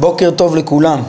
בוקר 0.00 0.30
טוב 0.30 0.56
לכולם. 0.56 1.02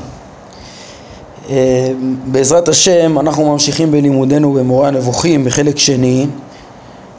אה, 1.49 1.91
בעזרת 2.25 2.67
השם 2.67 3.19
אנחנו 3.19 3.51
ממשיכים 3.51 3.92
בלימודנו 3.92 4.54
במורה 4.54 4.88
הנבוכים 4.88 5.46
בחלק 5.46 5.78
שני. 5.78 6.28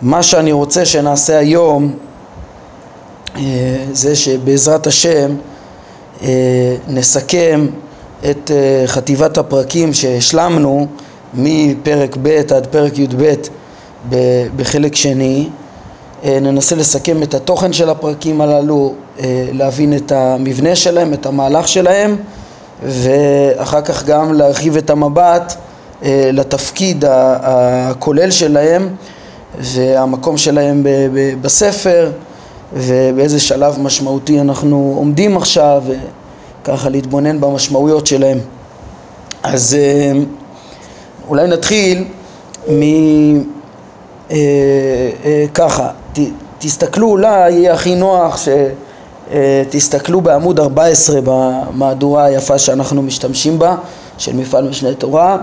מה 0.02 0.22
שאני 0.22 0.52
רוצה 0.52 0.84
שנעשה 0.84 1.38
היום 1.38 1.92
אה, 3.36 3.40
זה 3.92 4.16
שבעזרת 4.16 4.86
השם 4.86 5.34
אה, 6.22 6.76
נסכם 6.88 7.66
את 8.30 8.50
חטיבת 8.86 9.38
הפרקים 9.38 9.92
שהשלמנו 9.92 10.86
מפרק 11.34 12.16
ב' 12.22 12.28
עד 12.28 12.66
פרק 12.66 12.98
י"ב 12.98 13.34
בחלק 14.56 14.94
שני 14.96 15.48
ננסה 16.24 16.76
לסכם 16.76 17.22
את 17.22 17.34
התוכן 17.34 17.72
של 17.72 17.90
הפרקים 17.90 18.40
הללו, 18.40 18.94
אה, 19.20 19.48
להבין 19.52 19.96
את 19.96 20.12
המבנה 20.12 20.76
שלהם, 20.76 21.12
את 21.12 21.26
המהלך 21.26 21.68
שלהם 21.68 22.16
ואחר 22.82 23.80
כך 23.80 24.04
גם 24.04 24.32
להרחיב 24.32 24.76
את 24.76 24.90
המבט 24.90 25.54
אה, 26.02 26.30
לתפקיד 26.32 27.04
הכולל 27.08 28.30
שלהם 28.30 28.88
והמקום 29.58 30.36
שלהם 30.36 30.86
בספר 31.40 32.10
ובאיזה 32.72 33.40
שלב 33.40 33.78
משמעותי 33.78 34.40
אנחנו 34.40 34.94
עומדים 34.96 35.36
עכשיו 35.36 35.82
וככה 36.62 36.88
להתבונן 36.88 37.40
במשמעויות 37.40 38.06
שלהם. 38.06 38.38
אז 39.42 39.76
אולי 41.28 41.46
נתחיל 41.46 42.04
מ... 42.68 42.82
ככה, 45.54 45.90
ת, 46.12 46.18
תסתכלו 46.58 47.10
אולי 47.10 47.50
יהיה 47.50 47.72
הכי 47.72 47.94
נוח 47.94 48.38
שתסתכלו 49.30 50.20
בעמוד 50.20 50.60
14 50.60 51.20
במהדורה 51.24 52.24
היפה 52.24 52.58
שאנחנו 52.58 53.02
משתמשים 53.02 53.58
בה 53.58 53.76
של 54.18 54.36
מפעל 54.36 54.68
משנה 54.68 54.94
תורה. 54.94 55.38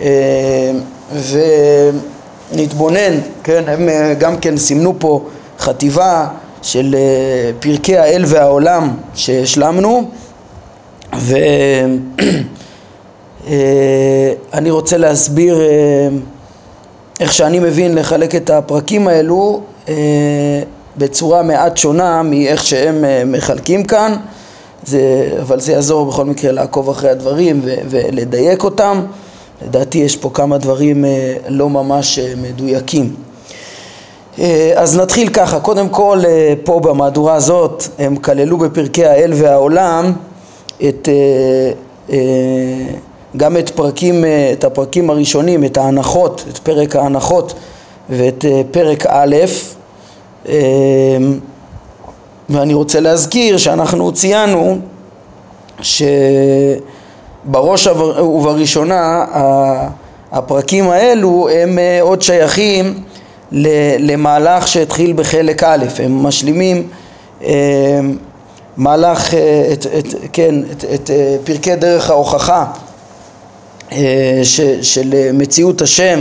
אה, 0.00 0.72
ונתבונן, 2.52 3.20
כן, 3.44 3.62
הם 3.66 3.88
אה, 3.88 4.14
גם 4.14 4.36
כן 4.36 4.56
סימנו 4.56 4.94
פה 4.98 5.24
חטיבה 5.58 6.28
של 6.62 6.94
אה, 6.98 7.50
פרקי 7.60 7.96
האל 7.96 8.22
והעולם 8.26 8.96
שהשלמנו. 9.14 10.08
ואני 11.12 12.00
רוצה 14.70 14.96
להסביר 14.96 15.60
איך 17.20 17.32
שאני 17.32 17.58
מבין 17.58 17.94
לחלק 17.94 18.34
את 18.34 18.50
הפרקים 18.50 19.08
האלו. 19.08 19.60
אה, 19.60 19.69
בצורה 20.96 21.42
מעט 21.42 21.76
שונה 21.76 22.22
מאיך 22.22 22.64
שהם 22.64 23.04
אה, 23.04 23.22
מחלקים 23.26 23.84
כאן, 23.84 24.16
זה, 24.84 25.32
אבל 25.42 25.60
זה 25.60 25.72
יעזור 25.72 26.06
בכל 26.06 26.24
מקרה 26.24 26.52
לעקוב 26.52 26.90
אחרי 26.90 27.10
הדברים 27.10 27.60
ו- 27.64 27.74
ולדייק 27.90 28.64
אותם. 28.64 29.00
לדעתי 29.66 29.98
יש 29.98 30.16
פה 30.16 30.30
כמה 30.34 30.58
דברים 30.58 31.04
אה, 31.04 31.36
לא 31.48 31.70
ממש 31.70 32.18
אה, 32.18 32.32
מדויקים. 32.42 33.14
אה, 34.38 34.72
אז 34.76 34.98
נתחיל 34.98 35.28
ככה, 35.28 35.60
קודם 35.60 35.88
כל 35.88 36.20
אה, 36.26 36.54
פה 36.64 36.80
במהדורה 36.80 37.34
הזאת 37.34 37.84
הם 37.98 38.16
כללו 38.16 38.58
בפרקי 38.58 39.04
האל 39.06 39.32
והעולם 39.34 40.12
את 40.88 41.08
אה, 41.08 41.72
אה, 42.12 42.18
גם 43.36 43.56
את, 43.56 43.70
פרקים, 43.70 44.24
אה, 44.24 44.50
את 44.52 44.64
הפרקים 44.64 45.10
הראשונים, 45.10 45.64
את 45.64 45.76
ההנחות, 45.76 46.44
את 46.52 46.58
פרק 46.58 46.96
ההנחות 46.96 47.54
ואת 48.10 48.44
אה, 48.44 48.62
פרק 48.70 49.06
א', 49.08 49.36
אה, 50.48 50.54
ואני 52.48 52.74
רוצה 52.74 53.00
להזכיר 53.00 53.56
שאנחנו 53.56 54.12
ציינו 54.12 54.78
שבראש 57.42 57.86
ובראשונה 57.86 59.24
הפרקים 60.32 60.90
האלו 60.90 61.48
הם 61.48 61.78
עוד 62.00 62.22
שייכים 62.22 63.02
למהלך 63.98 64.68
שהתחיל 64.68 65.12
בחלק 65.12 65.62
א', 65.62 65.84
הם 65.98 66.22
משלימים 66.22 66.88
מהלך, 68.76 69.34
את, 69.72 69.86
את, 69.98 70.14
כן, 70.32 70.54
את, 70.72 70.84
את 70.94 71.10
פרקי 71.44 71.76
דרך 71.76 72.10
ההוכחה 72.10 72.64
אה, 73.92 74.40
ש, 74.42 74.60
של 74.82 75.14
אה, 75.14 75.30
מציאות 75.32 75.82
השם 75.82 76.20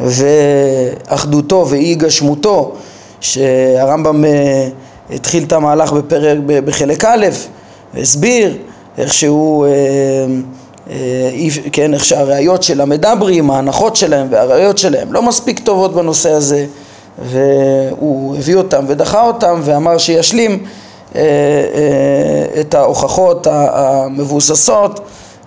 ואחדותו 0.00 1.66
ואי 1.68 1.94
גשמותו 1.94 2.72
שהרמב"ם 3.20 4.24
אה, 4.24 4.68
התחיל 5.10 5.44
את 5.44 5.52
המהלך 5.52 5.92
בפרק, 5.92 6.38
בחלק 6.46 7.04
א' 7.04 7.26
והסביר 7.94 8.56
איך 8.98 9.14
שהוא, 9.14 9.66
כן, 11.72 11.94
איך 11.94 12.04
שהראיות 12.04 12.62
של 12.62 12.80
המדברים, 12.80 13.50
ההנחות 13.50 13.96
שלהם 13.96 14.26
והראיות 14.30 14.78
שלהם 14.78 15.12
לא 15.12 15.22
מספיק 15.22 15.58
טובות 15.58 15.94
בנושא 15.94 16.30
הזה 16.30 16.66
והוא 17.18 18.36
הביא 18.36 18.56
אותם 18.56 18.84
ודחה 18.88 19.22
אותם 19.22 19.60
ואמר 19.64 19.98
שישלים 19.98 20.64
את 22.60 22.74
ההוכחות 22.74 23.46
המבוססות 23.50 25.00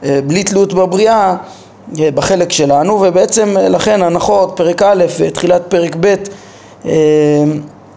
אה, 0.04 0.20
בלי 0.28 0.44
תלות 0.44 0.74
בבריאה 0.74 1.30
אה, 1.30 1.36
בחלק 1.98 2.52
שלנו 2.52 2.94
ובעצם 3.02 3.58
אה, 3.58 3.70
לכן 3.70 4.04
הנחות 4.04 4.54
פרק 4.56 4.82
א' 4.84 5.06
ותחילת 5.20 5.62
פרק 5.68 5.96
ב' 6.00 6.16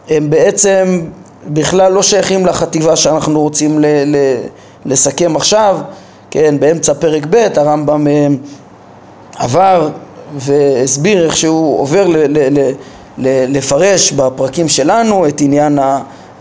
הם 0.08 0.30
בעצם 0.30 1.00
בכלל 1.48 1.92
לא 1.92 2.02
שייכים 2.02 2.46
לחטיבה 2.46 2.96
שאנחנו 2.96 3.40
רוצים 3.40 3.78
ל- 3.78 3.86
ל- 3.86 4.40
לסכם 4.86 5.36
עכשיו, 5.36 5.78
כן, 6.30 6.54
באמצע 6.60 6.94
פרק 6.94 7.26
ב' 7.30 7.46
הרמב"ם 7.56 8.06
עבר 9.36 9.88
והסביר 10.36 11.24
איך 11.24 11.36
שהוא 11.36 11.80
עובר 11.80 12.06
ל- 12.06 12.16
ל- 12.16 12.58
ל- 12.58 12.72
ל- 13.18 13.56
לפרש 13.56 14.12
בפרקים 14.12 14.68
שלנו 14.68 15.28
את 15.28 15.40
עניין 15.40 15.78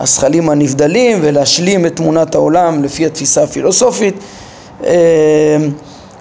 הזכלים 0.00 0.50
הנבדלים 0.50 1.18
ולהשלים 1.22 1.86
את 1.86 1.96
תמונת 1.96 2.34
העולם 2.34 2.84
לפי 2.84 3.06
התפיסה 3.06 3.42
הפילוסופית 3.42 4.14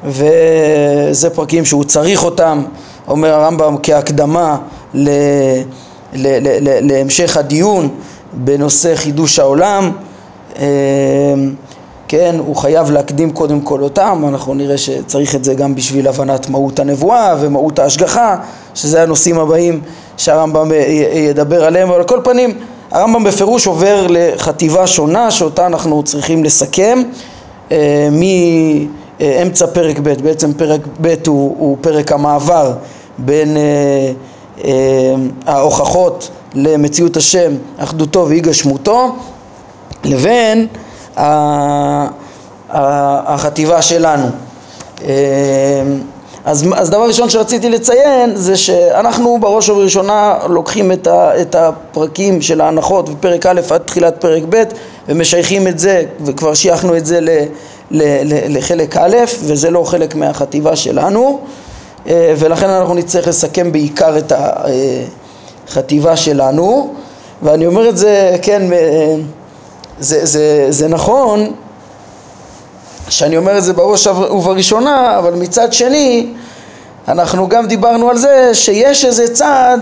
וזה 0.05 1.29
פרקים 1.29 1.65
שהוא 1.65 1.83
צריך 1.83 2.23
אותם, 2.23 2.63
אומר 3.07 3.33
הרמב"ם 3.33 3.75
כהקדמה 3.83 4.57
ל, 4.93 5.09
ל, 6.13 6.27
ל, 6.27 6.69
ל, 6.69 6.91
להמשך 6.91 7.37
הדיון 7.37 7.89
בנושא 8.33 8.95
חידוש 8.95 9.39
העולם. 9.39 9.91
אמ, 10.59 10.63
כן, 12.07 12.35
הוא 12.39 12.55
חייב 12.55 12.91
להקדים 12.91 13.31
קודם 13.31 13.61
כל 13.61 13.81
אותם, 13.81 14.23
אנחנו 14.27 14.53
נראה 14.53 14.77
שצריך 14.77 15.35
את 15.35 15.43
זה 15.43 15.53
גם 15.53 15.75
בשביל 15.75 16.07
הבנת 16.07 16.49
מהות 16.49 16.79
הנבואה 16.79 17.35
ומהות 17.39 17.79
ההשגחה, 17.79 18.37
שזה 18.75 19.03
הנושאים 19.03 19.39
הבאים 19.39 19.81
שהרמב"ם 20.17 20.71
ידבר 21.13 21.65
עליהם, 21.65 21.89
אבל 21.89 21.97
על 21.97 22.03
כל 22.03 22.19
פנים 22.23 22.57
הרמב"ם 22.91 23.23
בפירוש 23.23 23.67
עובר 23.67 24.07
לחטיבה 24.09 24.87
שונה 24.87 25.31
שאותה 25.31 25.65
אנחנו 25.65 26.03
צריכים 26.03 26.43
לסכם. 26.43 26.99
אה, 27.71 28.09
מאמצע 29.19 29.67
פרק 29.67 29.99
ב', 29.99 30.21
בעצם 30.23 30.53
פרק 30.53 30.81
ב' 31.01 31.13
הוא, 31.27 31.55
הוא 31.59 31.77
פרק 31.81 32.11
המעבר 32.11 32.73
בין 33.17 33.57
אה, 33.57 34.11
אה, 34.63 35.15
ההוכחות 35.45 36.29
למציאות 36.55 37.17
השם, 37.17 37.51
אחדותו 37.77 38.25
ואי 38.29 38.39
גשמותו, 38.39 39.15
לבין 40.03 40.67
החטיבה 42.69 43.81
שלנו. 43.81 44.27
אז, 46.45 46.65
אז 46.75 46.89
דבר 46.89 47.07
ראשון 47.07 47.29
שרציתי 47.29 47.69
לציין 47.69 48.35
זה 48.35 48.57
שאנחנו 48.57 49.37
בראש 49.41 49.69
ובראשונה 49.69 50.37
לוקחים 50.49 50.91
את, 50.91 51.07
ה, 51.07 51.41
את 51.41 51.55
הפרקים 51.55 52.41
של 52.41 52.61
ההנחות 52.61 53.09
בפרק 53.09 53.45
א' 53.45 53.61
עד 53.69 53.81
תחילת 53.81 54.21
פרק 54.21 54.43
ב' 54.49 54.63
ומשייכים 55.07 55.67
את 55.67 55.79
זה 55.79 56.03
וכבר 56.25 56.53
שייכנו 56.53 56.97
את 56.97 57.05
זה 57.05 57.21
ל, 57.21 57.29
לחלק 58.49 58.97
א' 58.97 59.17
וזה 59.39 59.71
לא 59.71 59.83
חלק 59.83 60.15
מהחטיבה 60.15 60.75
שלנו 60.75 61.39
אה, 62.07 62.33
ולכן 62.37 62.69
אנחנו 62.69 62.93
נצטרך 62.93 63.27
לסכם 63.27 63.71
בעיקר 63.71 64.17
את 64.17 64.33
החטיבה 65.67 66.15
שלנו. 66.15 66.93
ואני 67.43 67.65
אומר 67.65 67.89
את 67.89 67.97
זה, 67.97 68.37
כן, 68.41 68.73
אה, 68.73 69.15
זה, 69.99 70.25
זה, 70.25 70.65
זה 70.69 70.87
נכון 70.87 71.51
שאני 73.09 73.37
אומר 73.37 73.57
את 73.57 73.63
זה 73.63 73.73
בראש 73.73 74.07
ובראשונה, 74.07 75.19
אבל 75.19 75.33
מצד 75.33 75.73
שני 75.73 76.33
אנחנו 77.07 77.47
גם 77.47 77.67
דיברנו 77.67 78.09
על 78.09 78.17
זה 78.17 78.49
שיש 78.53 79.05
איזה 79.05 79.33
צעד 79.33 79.81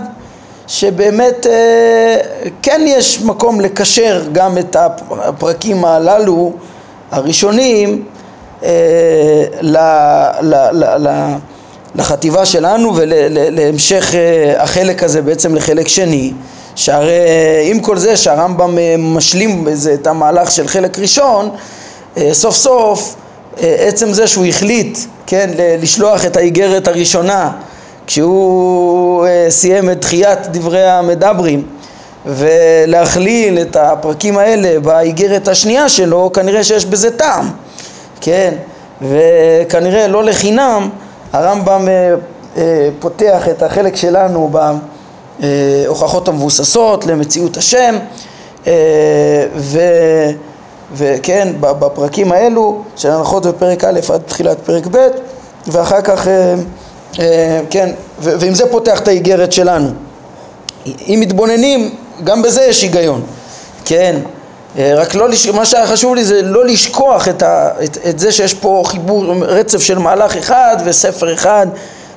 שבאמת 0.66 1.46
אה, 1.46 2.16
כן 2.62 2.80
יש 2.86 3.22
מקום 3.22 3.60
לקשר 3.60 4.22
גם 4.32 4.58
את 4.58 4.76
הפרקים 5.10 5.84
הללו 5.84 6.52
הראשונים 7.12 8.04
אה, 8.64 8.70
לחטיבה 11.94 12.46
שלנו 12.46 12.92
ולהמשך 12.96 14.14
אה, 14.14 14.62
החלק 14.62 15.02
הזה 15.02 15.22
בעצם 15.22 15.54
לחלק 15.54 15.88
שני 15.88 16.32
שהרי 16.74 17.14
עם 17.64 17.80
כל 17.80 17.98
זה 17.98 18.16
שהרמב"ם 18.16 18.78
משלים 18.98 19.68
את 19.94 20.06
המהלך 20.06 20.50
של 20.50 20.68
חלק 20.68 20.98
ראשון 20.98 21.50
סוף 22.32 22.54
סוף 22.54 23.14
עצם 23.60 24.12
זה 24.12 24.26
שהוא 24.26 24.46
החליט, 24.46 24.98
כן, 25.26 25.50
לשלוח 25.82 26.26
את 26.26 26.36
האיגרת 26.36 26.88
הראשונה 26.88 27.50
כשהוא 28.06 29.26
סיים 29.48 29.90
את 29.90 30.00
תחיית 30.00 30.38
דברי 30.50 30.88
המדברים 30.88 31.62
ולהכליל 32.26 33.58
את 33.58 33.76
הפרקים 33.76 34.38
האלה 34.38 34.80
באיגרת 34.80 35.48
השנייה 35.48 35.88
שלו, 35.88 36.30
כנראה 36.32 36.64
שיש 36.64 36.86
בזה 36.86 37.16
טעם, 37.16 37.50
כן, 38.20 38.54
וכנראה 39.02 40.06
לא 40.08 40.24
לחינם 40.24 40.88
הרמב"ם 41.32 41.88
אה, 41.88 42.14
אה, 42.56 42.88
פותח 43.00 43.48
את 43.48 43.62
החלק 43.62 43.96
שלנו 43.96 44.50
בהוכחות 45.40 46.28
המבוססות 46.28 47.06
למציאות 47.06 47.56
השם 47.56 47.96
אה, 48.66 48.72
ו, 49.56 49.80
וכן 50.94 51.48
בפרקים 51.60 52.32
האלו 52.32 52.82
של 52.96 53.10
הנחות 53.10 53.46
בפרק 53.46 53.84
א' 53.84 54.00
עד 54.12 54.20
תחילת 54.26 54.58
פרק 54.64 54.86
ב' 54.90 55.08
ואחר 55.66 56.00
כך 56.00 56.28
כן 57.70 57.90
ועם 58.18 58.54
זה 58.54 58.70
פותח 58.70 59.00
את 59.00 59.08
האיגרת 59.08 59.52
שלנו. 59.52 59.88
אם 60.86 61.18
מתבוננים 61.20 61.94
גם 62.24 62.42
בזה 62.42 62.62
יש 62.62 62.82
היגיון. 62.82 63.22
כן 63.84 64.16
אה, 64.78 64.94
רק 64.96 65.14
לא, 65.14 65.28
מה 65.54 65.66
שהיה 65.66 65.86
חשוב 65.86 66.14
לי 66.14 66.24
זה 66.24 66.42
לא 66.42 66.64
לשכוח 66.64 67.28
את, 67.28 67.42
ה, 67.42 67.70
את, 67.84 67.98
את 68.08 68.18
זה 68.18 68.32
שיש 68.32 68.54
פה 68.54 68.82
חיבור, 68.86 69.34
רצף 69.44 69.82
של 69.82 69.98
מהלך 69.98 70.36
אחד 70.36 70.76
וספר 70.84 71.34
אחד 71.34 71.66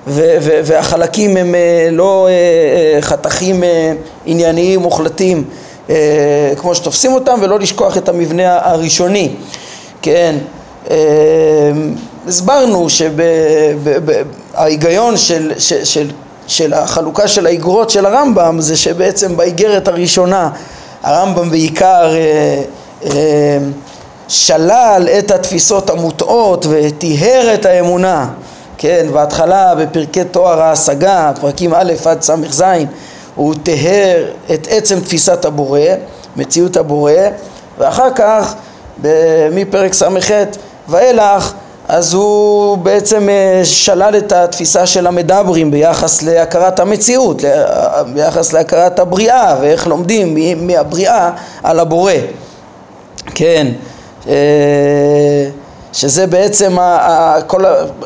ו, 0.08 0.38
ו, 0.42 0.60
והחלקים 0.64 1.38
הם 1.38 1.56
אה, 1.56 1.90
לא 1.92 2.28
אה, 2.28 3.02
חתכים 3.02 3.64
ענייניים 4.26 4.80
מוחלטים 4.80 5.44
כמו 6.58 6.76
שתופסים 6.76 7.14
אותם 7.14 7.40
ולא 7.42 7.60
לשכוח 7.60 7.98
את 7.98 8.10
המבנה 8.10 8.60
הראשוני, 8.64 9.32
כן, 10.02 10.36
הסברנו 12.28 12.88
שההיגיון 14.54 15.18
של, 15.18 15.52
של, 15.58 15.86
של, 15.86 16.08
של 16.48 16.74
החלוקה 16.74 17.28
של 17.28 17.46
האיגרות 17.46 17.90
של 17.90 18.06
הרמב"ם 18.06 18.62
זה 18.62 18.78
שבעצם 18.78 19.38
באיגרת 19.38 19.88
הראשונה 19.88 20.50
הרמב"ם 21.04 21.50
בעיקר 21.50 22.16
אה, 22.16 22.62
אה, 23.06 23.58
שלל 24.28 25.08
את 25.20 25.32
התפיסות 25.32 25.90
המוטעות 25.90 26.66
וטיהר 26.70 27.54
את 27.54 27.66
האמונה, 27.66 28.30
כן, 28.78 29.06
בהתחלה 29.14 29.76
בפרקי 29.76 30.24
תואר 30.24 30.62
ההשגה, 30.62 31.32
פרקים 31.42 31.74
א' 31.74 31.94
עד 32.06 32.22
ס"ז, 32.22 32.64
הוא 33.36 33.56
טיהר 33.64 34.26
את 34.54 34.68
עצם 34.72 35.00
תפיסת 35.00 35.46
הבורא, 35.46 35.80
מציאות 36.36 36.78
הבורא, 36.78 37.12
ואחר 37.78 38.10
כך 38.16 38.54
מפרק 39.52 39.94
ס"ח 39.94 40.32
ואילך 40.90 41.54
אז 41.88 42.14
הוא 42.14 42.78
בעצם 42.78 43.30
אה, 43.30 43.62
שלל 43.64 44.18
את 44.18 44.32
התפיסה 44.32 44.86
של 44.86 45.08
המדברים 45.08 45.72
ביחס 45.72 46.24
להכרת 46.24 46.80
המציאות, 46.80 47.42
ביחס 48.14 48.54
להכרת 48.54 49.00
הבריאה 49.00 49.56
ואיך 49.62 49.88
לומדים 49.88 50.38
מהבריאה 50.68 51.30
על 51.64 51.80
הבורא, 51.80 52.14
כן, 53.36 53.68
אה, 54.28 54.34
שזה 55.94 56.28
בעצם, 56.28 56.78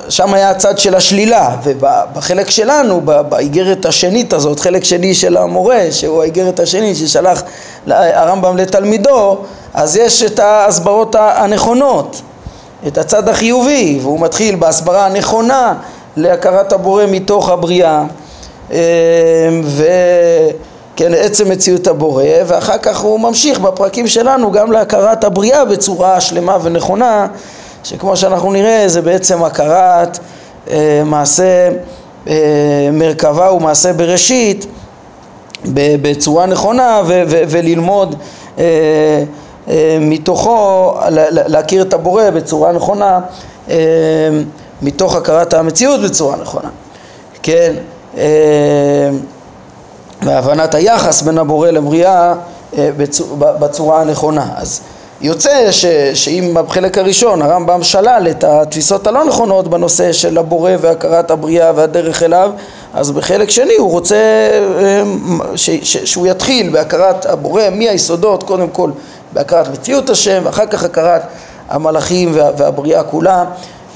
שם 0.09 0.33
היה 0.33 0.49
הצד 0.49 0.77
של 0.77 0.95
השלילה 0.95 1.55
ובחלק 1.63 2.49
שלנו, 2.49 3.01
באיגרת 3.01 3.85
השנית 3.85 4.33
הזאת, 4.33 4.59
חלק 4.59 4.83
שני 4.83 5.13
של 5.13 5.37
המורה 5.37 5.85
שהוא 5.91 6.21
האיגרת 6.21 6.59
השנית 6.59 6.97
ששלח 6.97 7.43
הרמב"ם 7.87 8.57
לתלמידו, 8.57 9.37
אז 9.73 9.97
יש 9.97 10.23
את 10.23 10.39
ההסברות 10.39 11.15
הנכונות 11.19 12.21
את 12.87 12.97
הצד 12.97 13.29
החיובי, 13.29 13.99
והוא 14.01 14.19
מתחיל 14.19 14.55
בהסברה 14.55 15.05
הנכונה 15.05 15.73
להכרת 16.17 16.73
הבורא 16.73 17.03
מתוך 17.11 17.49
הבריאה 17.49 18.03
אמ, 18.71 18.77
וכן 19.63 21.13
עצם 21.13 21.51
מציאות 21.51 21.87
הבורא 21.87 22.23
ואחר 22.47 22.77
כך 22.77 22.99
הוא 22.99 23.19
ממשיך 23.19 23.59
בפרקים 23.59 24.07
שלנו 24.07 24.51
גם 24.51 24.71
להכרת 24.71 25.23
הבריאה 25.23 25.65
בצורה 25.65 26.21
שלמה 26.21 26.57
ונכונה 26.63 27.27
שכמו 27.83 28.15
שאנחנו 28.17 28.51
נראה 28.51 28.83
זה 28.87 29.01
בעצם 29.01 29.43
הכרת 29.43 30.19
אה, 30.69 31.01
מעשה 31.05 31.69
אה, 32.27 32.89
מרכבה 32.91 33.51
ומעשה 33.53 33.93
בראשית 33.93 34.65
בצורה 35.75 36.45
נכונה 36.45 37.01
וללמוד 37.27 38.15
אה, 38.59 38.63
אה, 38.63 39.23
מתוכו 40.01 40.93
להכיר 41.47 41.81
את 41.81 41.93
הבורא 41.93 42.29
בצורה 42.29 42.71
נכונה, 42.71 43.19
אה, 43.69 43.75
מתוך 44.81 45.15
הכרת 45.15 45.53
המציאות 45.53 46.01
בצורה 46.01 46.35
נכונה, 46.35 46.69
כן, 47.43 47.73
אה, 48.17 48.23
והבנת 50.21 50.75
היחס 50.75 51.21
בין 51.21 51.37
הבורא 51.37 51.69
לבריאה 51.69 52.33
בצורה 53.39 54.01
הנכונה. 54.01 54.45
אז 54.55 54.81
יוצא 55.21 55.71
ש, 55.71 55.85
שאם 56.13 56.51
בחלק 56.53 56.97
הראשון 56.97 57.41
הרמב"ם 57.41 57.83
שלל 57.83 58.27
את 58.31 58.43
התפיסות 58.43 59.07
הלא 59.07 59.25
נכונות 59.25 59.67
בנושא 59.67 60.11
של 60.11 60.37
הבורא 60.37 60.71
והכרת 60.81 61.31
הבריאה 61.31 61.71
והדרך 61.75 62.23
אליו, 62.23 62.51
אז 62.93 63.11
בחלק 63.11 63.49
שני 63.49 63.75
הוא 63.77 63.91
רוצה 63.91 64.49
ש, 65.55 65.69
ש, 65.69 65.97
שהוא 65.97 66.27
יתחיל 66.27 66.69
בהכרת 66.69 67.25
הבורא 67.25 67.63
מהיסודות 67.71 68.43
קודם 68.43 68.67
כל 68.69 68.91
בהכרת 69.33 69.67
מציאות 69.67 70.09
השם 70.09 70.41
ואחר 70.45 70.65
כך 70.65 70.83
הכרת 70.83 71.21
המלאכים 71.69 72.31
וה, 72.33 72.51
והבריאה 72.57 73.03
כולה 73.03 73.45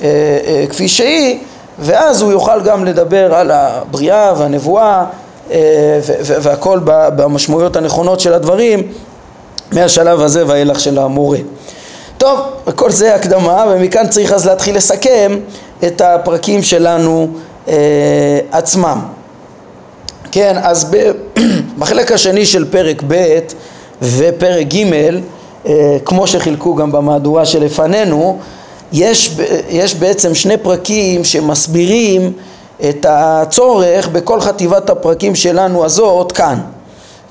אה, 0.02 0.08
אה, 0.46 0.66
כפי 0.70 0.88
שהיא 0.88 1.40
ואז 1.80 2.22
הוא 2.22 2.32
יוכל 2.32 2.62
גם 2.62 2.86
לדבר 2.86 3.36
על 3.36 3.52
הבריאה 3.52 4.34
והנבואה 4.38 5.06
אה, 5.52 6.00
והכל 6.20 6.80
במשמעויות 6.86 7.76
הנכונות 7.76 8.20
של 8.20 8.34
הדברים 8.34 8.82
מהשלב 9.72 10.22
הזה 10.22 10.44
ואילך 10.48 10.80
של 10.80 11.00
המורה. 11.00 11.38
טוב, 12.18 12.40
וכל 12.68 12.92
זה 12.92 13.16
הקדמה 13.16 13.66
ומכאן 13.70 14.08
צריך 14.08 14.34
אז 14.34 14.48
להתחיל 14.48 14.76
לסכם 14.76 15.40
את 15.84 16.02
הפרקים 16.02 16.64
שלנו 16.64 17.28
אה, 17.68 17.74
עצמם. 18.52 19.00
כן, 20.32 20.58
אז 20.64 20.96
בחלק 21.78 22.12
השני 22.16 22.46
של 22.46 22.72
פרק 22.72 23.04
ב' 23.08 23.40
ופרק 24.04 24.68
ג', 24.68 24.94
אה, 25.66 25.98
כמו 26.06 26.28
שחילקו 26.28 26.76
גם 26.76 26.92
במהדורה 26.92 27.46
שלפנינו, 27.46 28.38
יש, 28.94 29.38
יש 29.70 29.96
בעצם 29.96 30.36
שני 30.36 30.58
פרקים 30.58 31.24
שמסבירים 31.24 32.34
את 32.90 33.06
הצורך 33.10 34.08
בכל 34.08 34.42
חטיבת 34.42 34.90
הפרקים 34.90 35.36
שלנו 35.36 35.86
הזאת 35.86 36.32
כאן. 36.32 36.60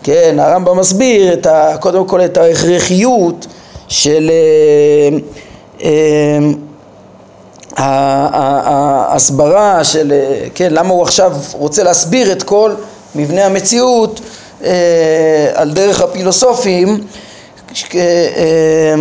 כן, 0.03 0.37
הרמב"ם 0.39 0.79
מסביר 0.79 1.33
את 1.33 1.47
ה, 1.47 1.77
קודם 1.81 2.07
כל 2.07 2.25
את 2.25 2.37
ההכרחיות 2.37 3.47
של 3.89 4.31
אה, 4.31 5.19
אה, 5.85 6.39
ההסברה 7.79 9.85
של, 9.85 10.13
כן, 10.55 10.69
למה 10.71 10.89
הוא 10.89 11.03
עכשיו 11.03 11.33
רוצה 11.53 11.83
להסביר 11.83 12.33
את 12.33 12.43
כל 12.43 12.75
מבנה 13.15 13.47
המציאות 13.47 14.21
על 15.55 15.71
דרך 15.71 16.01
הפילוסופים, 16.01 16.99
אה, 17.95 18.95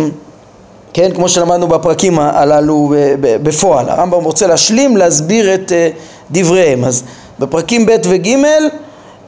כן, 0.94 1.10
כמו 1.14 1.28
שלמדנו 1.28 1.68
בפרקים 1.68 2.18
הללו 2.18 2.94
בפועל. 3.20 3.88
הרמב"ם 3.88 4.24
רוצה 4.24 4.46
להשלים, 4.46 4.96
להסביר 4.96 5.54
את 5.54 5.72
אה, 5.72 5.88
דבריהם. 6.30 6.84
אז 6.84 7.02
בפרקים 7.38 7.86
ב' 7.86 7.96
וג' 8.04 8.28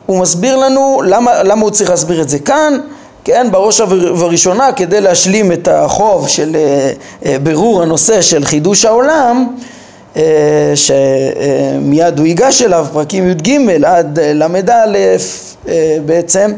הוא 0.07 0.21
מסביר 0.21 0.57
לנו 0.57 1.03
למה, 1.07 1.43
למה 1.43 1.63
הוא 1.63 1.71
צריך 1.71 1.91
להסביר 1.91 2.23
את 2.23 2.29
זה 2.29 2.39
כאן, 2.39 2.79
כן, 3.25 3.47
בראש 3.51 3.81
ובראשונה 3.81 4.73
כדי 4.73 5.01
להשלים 5.01 5.53
את 5.53 5.69
החוב 5.69 6.29
של 6.29 6.57
בירור 7.43 7.83
הנושא 7.83 8.23
של 8.23 8.45
חידוש 8.45 8.85
העולם 8.85 9.47
אה, 9.49 9.74
שמיד 10.75 12.19
הוא 12.19 12.27
ייגש 12.27 12.63
אליו, 12.63 12.87
פרקים 12.93 13.31
י"ג 13.31 13.51
עד 13.85 14.19
ל"א 14.21 14.61
אה, 15.69 15.97
בעצם, 16.07 16.53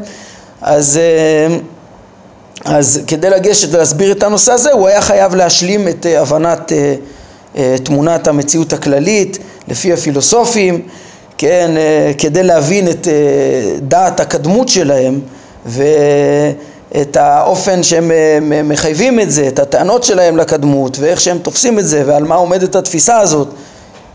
אז, 0.61 0.97
אה, 0.97 1.57
אז 2.65 3.01
כדי 3.07 3.29
לגשת 3.29 3.73
ולהסביר 3.73 4.11
את 4.11 4.23
הנושא 4.23 4.51
הזה 4.51 4.71
הוא 4.71 4.87
היה 4.87 5.01
חייב 5.01 5.35
להשלים 5.35 5.87
את 5.87 6.05
הבנת 6.17 6.71
תמונת 7.83 8.27
המציאות 8.27 8.73
הכללית 8.73 9.37
לפי 9.67 9.93
הפילוסופים, 9.93 10.81
כן, 11.37 11.71
כדי 12.17 12.43
להבין 12.43 12.87
את 12.89 13.07
דעת 13.81 14.19
הקדמות 14.19 14.69
שלהם 14.69 15.19
ו... 15.65 15.83
את 16.95 17.17
האופן 17.17 17.83
שהם 17.83 18.11
אה, 18.11 18.39
מחייבים 18.63 19.19
את 19.19 19.31
זה, 19.31 19.47
את 19.47 19.59
הטענות 19.59 20.03
שלהם 20.03 20.37
לקדמות 20.37 20.97
ואיך 20.99 21.21
שהם 21.21 21.37
תופסים 21.37 21.79
את 21.79 21.87
זה 21.87 22.03
ועל 22.05 22.23
מה 22.23 22.35
עומדת 22.35 22.75
התפיסה 22.75 23.19
הזאת 23.19 23.47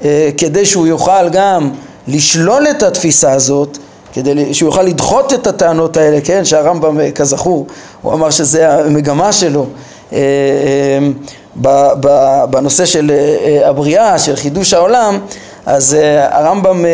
אה, 0.04 0.30
כדי 0.36 0.66
שהוא 0.66 0.86
יוכל 0.86 1.28
גם 1.28 1.70
לשלול 2.08 2.66
את 2.70 2.82
התפיסה 2.82 3.32
הזאת 3.32 3.78
כדי 4.12 4.54
שהוא 4.54 4.68
יוכל 4.68 4.82
לדחות 4.82 5.32
את 5.32 5.46
הטענות 5.46 5.96
האלה, 5.96 6.20
כן, 6.24 6.44
שהרמב"ם 6.44 7.10
כזכור 7.14 7.66
הוא 8.02 8.12
אמר 8.12 8.30
שזה 8.30 8.72
המגמה 8.72 9.32
שלו 9.32 9.66
בנושא 12.50 12.84
של 12.84 13.12
הבריאה, 13.64 14.18
של 14.18 14.36
חידוש 14.36 14.74
העולם, 14.74 15.18
אז 15.66 15.96
הרמב"ם 16.30 16.84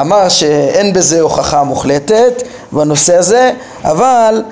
אמר 0.00 0.28
שאין 0.28 0.92
בזה 0.92 1.20
הוכחה 1.20 1.62
מוחלטת 1.62 2.42
בנושא 2.72 3.16
הזה, 3.16 3.52
אבל 3.84 4.42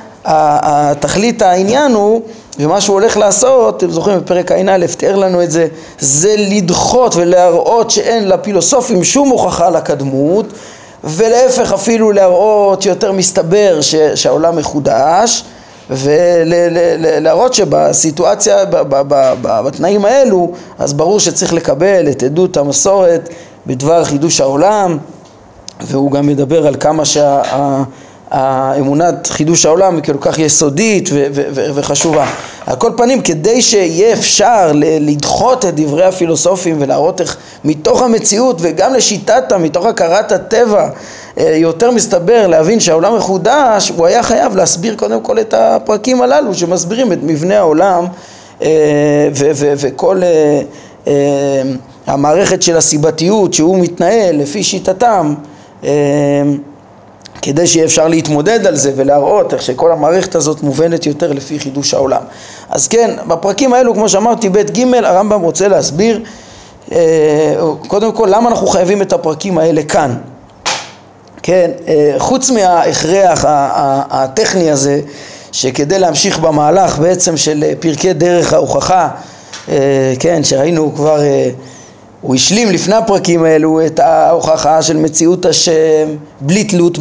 תכלית 1.00 1.42
העניין 1.42 1.92
הוא 1.92 2.22
ומה 2.58 2.80
שהוא 2.80 2.94
הולך 2.94 3.16
לעשות, 3.16 3.76
אתם 3.76 3.90
זוכרים 3.90 4.18
בפרק 4.18 4.52
ע"א, 4.52 4.86
תיאר 4.96 5.16
לנו 5.16 5.42
את 5.42 5.50
זה, 5.50 5.66
זה 5.98 6.34
לדחות 6.38 7.16
ולהראות 7.16 7.90
שאין 7.90 8.28
לפילוסופים 8.28 9.04
שום 9.04 9.28
הוכחה 9.28 9.70
לקדמות 9.70 10.46
ולהפך 11.04 11.72
אפילו 11.72 12.12
להראות 12.12 12.82
שיותר 12.82 13.12
מסתבר 13.12 13.80
ש, 13.80 13.94
שהעולם 13.94 14.56
מחודש 14.56 15.44
ולהראות 15.90 17.54
שבסיטואציה, 17.54 18.64
בתנאים 19.42 20.04
האלו, 20.04 20.52
אז 20.78 20.92
ברור 20.92 21.20
שצריך 21.20 21.52
לקבל 21.52 22.08
את 22.10 22.22
עדות 22.22 22.56
המסורת 22.56 23.28
בדבר 23.66 24.04
חידוש 24.04 24.40
העולם 24.40 24.98
והוא 25.80 26.10
גם 26.10 26.26
מדבר 26.26 26.66
על 26.66 26.74
כמה 26.80 27.04
שה... 27.04 27.42
האמונת 28.32 29.26
חידוש 29.26 29.66
העולם 29.66 29.94
היא 29.94 30.04
כל 30.04 30.16
כך 30.20 30.38
יסודית 30.38 31.08
ו- 31.12 31.26
ו- 31.34 31.42
ו- 31.54 31.70
וחשובה. 31.74 32.26
על 32.66 32.76
כל 32.76 32.90
פנים, 32.96 33.20
כדי 33.20 33.62
שיהיה 33.62 34.12
אפשר 34.12 34.70
לדחות 34.74 35.64
את 35.64 35.74
דברי 35.74 36.04
הפילוסופים 36.04 36.76
ולהראות 36.80 37.20
איך 37.20 37.36
מתוך 37.64 38.02
המציאות 38.02 38.56
וגם 38.60 38.94
לשיטתה, 38.94 39.58
מתוך 39.58 39.86
הכרת 39.86 40.32
הטבע, 40.32 40.88
אה, 41.38 41.56
יותר 41.56 41.90
מסתבר 41.90 42.46
להבין 42.46 42.80
שהעולם 42.80 43.16
מחודש, 43.16 43.92
הוא 43.96 44.06
היה 44.06 44.22
חייב 44.22 44.56
להסביר 44.56 44.94
קודם 44.96 45.20
כל 45.20 45.38
את 45.38 45.54
הפרקים 45.54 46.22
הללו 46.22 46.54
שמסבירים 46.54 47.12
את 47.12 47.18
מבנה 47.22 47.58
העולם 47.58 48.04
אה, 48.62 49.28
וכל 49.60 50.20
אה, 51.06 51.12
המערכת 52.06 52.62
של 52.62 52.76
הסיבתיות 52.76 53.54
שהוא 53.54 53.78
מתנהל 53.78 54.36
לפי 54.36 54.62
שיטתם 54.62 55.34
כדי 57.42 57.66
שיהיה 57.66 57.84
אפשר 57.84 58.08
להתמודד 58.08 58.66
על 58.66 58.76
זה 58.76 58.92
ולהראות 58.96 59.54
איך 59.54 59.62
שכל 59.62 59.92
המערכת 59.92 60.34
הזאת 60.34 60.62
מובנת 60.62 61.06
יותר 61.06 61.32
לפי 61.32 61.58
חידוש 61.58 61.94
העולם. 61.94 62.22
אז 62.70 62.88
כן, 62.88 63.10
בפרקים 63.26 63.72
האלו, 63.72 63.94
כמו 63.94 64.08
שאמרתי, 64.08 64.48
ב' 64.48 64.58
ג', 64.58 64.94
הרמב"ם 64.94 65.40
רוצה 65.40 65.68
להסביר 65.68 66.20
אה, 66.92 67.54
קודם 67.88 68.12
כל 68.12 68.28
למה 68.30 68.50
אנחנו 68.50 68.66
חייבים 68.66 69.02
את 69.02 69.12
הפרקים 69.12 69.58
האלה 69.58 69.82
כאן. 69.82 70.14
כן, 71.42 71.70
אה, 71.88 72.14
חוץ 72.18 72.50
מההכרח 72.50 73.44
הטכני 74.10 74.70
הזה, 74.70 75.00
שכדי 75.52 75.98
להמשיך 75.98 76.38
במהלך 76.38 76.98
בעצם 76.98 77.36
של 77.36 77.64
פרקי 77.80 78.12
דרך 78.12 78.52
ההוכחה, 78.52 79.08
אה, 79.68 80.12
כן, 80.18 80.44
שראינו 80.44 80.92
כבר 80.94 81.18
הוא 82.22 82.34
השלים 82.34 82.70
לפני 82.70 82.94
הפרקים 82.94 83.44
האלו 83.44 83.86
את 83.86 84.00
ההוכחה 84.00 84.82
של 84.82 84.96
מציאות 84.96 85.46
השם 85.46 86.08
בלי 86.40 86.64
תלות 86.64 86.98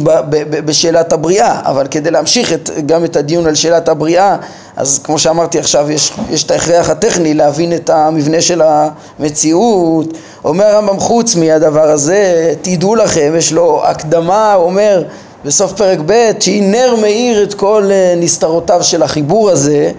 בשאלת 0.64 1.12
הבריאה, 1.12 1.60
אבל 1.64 1.86
כדי 1.86 2.10
להמשיך 2.10 2.52
את, 2.52 2.70
גם 2.86 3.04
את 3.04 3.16
הדיון 3.16 3.46
על 3.46 3.54
שאלת 3.54 3.88
הבריאה, 3.88 4.36
אז 4.76 5.00
כמו 5.04 5.18
שאמרתי 5.18 5.58
עכשיו, 5.58 5.90
יש, 5.90 6.12
יש 6.30 6.44
את 6.44 6.50
ההכרח 6.50 6.90
הטכני 6.90 7.34
להבין 7.34 7.72
את 7.72 7.90
המבנה 7.90 8.40
של 8.40 8.62
המציאות. 8.64 10.18
אומר 10.44 10.64
הרמב"ם 10.64 11.00
חוץ 11.00 11.36
מהדבר 11.36 11.90
הזה, 11.90 12.52
תדעו 12.62 12.94
לכם, 12.94 13.34
יש 13.36 13.52
לו 13.52 13.82
הקדמה, 13.84 14.52
הוא 14.52 14.64
אומר 14.64 15.02
בסוף 15.44 15.72
פרק 15.72 15.98
ב', 16.06 16.30
שהיא 16.40 16.62
נר 16.62 16.94
מאיר 17.00 17.42
את 17.42 17.54
כל 17.54 17.88
אה, 17.90 18.14
נסתרותיו 18.16 18.82
של 18.82 19.02
החיבור 19.02 19.50
הזה 19.50 19.90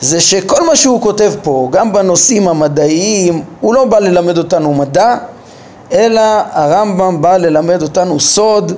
זה 0.00 0.20
שכל 0.20 0.66
מה 0.66 0.76
שהוא 0.76 1.00
כותב 1.00 1.32
פה, 1.42 1.68
גם 1.72 1.92
בנושאים 1.92 2.48
המדעיים, 2.48 3.42
הוא 3.60 3.74
לא 3.74 3.84
בא 3.84 3.98
ללמד 3.98 4.38
אותנו 4.38 4.74
מדע, 4.74 5.16
אלא 5.92 6.20
הרמב"ם 6.52 7.22
בא 7.22 7.36
ללמד 7.36 7.82
אותנו 7.82 8.20
סוד, 8.20 8.72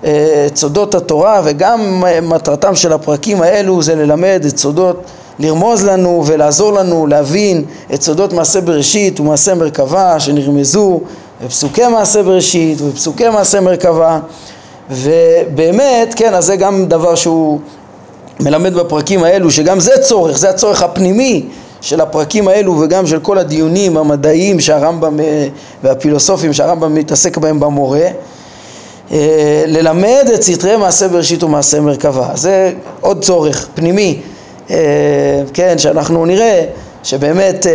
את 0.00 0.04
אה, 0.04 0.46
סודות 0.54 0.94
התורה, 0.94 1.40
וגם 1.44 2.04
מטרתם 2.22 2.74
של 2.74 2.92
הפרקים 2.92 3.42
האלו 3.42 3.82
זה 3.82 3.94
ללמד 3.94 4.42
את 4.48 4.58
סודות, 4.58 5.02
לרמוז 5.38 5.84
לנו 5.84 6.22
ולעזור 6.26 6.72
לנו 6.72 7.06
להבין 7.06 7.64
את 7.94 8.02
סודות 8.02 8.32
מעשה 8.32 8.60
בראשית 8.60 9.20
ומעשה 9.20 9.54
מרכבה 9.54 10.20
שנרמזו 10.20 11.00
בפסוקי 11.44 11.86
מעשה 11.86 12.22
בראשית 12.22 12.80
ובפסוקי 12.80 13.28
מעשה 13.28 13.60
מרכבה. 13.60 14.18
ובאמת, 14.90 16.14
כן, 16.16 16.34
אז 16.34 16.44
זה 16.44 16.56
גם 16.56 16.86
דבר 16.86 17.14
שהוא 17.14 17.60
מלמד 18.40 18.74
בפרקים 18.74 19.24
האלו 19.24 19.50
שגם 19.50 19.80
זה 19.80 19.92
צורך, 20.02 20.38
זה 20.38 20.50
הצורך 20.50 20.82
הפנימי 20.82 21.46
של 21.80 22.00
הפרקים 22.00 22.48
האלו 22.48 22.80
וגם 22.80 23.06
של 23.06 23.20
כל 23.20 23.38
הדיונים 23.38 23.96
המדעיים 23.96 24.60
שהרמב"ם 24.60 25.20
אה, 25.20 25.48
והפילוסופים 25.82 26.52
שהרמב"ם 26.52 26.94
מתעסק 26.94 27.36
בהם 27.38 27.60
במורה 27.60 28.08
אה, 29.12 29.64
ללמד 29.66 30.30
את 30.34 30.42
סתרי 30.42 30.76
מעשה 30.76 31.08
בראשית 31.08 31.42
ומעשה 31.42 31.80
מרכבה. 31.80 32.28
זה 32.34 32.72
עוד 33.00 33.24
צורך 33.24 33.68
פנימי 33.74 34.20
אה, 34.70 34.76
כן 35.54 35.78
שאנחנו 35.78 36.26
נראה 36.26 36.64
שבאמת 37.02 37.66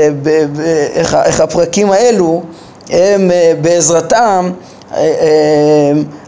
איך, 0.95 1.39
הפרקים 1.41 1.91
האלו 1.91 2.43
הם 2.89 3.31
בעזרתם 3.61 4.51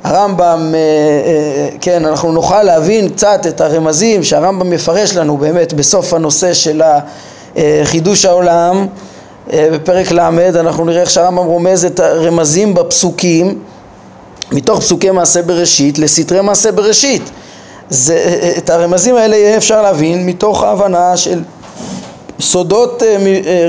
הרמב"ם, 0.03 0.75
אה, 0.75 1.69
כן, 1.81 2.05
אנחנו 2.05 2.31
נוכל 2.31 2.63
להבין 2.63 3.09
קצת 3.09 3.47
את 3.47 3.61
הרמזים 3.61 4.23
שהרמב"ם 4.23 4.69
מפרש 4.69 5.15
לנו 5.15 5.37
באמת 5.37 5.73
בסוף 5.73 6.13
הנושא 6.13 6.53
של 6.53 6.81
חידוש 7.83 8.25
העולם 8.25 8.87
בפרק 9.53 10.11
ל', 10.11 10.19
אנחנו 10.55 10.85
נראה 10.85 11.01
איך 11.01 11.09
שהרמב"ם 11.09 11.45
רומז 11.45 11.85
את 11.85 11.99
הרמזים 11.99 12.73
בפסוקים 12.73 13.59
מתוך 14.51 14.79
פסוקי 14.79 15.11
מעשה 15.11 15.41
בראשית 15.41 15.99
לסתרי 15.99 16.41
מעשה 16.41 16.71
בראשית. 16.71 17.29
זה, 17.89 18.39
את 18.57 18.69
הרמזים 18.69 19.15
האלה 19.15 19.35
יהיה 19.35 19.57
אפשר 19.57 19.81
להבין 19.81 20.25
מתוך 20.25 20.63
ההבנה 20.63 21.17
של 21.17 21.41
סודות 22.39 23.03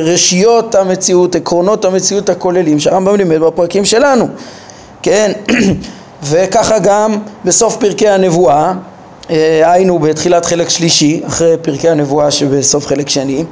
ראשיות 0.04 0.74
המציאות, 0.74 1.34
עקרונות 1.34 1.84
המציאות 1.84 2.28
הכוללים 2.28 2.80
שהרמב"ם 2.80 3.16
לימד 3.16 3.40
בפרקים 3.40 3.84
שלנו. 3.84 4.28
כן? 5.04 5.32
וככה 6.30 6.78
גם 6.78 7.18
בסוף 7.44 7.76
פרקי 7.76 8.08
הנבואה, 8.08 8.72
אה, 9.30 9.72
היינו 9.72 9.98
בתחילת 9.98 10.46
חלק 10.46 10.68
שלישי, 10.68 11.20
אחרי 11.26 11.56
פרקי 11.62 11.88
הנבואה 11.88 12.30
שבסוף 12.30 12.86
חלק 12.86 13.08
שני, 13.08 13.44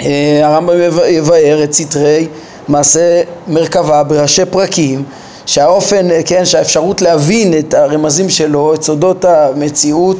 אה, 0.00 0.40
הרמב"ם 0.42 0.74
יבאר 1.08 1.64
את 1.64 1.72
סתרי 1.72 2.28
מעשה 2.68 3.22
מרכבה 3.48 4.02
בראשי 4.02 4.44
פרקים 4.44 5.04
שהאופן, 5.46 6.08
כן, 6.24 6.44
שהאפשרות 6.44 7.02
להבין 7.02 7.58
את 7.58 7.74
הרמזים 7.74 8.28
שלו, 8.28 8.74
את 8.74 8.82
סודות 8.82 9.24
המציאות 9.24 10.16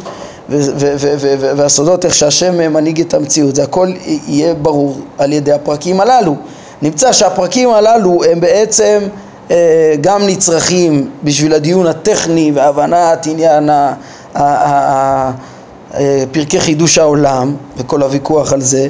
והסודות 1.57 2.05
איך 2.05 2.15
שהשם 2.15 2.73
מנהיג 2.73 3.01
את 3.01 3.15
המציאות, 3.15 3.55
זה 3.55 3.63
הכל 3.63 3.93
יהיה 4.29 4.55
ברור 4.55 4.99
על 5.19 5.33
ידי 5.33 5.53
הפרקים 5.53 6.01
הללו. 6.01 6.37
נמצא 6.83 7.13
שהפרקים 7.13 7.71
הללו 7.71 8.25
הם 8.25 8.41
בעצם 8.41 8.99
אה, 9.03 9.09
גם 10.01 10.27
נצרכים 10.27 11.11
בשביל 11.25 11.55
הדיון 11.55 11.87
הטכני 11.87 12.53
והבנת 12.55 13.27
עניין 13.27 13.71
אה, 15.95 16.23
פרקי 16.33 16.61
חידוש 16.61 16.99
העולם 16.99 17.57
וכל 17.77 18.03
הוויכוח 18.03 18.53
על 18.53 18.61
זה 18.61 18.89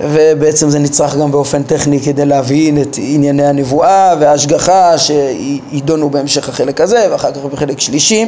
ובעצם 0.00 0.70
זה 0.70 0.78
נצרך 0.78 1.16
גם 1.16 1.30
באופן 1.30 1.62
טכני 1.62 2.00
כדי 2.00 2.26
להבין 2.26 2.82
את 2.82 2.96
ענייני 2.98 3.46
הנבואה 3.46 4.14
וההשגחה 4.20 4.94
שידונו 4.98 6.10
בהמשך 6.10 6.48
החלק 6.48 6.80
הזה 6.80 7.06
ואחר 7.10 7.32
כך 7.32 7.38
בחלק 7.38 7.80
שלישי. 7.80 8.26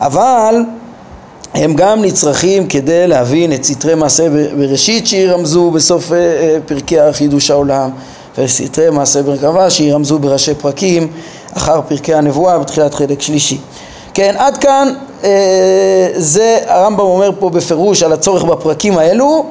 אבל 0.00 0.54
הם 1.54 1.74
גם 1.74 2.02
נצרכים 2.02 2.66
כדי 2.66 3.06
להבין 3.06 3.52
את 3.52 3.64
סתרי 3.64 3.94
מעשה 3.94 4.28
בראשית 4.56 5.06
שירמזו 5.06 5.70
בסוף 5.70 6.12
אה, 6.12 6.58
פרקי 6.66 6.96
חידוש 7.12 7.50
העולם 7.50 7.90
וסתרי 8.44 8.90
מעשה 8.90 9.22
מרכבה 9.22 9.70
שירמזו 9.70 10.18
בראשי 10.18 10.54
פרקים 10.54 11.08
אחר 11.56 11.80
פרקי 11.88 12.14
הנבואה 12.14 12.58
בתחילת 12.58 12.94
חלק 12.94 13.22
שלישי. 13.22 13.58
כן, 14.14 14.34
עד 14.38 14.56
כאן 14.56 14.94
אה, 15.24 16.08
זה 16.14 16.58
הרמב"ם 16.66 17.00
אומר 17.00 17.30
פה 17.38 17.50
בפירוש 17.50 18.02
על 18.02 18.12
הצורך 18.12 18.44
בפרקים 18.44 18.98
האלו 18.98 19.46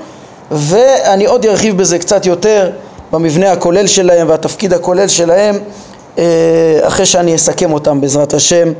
ואני 0.51 1.25
עוד 1.25 1.45
ארחיב 1.45 1.77
בזה 1.77 1.99
קצת 1.99 2.25
יותר 2.25 2.71
במבנה 3.11 3.51
הכולל 3.51 3.87
שלהם 3.87 4.29
והתפקיד 4.29 4.73
הכולל 4.73 5.07
שלהם 5.07 5.59
אה, 6.17 6.79
אחרי 6.83 7.05
שאני 7.05 7.35
אסכם 7.35 7.73
אותם 7.73 8.01
בעזרת 8.01 8.33
השם 8.33 8.71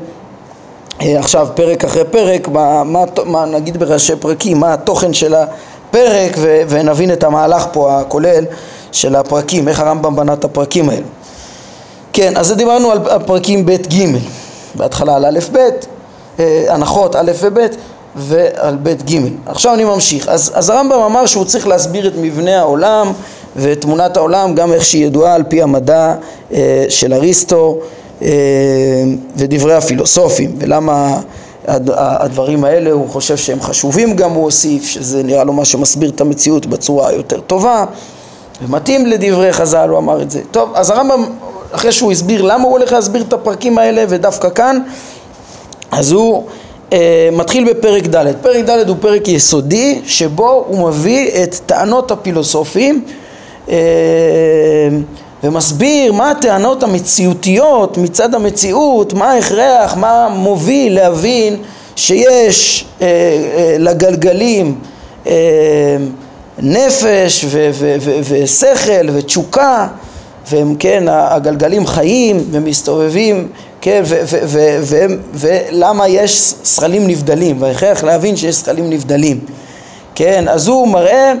אה, 1.02 1.18
עכשיו 1.18 1.48
פרק 1.54 1.84
אחרי 1.84 2.04
פרק, 2.04 2.48
מה, 2.48 2.84
מה, 2.84 3.04
מה 3.24 3.44
נגיד 3.44 3.76
בראשי 3.76 4.16
פרקים, 4.16 4.60
מה 4.60 4.74
התוכן 4.74 5.12
של 5.12 5.34
הפרק 5.34 6.32
ו, 6.38 6.60
ונבין 6.68 7.12
את 7.12 7.24
המהלך 7.24 7.66
פה 7.72 8.00
הכולל 8.00 8.44
של 8.92 9.16
הפרקים, 9.16 9.68
איך 9.68 9.80
הרמב"ם 9.80 10.16
בנה 10.16 10.32
את 10.32 10.44
הפרקים 10.44 10.90
האלו. 10.90 11.06
כן, 12.12 12.36
אז 12.36 12.52
דיברנו 12.52 12.90
על 12.90 12.98
הפרקים 13.10 13.66
ב' 13.66 13.70
ג', 13.70 14.04
בהתחלה 14.74 15.16
על 15.16 15.26
א' 15.26 15.38
ב', 15.52 15.58
אה, 16.38 16.64
הנחות 16.68 17.16
א' 17.16 17.32
וב', 17.40 17.58
ועל 18.16 18.76
בית 18.76 19.10
ג'. 19.10 19.18
עכשיו 19.46 19.74
אני 19.74 19.84
ממשיך. 19.84 20.28
אז, 20.28 20.52
אז 20.54 20.70
הרמב"ם 20.70 21.00
אמר 21.00 21.26
שהוא 21.26 21.44
צריך 21.44 21.66
להסביר 21.66 22.06
את 22.06 22.12
מבנה 22.20 22.58
העולם 22.58 23.12
ואת 23.56 23.80
תמונת 23.80 24.16
העולם 24.16 24.54
גם 24.54 24.72
איך 24.72 24.84
שהיא 24.84 25.06
ידועה 25.06 25.34
על 25.34 25.42
פי 25.48 25.62
המדע 25.62 26.14
אה, 26.52 26.84
של 26.88 27.14
אריסטו 27.14 27.78
אה, 28.22 28.28
ודברי 29.36 29.74
הפילוסופים 29.74 30.56
ולמה 30.58 31.20
הדברים 31.66 32.64
האלה 32.64 32.90
הוא 32.90 33.08
חושב 33.08 33.36
שהם 33.36 33.60
חשובים 33.60 34.16
גם 34.16 34.30
הוא 34.30 34.44
הוסיף 34.44 34.84
שזה 34.84 35.22
נראה 35.22 35.44
לו 35.44 35.52
מה 35.52 35.64
שמסביר 35.64 36.10
את 36.10 36.20
המציאות 36.20 36.66
בצורה 36.66 37.08
היותר 37.08 37.40
טובה 37.40 37.84
ומתאים 38.62 39.06
לדברי 39.06 39.52
חז"ל 39.52 39.88
הוא 39.88 39.98
אמר 39.98 40.22
את 40.22 40.30
זה. 40.30 40.40
טוב 40.50 40.70
אז 40.74 40.90
הרמב"ם 40.90 41.24
אחרי 41.72 41.92
שהוא 41.92 42.12
הסביר 42.12 42.42
למה 42.42 42.64
הוא 42.64 42.72
הולך 42.72 42.92
להסביר 42.92 43.22
את 43.22 43.32
הפרקים 43.32 43.78
האלה 43.78 44.04
ודווקא 44.08 44.50
כאן 44.50 44.78
אז 45.90 46.12
הוא 46.12 46.44
אה, 46.92 47.28
מתחיל 47.32 47.72
בפרק 47.72 48.06
ד', 48.06 48.32
פרק 48.42 48.64
ד' 48.64 48.88
הוא 48.88 48.96
פרק 49.00 49.28
יסודי 49.28 50.00
שבו 50.04 50.64
הוא 50.68 50.88
מביא 50.88 51.42
את 51.42 51.54
טענות 51.66 52.10
הפילוסופים 52.10 53.04
אה, 53.68 53.76
ומסביר 55.44 56.12
מה 56.12 56.30
הטענות 56.30 56.82
המציאותיות 56.82 57.98
מצד 57.98 58.34
המציאות, 58.34 59.12
מה 59.12 59.30
ההכרח, 59.30 59.96
מה 59.96 60.28
מוביל 60.28 60.94
להבין 60.94 61.56
שיש 61.96 62.84
אה, 63.02 63.06
אה, 63.06 63.76
לגלגלים 63.78 64.74
אה, 65.26 65.32
נפש 66.62 67.44
ו- 67.48 67.70
ו- 67.72 67.96
ו- 68.00 68.18
ושכל 68.28 69.08
ותשוקה 69.12 69.86
והם 70.50 70.74
כן 70.78 71.04
הגלגלים 71.08 71.86
חיים 71.86 72.44
ומסתובבים 72.50 73.48
כן 73.80 74.02
ולמה 75.34 76.08
יש 76.08 76.54
שכלים 76.64 77.06
נבדלים? 77.06 77.62
וההכרח 77.62 78.04
להבין 78.04 78.36
שיש 78.36 78.54
שכלים 78.54 78.90
נבדלים. 78.90 79.40
כן 80.14 80.48
אז 80.48 80.68
הוא 80.68 80.88
מראה 80.88 81.32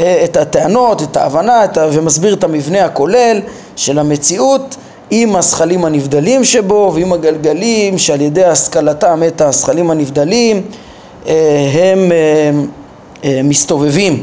אה, 0.00 0.24
את 0.24 0.36
הטענות, 0.36 1.02
את 1.02 1.16
ההבנה 1.16 1.64
את 1.64 1.76
ה... 1.76 1.86
ומסביר 1.92 2.34
את 2.34 2.44
המבנה 2.44 2.84
הכולל 2.84 3.40
של 3.76 3.98
המציאות 3.98 4.76
עם 5.10 5.36
השכלים 5.36 5.84
הנבדלים 5.84 6.44
שבו 6.44 6.92
ועם 6.94 7.12
הגלגלים 7.12 7.98
שעל 7.98 8.20
ידי 8.20 8.44
השכלתם 8.44 9.22
את 9.26 9.40
השכלים 9.40 9.90
הנבדלים 9.90 10.62
אה, 11.26 11.70
הם 11.74 12.12
אה, 13.24 13.40
מסתובבים 13.44 14.22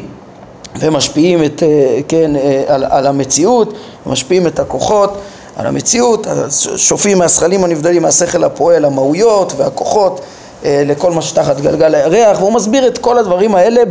ומשפיעים 0.80 1.44
את, 1.44 1.64
כן, 2.08 2.32
על, 2.68 2.86
על 2.90 3.08
המציאות, 3.08 3.74
משפיעים 4.06 4.48
את 4.48 4.60
הכוחות 4.60 5.18
על 5.56 5.68
המציאות, 5.68 6.28
שופעים 6.76 7.18
מהשכלים 7.18 7.64
הנבדלים 7.64 8.02
מהשכל 8.02 8.44
הפועל, 8.44 8.86
המהויות 8.86 9.54
והכוחות 9.58 10.22
אה, 10.66 10.84
לכל 10.86 11.12
מה 11.12 11.22
שתחת 11.22 11.62
גלגל 11.62 11.96
הירח 11.96 12.40
והוא 12.40 12.54
מסביר 12.54 12.88
את 12.88 12.98
כל 12.98 13.18
הדברים 13.18 13.56
האלה 13.56 13.82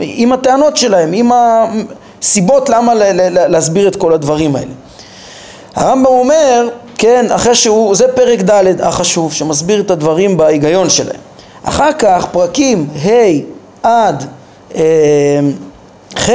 עם 0.00 0.32
הטענות 0.32 0.76
שלהם, 0.76 1.10
עם 1.12 1.30
הסיבות 1.32 2.68
למה 2.68 2.92
להסביר 3.48 3.88
את 3.88 3.96
כל 3.96 4.12
הדברים 4.12 4.56
האלה. 4.56 4.72
הרמב"ם 5.74 6.06
אומר, 6.06 6.68
כן, 6.98 7.26
אחרי 7.30 7.54
שהוא, 7.54 7.94
זה 7.94 8.08
פרק 8.14 8.40
ד' 8.40 8.80
החשוב 8.80 9.32
שמסביר 9.32 9.80
את 9.80 9.90
הדברים 9.90 10.36
בהיגיון 10.36 10.90
שלהם. 10.90 11.20
אחר 11.62 11.92
כך 11.98 12.26
פרקים 12.32 12.88
ה' 13.04 13.08
עד 13.82 14.24
אה, 14.74 14.80
ח' 16.18 16.30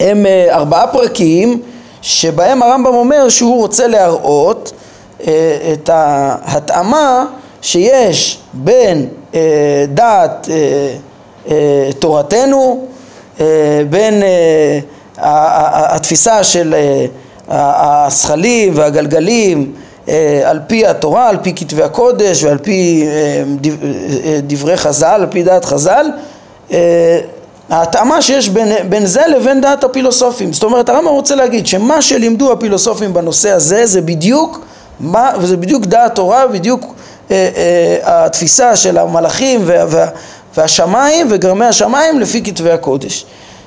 הם 0.00 0.26
אה, 0.26 0.46
ארבעה 0.50 0.86
פרקים 0.86 1.62
שבהם 2.02 2.62
הרמב"ם 2.62 2.94
אומר 2.94 3.28
שהוא 3.28 3.56
רוצה 3.56 3.86
להראות 3.86 4.72
את 5.72 5.88
ההתאמה 5.92 7.24
שיש 7.62 8.38
בין 8.52 9.08
אה, 9.34 9.40
דעת 9.88 10.48
אה, 10.50 10.94
אה, 11.50 11.90
תורתנו, 11.98 12.86
אה, 13.40 13.46
בין 13.90 14.22
אה, 14.22 14.78
התפיסה 15.16 16.44
של 16.44 16.74
אה, 16.74 17.06
הזכלים 18.06 18.72
והגלגלים 18.76 19.72
אה, 20.08 20.42
על 20.44 20.60
פי 20.66 20.86
התורה, 20.86 21.28
על 21.28 21.36
פי 21.42 21.52
כתבי 21.56 21.82
הקודש 21.82 22.44
ועל 22.44 22.58
פי 22.58 23.06
אה, 23.06 23.42
דברי 24.42 24.76
חז"ל, 24.76 25.06
על 25.06 25.26
פי 25.30 25.42
דעת 25.42 25.64
חז"ל, 25.64 26.06
אה, 26.72 27.18
ההתאמה 27.70 28.22
שיש 28.22 28.48
בין, 28.48 28.72
בין 28.88 29.06
זה 29.06 29.22
לבין 29.36 29.60
דעת 29.60 29.84
הפילוסופים. 29.84 30.52
זאת 30.52 30.62
אומרת, 30.62 30.88
הרמב"ם 30.88 31.10
רוצה 31.10 31.34
להגיד 31.34 31.66
שמה 31.66 32.02
שלימדו 32.02 32.52
הפילוסופים 32.52 33.14
בנושא 33.14 33.50
הזה 33.50 33.86
זה 33.86 34.00
בדיוק 34.00 34.64
מה, 35.00 35.30
וזה 35.40 35.56
בדיוק 35.56 35.86
דעת 35.86 36.14
תורה, 36.14 36.46
בדיוק 36.46 36.94
אה, 37.30 37.48
אה, 37.56 38.24
התפיסה 38.24 38.76
של 38.76 38.98
המלאכים 38.98 39.60
וה, 39.64 39.84
וה, 39.88 40.06
והשמיים 40.56 41.26
וגרמי 41.30 41.64
השמיים 41.64 42.20
לפי 42.20 42.42
כתבי 42.42 42.70
הקודש, 42.70 43.26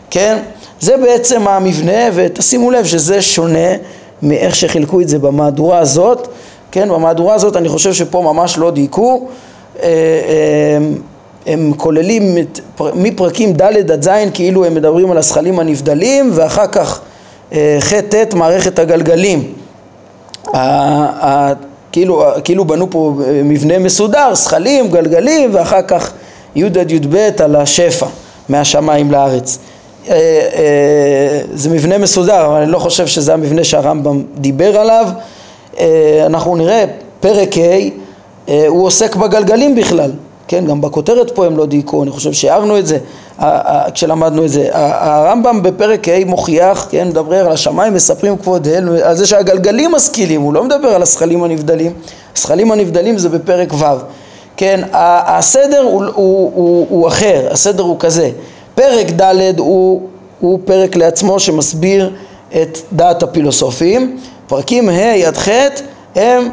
כן? 0.10 0.38
זה 0.80 0.98
בעצם 0.98 1.48
המבנה 1.48 2.10
ותשימו 2.14 2.72
לב 2.72 2.86
שזה 2.86 3.22
שונה 3.22 3.70
מאיך 4.22 4.56
שחילקו 4.56 5.02
את 5.02 5.10
זה 5.10 5.20
במהדורה 5.20 5.80
הזאת, 5.80 6.28
כן? 6.72 6.90
במהדורה 6.90 7.36
הזאת 7.36 7.56
אני 7.56 7.70
חושב 7.70 7.94
שפה 7.94 8.22
ממש 8.22 8.58
לא 8.58 8.72
דייקו, 8.72 9.28
אה, 9.84 9.90
הם 11.46 11.74
כוללים 11.78 12.36
מפרקים 12.80 13.54
ד' 13.54 13.92
עד 13.92 14.04
ז' 14.04 14.10
כאילו 14.34 14.66
הם 14.66 14.76
מדברים 14.76 15.12
על 15.12 15.18
הזכלים 15.18 15.60
הנבדלים 15.60 16.32
ואחר 16.34 16.68
כך 16.68 17.02
ח' 17.80 17.94
ט' 17.94 18.34
מערכת 18.34 18.80
הגלגלים 18.80 19.54
כאילו, 21.96 22.24
כאילו 22.44 22.66
בנו 22.66 22.90
פה 22.90 23.14
מבנה 23.44 23.80
מסודר, 23.80 24.34
זכלים, 24.34 24.88
גלגלים, 24.92 25.50
ואחר 25.54 25.82
כך 25.82 26.14
י' 26.56 26.66
עד 26.66 26.92
י"ב 26.92 27.30
על 27.44 27.56
השפע 27.56 28.06
מהשמיים 28.50 29.12
לארץ. 29.12 29.60
אה, 30.10 30.14
אה, 30.14 31.42
זה 31.54 31.70
מבנה 31.70 31.98
מסודר, 31.98 32.46
אבל 32.46 32.62
אני 32.62 32.72
לא 32.72 32.80
חושב 32.80 33.08
שזה 33.08 33.34
המבנה 33.34 33.64
שהרמב"ם 33.64 34.24
דיבר 34.38 34.80
עליו. 34.80 35.08
אה, 35.80 36.24
אנחנו 36.26 36.56
נראה, 36.56 36.86
פרק 37.20 37.58
ה' 37.58 38.52
הוא 38.68 38.86
עוסק 38.86 39.16
בגלגלים 39.16 39.76
בכלל, 39.76 40.12
כן, 40.48 40.66
גם 40.66 40.82
בכותרת 40.82 41.32
פה 41.32 41.46
הם 41.46 41.58
לא 41.58 41.66
דייקו, 41.66 42.04
אני 42.04 42.12
חושב 42.12 42.34
שהערנו 42.34 42.78
את 42.80 42.88
זה 42.88 42.98
כשלמדנו 43.94 44.46
את 44.46 44.50
זה. 44.50 44.70
הרמב"ם 44.74 45.64
בפרק 45.64 46.08
ה' 46.10 46.26
מוכיח, 46.26 46.88
כן, 46.90 47.08
מדבר 47.08 47.46
על 47.46 47.52
השמיים, 47.52 47.94
מספרים 47.94 48.38
כבוד 48.38 48.68
אל, 48.68 48.90
על 49.04 49.16
זה 49.16 49.26
שהגלגלים 49.26 49.92
משכילים, 49.92 50.42
הוא 50.42 50.54
לא 50.54 50.64
מדבר 50.64 50.88
על 50.88 51.02
השכלים 51.02 51.44
הנבדלים, 51.44 51.94
השכלים 52.36 52.72
הנבדלים 52.72 53.18
זה 53.18 53.30
בפרק 53.30 53.74
ו', 53.74 53.86
כן, 54.58 54.82
הסדר 54.94 55.82
הוא, 55.82 56.04
הוא, 56.14 56.52
הוא, 56.56 56.88
הוא 56.90 57.08
אחר, 57.08 57.48
הסדר 57.52 57.84
הוא 57.84 58.00
כזה, 58.00 58.30
פרק 58.76 59.08
ד' 59.12 59.60
הוא, 59.60 60.02
הוא 60.40 60.60
פרק 60.66 60.96
לעצמו 60.96 61.40
שמסביר 61.40 62.12
את 62.62 62.78
דעת 62.94 63.24
הפילוסופים, 63.24 64.18
פרקים 64.48 64.90
ה' 64.90 65.28
עד 65.28 65.38
ח' 65.38 65.50
הם 66.16 66.50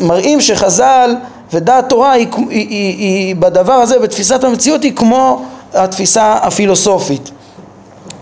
מראים 0.00 0.40
שחז"ל 0.40 1.14
ודעת 1.52 1.88
תורה 1.88 2.12
היא, 2.12 2.26
היא, 2.36 2.68
היא, 2.68 2.98
היא 2.98 3.36
בדבר 3.36 3.72
הזה, 3.72 3.98
בתפיסת 3.98 4.44
המציאות, 4.44 4.82
היא 4.82 4.92
כמו 4.96 5.44
התפיסה 5.74 6.32
הפילוסופית. 6.42 7.30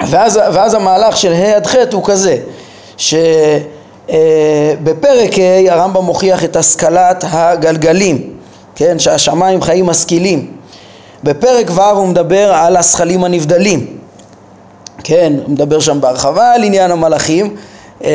ואז, 0.09 0.41
ואז 0.53 0.75
המהלך 0.75 1.17
של 1.17 1.33
ה' 1.33 1.57
עד 1.57 1.67
ח' 1.67 1.75
הוא 1.93 2.05
כזה, 2.05 2.37
שבפרק 2.97 3.31
ה' 5.39 5.73
הרמב"ם 5.73 6.05
מוכיח 6.05 6.45
את 6.45 6.57
השכלת 6.57 7.25
הגלגלים, 7.29 8.33
כן, 8.75 8.99
שהשמיים 8.99 9.63
חיים 9.63 9.87
משכילים. 9.87 10.51
בפרק 11.25 11.71
ו' 11.71 11.81
הוא 11.81 12.09
מדבר 12.09 12.53
על 12.55 12.77
השכלים 12.77 13.25
הנבדלים, 13.25 13.87
כן, 15.05 15.33
הוא 15.43 15.51
מדבר 15.51 15.81
שם 15.81 16.01
בהרחבה 16.01 16.53
על 16.53 16.65
עניין 16.65 16.91
המלאכים 16.91 17.57
אה, 18.05 18.11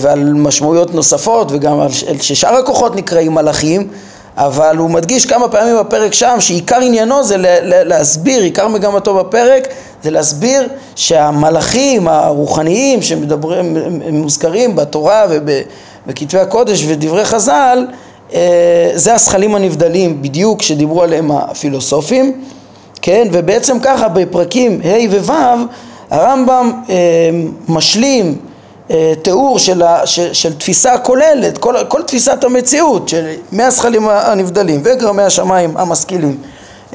ועל 0.00 0.32
משמעויות 0.34 0.94
נוספות 0.94 1.52
וגם 1.52 1.80
על 1.80 1.88
ששאר 2.20 2.54
הכוחות 2.54 2.96
נקראים 2.96 3.34
מלאכים 3.34 3.88
אבל 4.36 4.76
הוא 4.76 4.90
מדגיש 4.90 5.26
כמה 5.26 5.48
פעמים 5.48 5.76
בפרק 5.80 6.14
שם 6.14 6.36
שעיקר 6.40 6.80
עניינו 6.80 7.24
זה 7.24 7.36
להסביר, 7.84 8.42
עיקר 8.42 8.68
מגמתו 8.68 9.14
בפרק 9.14 9.68
זה 10.02 10.10
להסביר 10.10 10.68
שהמלאכים 10.96 12.08
הרוחניים 12.08 13.02
שמדברים, 13.02 13.76
מוזכרים 14.12 14.76
בתורה 14.76 15.26
ובכתבי 15.30 16.38
הקודש 16.38 16.84
ודברי 16.88 17.24
חז"ל 17.24 17.86
אה, 18.34 18.90
זה 18.94 19.14
השכלים 19.14 19.54
הנבדלים 19.54 20.22
בדיוק 20.22 20.62
שדיברו 20.62 21.02
עליהם 21.02 21.30
הפילוסופים, 21.30 22.44
כן, 23.02 23.28
ובעצם 23.32 23.78
ככה 23.82 24.08
בפרקים 24.08 24.80
ה' 24.84 25.10
וו' 25.10 25.32
הרמב"ם 26.10 26.72
אה, 26.90 26.94
משלים 27.68 28.36
תיאור 29.22 29.58
של, 29.58 29.82
ה, 29.82 30.06
של, 30.06 30.32
של 30.32 30.54
תפיסה 30.54 30.98
כוללת, 30.98 31.58
כל, 31.58 31.74
כל 31.88 32.02
תפיסת 32.02 32.44
המציאות 32.44 33.08
של 33.08 33.26
מהשכלים 33.52 34.08
הנבדלים 34.08 34.82
וגרמי 34.84 35.22
השמיים 35.22 35.76
המשכילים 35.76 36.36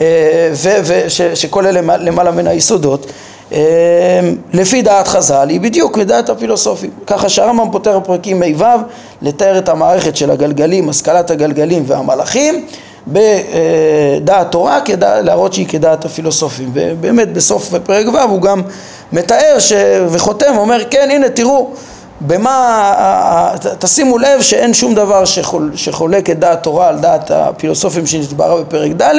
אה, 0.01 0.51
ושכל 0.83 1.65
אלה 1.65 1.97
למעלה 1.97 2.31
מן 2.31 2.47
היסודות 2.47 3.05
אה, 3.51 4.19
לפי 4.53 4.81
דעת 4.81 5.07
חז"ל 5.07 5.49
היא 5.49 5.61
בדיוק 5.61 5.97
מדעת 5.97 6.29
הפילוסופים. 6.29 6.89
ככה 7.07 7.29
שהרמב"ם 7.29 7.71
פותר 7.71 7.99
פרקים 8.03 8.43
ה' 8.61 8.75
לתאר 9.21 9.57
את 9.57 9.69
המערכת 9.69 10.15
של 10.15 10.31
הגלגלים, 10.31 10.89
השכלת 10.89 11.31
הגלגלים 11.31 11.83
והמלאכים 11.87 12.65
בדעת 13.07 14.51
תורה 14.51 14.81
כדע, 14.81 15.21
להראות 15.21 15.53
שהיא 15.53 15.67
כדעת 15.67 16.05
הפילוסופים. 16.05 16.71
ובאמת 16.73 17.33
בסוף 17.33 17.73
פרק 17.83 18.07
ו' 18.13 18.19
הוא 18.19 18.41
גם 18.41 18.61
מתאר 19.13 19.59
ש... 19.59 19.73
וחותם, 20.09 20.57
אומר 20.57 20.83
כן 20.89 21.09
הנה 21.11 21.29
תראו 21.29 21.69
במה, 22.21 23.55
תשימו 23.79 24.17
לב 24.17 24.41
שאין 24.41 24.73
שום 24.73 24.95
דבר 24.95 25.25
שחול, 25.25 25.71
שחולק 25.75 26.29
את 26.29 26.39
דעת 26.39 26.63
תורה 26.63 26.87
על 26.87 26.99
דעת 26.99 27.31
הפילוסופים 27.31 28.07
שנתברא 28.07 28.61
בפרק 28.61 28.91
ד' 28.91 29.13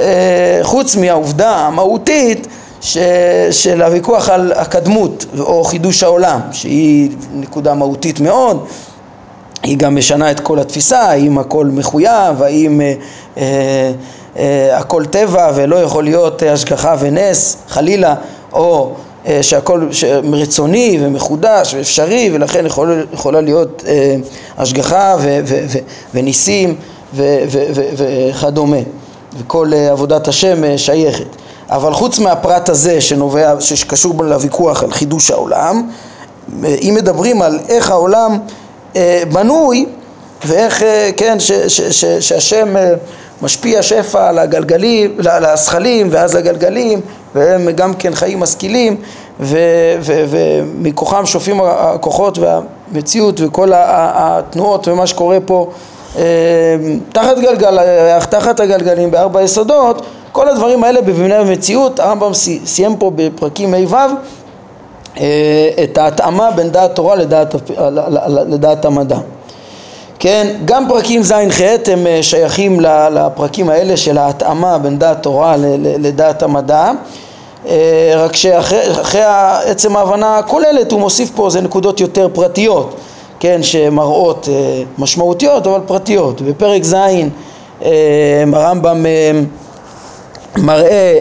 אה, 0.00 0.58
חוץ 0.62 0.96
מהעובדה 0.96 1.50
המהותית 1.50 2.46
ש, 2.80 2.98
של 3.50 3.82
הוויכוח 3.82 4.28
על 4.28 4.52
הקדמות 4.56 5.26
או 5.38 5.64
חידוש 5.64 6.02
העולם 6.02 6.40
שהיא 6.52 7.10
נקודה 7.32 7.74
מהותית 7.74 8.20
מאוד 8.20 8.66
היא 9.62 9.78
גם 9.78 9.96
משנה 9.96 10.30
את 10.30 10.40
כל 10.40 10.58
התפיסה, 10.58 11.00
האם 11.00 11.38
הכל 11.38 11.66
מחויב, 11.66 12.42
האם 12.42 12.80
אה, 12.80 12.94
אה, 13.36 13.92
אה, 14.36 14.78
הכל 14.78 15.04
טבע 15.04 15.52
ולא 15.54 15.76
יכול 15.76 16.04
להיות 16.04 16.42
השגחה 16.42 16.94
ונס 17.00 17.56
חלילה 17.68 18.14
או 18.52 18.94
אה, 19.26 19.42
שהכל 19.42 19.88
רצוני 20.32 20.98
ומחודש 21.00 21.74
ואפשרי 21.74 22.30
ולכן 22.32 22.66
יכול, 22.66 23.06
יכולה 23.12 23.40
להיות 23.40 23.84
אה, 23.86 24.16
השגחה 24.58 25.16
ו, 25.18 25.40
ו, 25.44 25.64
ו, 25.68 25.78
וניסים 26.14 26.74
וכדומה. 27.14 28.76
וכל 29.38 29.72
אה, 29.74 29.90
עבודת 29.90 30.28
השם 30.28 30.76
שייכת. 30.76 31.26
אבל 31.70 31.92
חוץ 31.92 32.18
מהפרט 32.18 32.68
הזה 32.68 33.00
שנובע, 33.00 33.54
שקשור 33.60 34.24
לוויכוח 34.24 34.82
על 34.82 34.92
חידוש 34.92 35.30
העולם 35.30 35.88
אם 36.62 36.94
מדברים 36.96 37.42
על 37.42 37.58
איך 37.68 37.90
העולם 37.90 38.38
בנוי 39.32 39.86
ואיך, 40.44 40.82
כן, 41.16 41.40
ש, 41.40 41.52
ש, 41.52 41.80
ש, 41.80 42.04
שהשם 42.04 42.74
משפיע 43.42 43.82
שפע 43.82 44.28
על 44.28 44.38
הגלגלים, 44.38 45.16
על 45.30 45.44
הזכלים 45.44 46.08
ואז 46.10 46.36
לגלגלים 46.36 47.00
והם 47.34 47.70
גם 47.70 47.94
כן 47.94 48.14
חיים 48.14 48.40
משכילים 48.40 48.96
ומכוחם 50.00 51.26
שופעים 51.26 51.60
הכוחות 51.64 52.38
והמציאות 52.38 53.40
וכל 53.40 53.72
התנועות 53.74 54.88
ומה 54.88 55.06
שקורה 55.06 55.38
פה 55.46 55.70
אה, 56.16 56.22
תחת 57.12 57.38
גלגל 57.38 57.78
הירח, 57.78 58.24
תחת 58.24 58.60
הגלגלים 58.60 59.10
בארבע 59.10 59.42
יסודות 59.42 60.06
כל 60.32 60.48
הדברים 60.48 60.84
האלה 60.84 61.00
בבני 61.00 61.34
המציאות 61.34 62.00
הרמב"ם 62.00 62.30
סיים 62.64 62.96
פה 62.96 63.10
בפרקים 63.14 63.74
ה' 63.74 63.78
ו' 63.88 63.94
אה, 63.94 64.06
את 65.82 65.98
ההתאמה 65.98 66.50
בין 66.50 66.70
דעת 66.70 66.94
תורה 66.94 67.16
לדעת, 67.16 67.54
לדעת 68.48 68.84
המדע 68.84 69.18
כן, 70.22 70.56
גם 70.64 70.88
פרקים 70.88 71.22
ז'-ח' 71.22 71.88
הם 71.92 72.06
אה, 72.06 72.22
שייכים 72.22 72.80
לפרקים 73.12 73.68
האלה 73.68 73.96
של 73.96 74.18
ההתאמה 74.18 74.78
בין 74.78 74.98
דעת 74.98 75.22
תורה 75.22 75.54
לדעת 75.78 76.42
המדע 76.42 76.90
אה, 77.68 78.12
רק 78.16 78.36
שאחרי 78.36 79.22
עצם 79.64 79.96
ההבנה 79.96 80.38
הכוללת 80.38 80.92
הוא 80.92 81.00
מוסיף 81.00 81.30
פה 81.34 81.46
איזה 81.46 81.60
נקודות 81.60 82.00
יותר 82.00 82.28
פרטיות, 82.32 82.94
כן, 83.40 83.62
שמראות 83.62 84.48
אה, 84.52 84.82
משמעותיות 84.98 85.66
אבל 85.66 85.80
פרטיות. 85.86 86.42
בפרק 86.42 86.82
ז' 86.82 86.96
הרמב"ם 88.52 89.06
מראה 90.56 91.18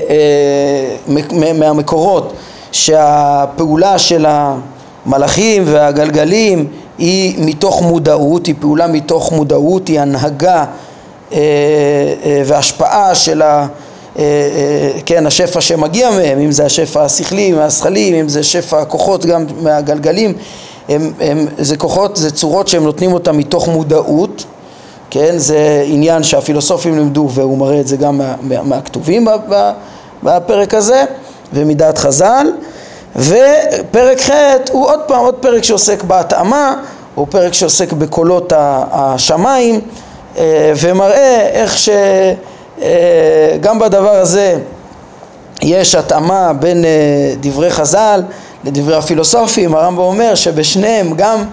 מהמקורות 1.54 2.34
שהפעולה 2.72 4.00
של 4.00 4.26
המלאכים 4.28 5.64
והגלגלים 5.66 6.68
היא 6.98 7.36
מתוך 7.38 7.82
מודעות, 7.82 8.46
היא 8.46 8.56
פעולה 8.60 8.88
מתוך 8.88 9.32
מודעות, 9.32 9.88
היא 9.88 10.00
הנהגה 10.00 10.66
אה, 11.34 11.38
אה, 12.24 12.42
והשפעה 12.46 13.16
של 13.16 13.42
ה... 13.42 13.68
אה, 14.20 14.24
כן, 15.06 15.28
השפע 15.28 15.62
שמגיע 15.62 16.10
מהם, 16.10 16.40
אם 16.40 16.52
זה 16.52 16.66
השפע 16.66 17.04
השכלי 17.04 17.52
מהשכלים, 17.52 18.16
אם 18.16 18.30
זה 18.30 18.44
שפע 18.44 18.82
הכוחות 18.82 19.26
גם 19.26 19.46
מהגלגלים, 19.62 20.34
הם, 20.90 21.14
הם, 21.20 21.46
זה 21.58 21.78
כוחות, 21.78 22.16
זה 22.16 22.32
צורות 22.32 22.68
שהם 22.68 22.84
נותנים 22.84 23.14
אותם 23.14 23.38
מתוך 23.38 23.68
מודעות, 23.68 24.46
כן, 25.10 25.38
זה 25.38 25.84
עניין 25.88 26.24
שהפילוסופים 26.24 26.98
לימדו 26.98 27.30
והוא 27.32 27.58
מראה 27.58 27.80
את 27.80 27.88
זה 27.88 27.98
גם 27.98 28.18
מה, 28.18 28.36
מה, 28.42 28.64
מהכתובים 28.64 29.28
בפרק 30.24 30.74
הזה 30.74 31.04
ומדעת 31.54 31.98
חז"ל 31.98 32.48
ופרק 33.16 34.22
ח' 34.22 34.32
הוא 34.72 34.86
עוד 34.86 35.00
פעם 35.08 35.20
עוד 35.20 35.36
פרק 35.36 35.64
שעוסק 35.64 36.04
בהתאמה, 36.04 36.76
הוא 37.16 37.28
פרק 37.30 37.54
שעוסק 37.54 37.94
בקולות 37.94 38.54
השמיים 38.92 39.82
אה, 40.38 40.74
ומראה 40.82 41.48
איך 41.52 41.78
שגם 41.78 42.02
אה, 43.82 43.88
בדבר 43.88 44.16
הזה 44.16 44.60
יש 45.62 45.96
התאמה 45.96 46.54
בין 46.54 46.86
אה, 46.86 46.90
דברי 47.40 47.72
חז"ל 47.72 48.22
לדברי 48.64 48.96
הפילוסופים, 48.96 49.76
הרמב"ם 49.76 50.02
אומר 50.02 50.36
שבשניהם 50.36 51.14
גם, 51.16 51.44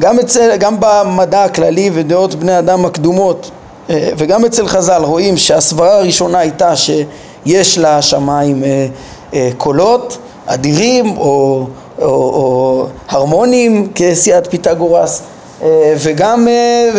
גם, 0.00 0.18
אצל, 0.18 0.56
גם 0.56 0.76
במדע 0.80 1.44
הכללי 1.44 1.90
ודעות 1.94 2.34
בני 2.34 2.58
אדם 2.58 2.84
הקדומות 2.84 3.50
וגם 3.90 4.44
אצל 4.44 4.68
חז"ל 4.68 5.02
רואים 5.04 5.36
שהסברה 5.36 5.94
הראשונה 5.94 6.38
הייתה 6.38 6.76
שיש 6.76 7.78
לשמיים 7.78 8.62
קולות 9.56 10.18
אדירים 10.46 11.18
או, 11.18 11.66
או, 11.98 12.06
או 12.06 12.86
הרמונים 13.08 13.88
כסיעת 13.94 14.50
פיתגורס 14.50 15.22
אה, 15.62 15.94
וגם, 15.98 16.48
אה, 16.48 16.90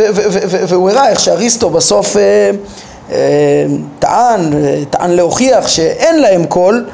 והוא 0.67 0.89
הראה 0.89 1.09
איך 1.09 1.19
שאריסטו 1.19 1.69
בסוף 1.69 2.17
אה, 2.17 2.51
טען, 3.99 4.53
טען 4.89 5.11
להוכיח 5.11 5.67
שאין 5.67 6.21
להם 6.21 6.45
קול 6.45 6.85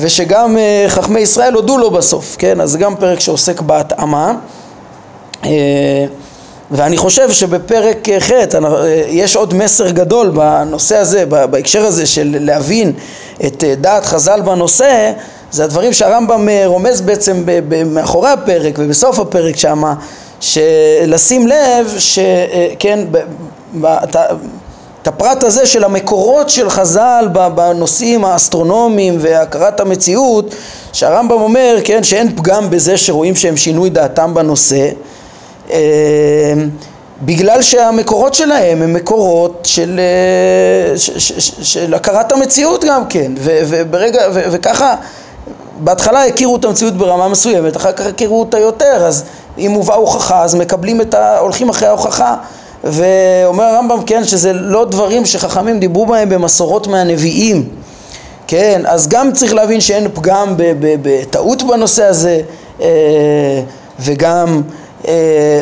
ושגם 0.00 0.56
חכמי 0.88 1.20
ישראל 1.20 1.54
הודו 1.54 1.78
לו 1.78 1.90
בסוף, 1.90 2.36
כן? 2.38 2.60
אז 2.60 2.70
זה 2.70 2.78
גם 2.78 2.96
פרק 2.96 3.20
שעוסק 3.20 3.60
בהתאמה 3.60 4.34
ואני 6.72 6.96
חושב 6.96 7.32
שבפרק 7.32 8.08
ח' 8.18 8.30
יש 9.08 9.36
עוד 9.36 9.54
מסר 9.54 9.90
גדול 9.90 10.30
בנושא 10.30 10.96
הזה, 10.96 11.26
בהקשר 11.26 11.84
הזה 11.84 12.06
של 12.06 12.36
להבין 12.40 12.92
את 13.46 13.64
דעת 13.80 14.06
חז"ל 14.06 14.40
בנושא 14.40 15.12
זה 15.50 15.64
הדברים 15.64 15.92
שהרמב"ם 15.92 16.48
אה, 16.48 16.62
רומז 16.66 17.00
בעצם 17.00 17.44
מאחורי 17.86 18.30
הפרק 18.30 18.74
ובסוף 18.78 19.18
הפרק 19.18 19.56
שמה 19.56 19.94
שלשים 20.40 21.46
לב 21.46 21.94
שכן 21.98 22.98
אה, 23.84 24.04
את 25.02 25.08
הפרט 25.08 25.44
הזה 25.44 25.66
של 25.66 25.84
המקורות 25.84 26.50
של 26.50 26.70
חז"ל 26.70 27.28
בנושאים 27.54 28.24
האסטרונומיים 28.24 29.16
והכרת 29.20 29.80
המציאות 29.80 30.54
שהרמב"ם 30.92 31.40
אומר 31.40 31.76
כן 31.84 32.02
שאין 32.02 32.36
פגם 32.36 32.70
בזה 32.70 32.96
שרואים 32.96 33.36
שהם 33.36 33.56
שינו 33.56 33.86
את 33.86 33.92
דעתם 33.92 34.34
בנושא. 34.34 34.76
אה, 34.76 34.90
בגלל 37.24 37.62
שהמקורות 37.62 38.34
שלהם 38.34 38.82
הם 38.82 38.92
מקורות 38.92 39.60
של, 39.62 40.00
של, 40.96 41.18
של, 41.18 41.64
של 41.64 41.94
הכרת 41.94 42.32
המציאות 42.32 42.84
גם 42.84 43.06
כן. 43.08 43.32
וברגע, 43.42 44.22
וככה 44.32 44.94
בהתחלה 45.78 46.24
הכירו 46.24 46.56
את 46.56 46.64
המציאות 46.64 46.94
ברמה 46.94 47.28
מסוימת, 47.28 47.76
אחר 47.76 47.92
כך 47.92 48.06
הכירו 48.06 48.40
אותה 48.40 48.58
יותר, 48.58 49.06
אז 49.06 49.24
אם 49.58 49.70
הובאה 49.70 49.96
הוכחה 49.96 50.42
אז 50.42 50.54
מקבלים 50.54 51.00
את 51.00 51.14
ה... 51.14 51.38
הולכים 51.38 51.68
אחרי 51.68 51.88
ההוכחה. 51.88 52.36
ואומר 52.84 53.64
הרמב"ם 53.64 54.02
כן 54.06 54.24
שזה 54.24 54.52
לא 54.52 54.84
דברים 54.84 55.26
שחכמים 55.26 55.80
דיברו 55.80 56.06
בהם 56.06 56.28
במסורות 56.28 56.86
מהנביאים. 56.86 57.68
כן, 58.46 58.82
אז 58.84 59.08
גם 59.08 59.32
צריך 59.32 59.54
להבין 59.54 59.80
שאין 59.80 60.08
פגם 60.14 60.54
בטעות 60.78 61.62
בנושא 61.62 62.04
הזה 62.04 62.40
אה, 62.80 62.86
וגם 64.00 64.48
אה, 64.56 64.81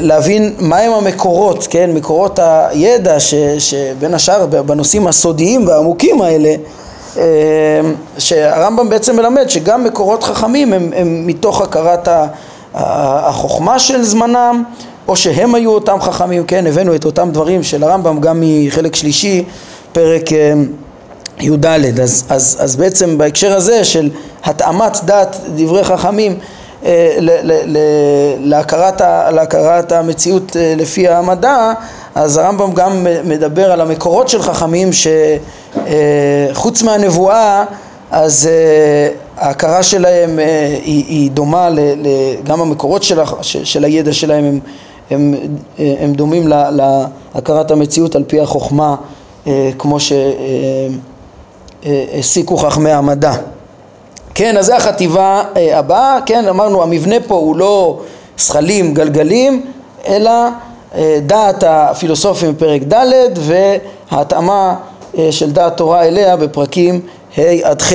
להבין 0.00 0.54
מהם 0.58 0.92
המקורות, 0.92 1.66
כן, 1.70 1.90
מקורות 1.94 2.38
הידע 2.42 3.20
ש, 3.20 3.34
שבין 3.58 4.14
השאר 4.14 4.46
בנושאים 4.46 5.06
הסודיים 5.06 5.66
והעמוקים 5.66 6.22
האלה 6.22 6.54
אה, 7.16 7.22
שהרמב"ם 8.18 8.88
בעצם 8.88 9.16
מלמד 9.16 9.48
שגם 9.48 9.84
מקורות 9.84 10.22
חכמים 10.22 10.72
הם, 10.72 10.90
הם 10.96 11.26
מתוך 11.26 11.60
הכרת 11.60 12.08
החוכמה 12.74 13.78
של 13.78 14.02
זמנם 14.02 14.62
או 15.08 15.16
שהם 15.16 15.54
היו 15.54 15.70
אותם 15.70 16.00
חכמים, 16.00 16.44
כן, 16.44 16.66
הבאנו 16.66 16.94
את 16.94 17.04
אותם 17.04 17.30
דברים 17.30 17.62
של 17.62 17.84
הרמב"ם 17.84 18.20
גם 18.20 18.42
מחלק 18.42 18.96
שלישי, 18.96 19.44
פרק 19.92 20.32
אה, 20.32 20.52
י"ד, 21.40 21.66
אז, 22.02 22.24
אז, 22.28 22.56
אז 22.60 22.76
בעצם 22.76 23.18
בהקשר 23.18 23.56
הזה 23.56 23.84
של 23.84 24.10
התאמת 24.44 25.04
דת 25.04 25.36
דברי 25.54 25.84
חכמים 25.84 26.32
אה, 26.32 26.59
להכרת, 28.38 29.00
להכרת 29.32 29.92
המציאות 29.92 30.56
לפי 30.76 31.08
המדע, 31.08 31.72
אז 32.14 32.36
הרמב"ם 32.36 32.72
גם 32.74 33.06
מדבר 33.24 33.72
על 33.72 33.80
המקורות 33.80 34.28
של 34.28 34.42
חכמים 34.42 34.90
שחוץ 36.52 36.82
מהנבואה 36.82 37.64
אז 38.10 38.48
אה, 38.52 39.08
ההכרה 39.36 39.82
שלהם 39.82 40.38
אה, 40.38 40.78
היא, 40.84 41.04
היא 41.08 41.30
דומה, 41.30 41.70
ל, 41.70 41.80
ל, 41.80 42.06
גם 42.44 42.60
המקורות 42.60 43.02
של, 43.02 43.18
של 43.42 43.84
הידע 43.84 44.12
שלהם 44.12 44.44
הם, 44.44 44.60
הם, 45.10 45.34
הם 45.78 46.12
דומים 46.12 46.48
להכרת 47.34 47.70
המציאות 47.70 48.16
על 48.16 48.24
פי 48.26 48.40
החוכמה 48.40 48.96
כמו 49.78 49.96
שהסיקו 51.82 52.56
חכמי 52.56 52.90
המדע. 52.90 53.32
כן, 54.40 54.56
אז 54.56 54.66
זה 54.66 54.76
החטיבה 54.76 55.42
הבאה, 55.56 56.18
כן, 56.26 56.48
אמרנו 56.48 56.82
המבנה 56.82 57.16
פה 57.26 57.34
הוא 57.34 57.56
לא 57.56 58.00
זכלים, 58.38 58.94
גלגלים, 58.94 59.62
אלא 60.08 60.32
דעת 61.26 61.64
הפילוסופים 61.66 62.52
בפרק 62.52 62.82
ד' 62.82 63.04
וההתאמה 63.38 64.74
של 65.30 65.52
דעת 65.52 65.76
תורה 65.76 66.04
אליה 66.04 66.36
בפרקים 66.36 67.00
ה' 67.38 67.40
עד 67.62 67.82
ח'. 67.82 67.92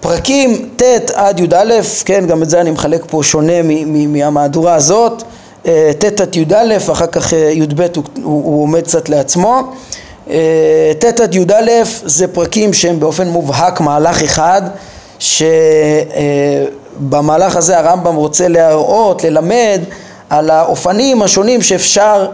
פרקים 0.00 0.68
ט' 0.76 1.10
עד 1.14 1.40
י"א, 1.40 1.80
כן, 2.04 2.26
גם 2.26 2.42
את 2.42 2.50
זה 2.50 2.60
אני 2.60 2.70
מחלק 2.70 3.04
פה 3.10 3.20
שונה 3.22 3.62
מהמהדורה 4.06 4.74
הזאת, 4.74 5.22
אה, 5.66 5.90
ט' 5.98 6.20
עד 6.20 6.36
י"א, 6.36 6.76
אחר 6.92 7.06
כך 7.06 7.34
אה, 7.34 7.38
י"ב 7.52 7.80
הוא, 7.96 8.04
הוא 8.22 8.62
עומד 8.62 8.82
קצת 8.82 9.08
לעצמו. 9.08 9.62
אה, 10.30 10.92
ט' 10.98 11.20
עד 11.20 11.34
י"א 11.34 11.82
זה 12.04 12.26
פרקים 12.28 12.72
שהם 12.72 13.00
באופן 13.00 13.28
מובהק 13.28 13.80
מהלך 13.80 14.22
אחד, 14.22 14.62
שבמהלך 17.00 17.56
הזה 17.56 17.78
הרמב"ם 17.78 18.14
רוצה 18.14 18.48
להראות, 18.48 19.24
ללמד 19.24 19.80
על 20.30 20.50
האופנים 20.50 21.22
השונים 21.22 21.62
שאפשר 21.62 22.26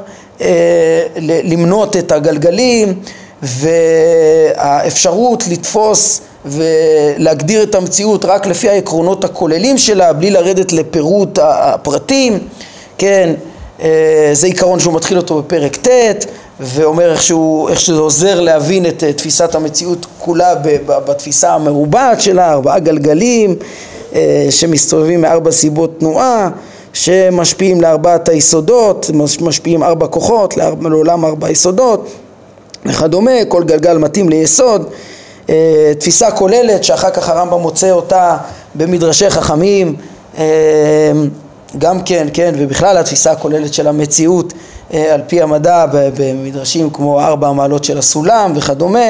למנות 1.44 1.96
את 1.96 2.12
הגלגלים 2.12 2.94
והאפשרות 3.42 5.44
לתפוס 5.48 6.20
ולהגדיר 6.46 7.62
את 7.62 7.74
המציאות 7.74 8.24
רק 8.24 8.46
לפי 8.46 8.68
העקרונות 8.68 9.24
הכוללים 9.24 9.78
שלה, 9.78 10.12
בלי 10.12 10.30
לרדת 10.30 10.72
לפירוט 10.72 11.38
הפרטים, 11.42 12.38
כן, 12.98 13.34
אה, 13.82 14.30
זה 14.32 14.46
עיקרון 14.46 14.80
שהוא 14.80 14.94
מתחיל 14.94 15.16
אותו 15.16 15.42
בפרק 15.42 15.76
ט' 15.76 16.24
ואומר 16.60 17.12
איך, 17.12 17.22
שהוא, 17.22 17.68
איך 17.68 17.80
שזה 17.80 18.00
עוזר 18.00 18.40
להבין 18.40 18.86
את 18.86 19.04
אה, 19.04 19.12
תפיסת 19.12 19.54
המציאות 19.54 20.06
כולה 20.18 20.54
בתפיסה 20.86 21.54
המרובעת 21.54 22.20
שלה, 22.20 22.52
ארבעה 22.52 22.78
גלגלים 22.78 23.56
אה, 24.14 24.46
שמסתובבים 24.50 25.20
מארבע 25.20 25.50
סיבות 25.50 25.98
תנועה 25.98 26.50
שמשפיעים 26.92 27.80
לארבעת 27.80 28.28
היסודות, 28.28 29.10
משפיעים 29.40 29.82
ארבע 29.82 30.06
כוחות 30.06 30.56
לעולם 30.56 31.24
ארבע 31.24 31.50
יסודות 31.50 32.08
וכדומה, 32.86 33.44
כל 33.48 33.64
גלגל 33.64 33.98
מתאים 33.98 34.28
ליסוד. 34.28 34.86
אה, 35.50 35.92
תפיסה 35.98 36.30
כוללת 36.30 36.84
שאחר 36.84 37.10
כך 37.10 37.28
הרמב"ם 37.28 37.60
מוצא 37.60 37.90
אותה 37.90 38.36
במדרשי 38.74 39.30
חכמים. 39.30 39.96
גם 41.78 42.02
כן, 42.02 42.28
כן, 42.32 42.54
ובכלל 42.58 42.98
התפיסה 42.98 43.32
הכוללת 43.32 43.74
של 43.74 43.86
המציאות 43.86 44.52
על 44.92 45.20
פי 45.26 45.42
המדע 45.42 45.86
במדרשים 45.90 46.90
כמו 46.90 47.20
ארבע 47.20 47.48
המעלות 47.48 47.84
של 47.84 47.98
הסולם 47.98 48.52
וכדומה 48.56 49.06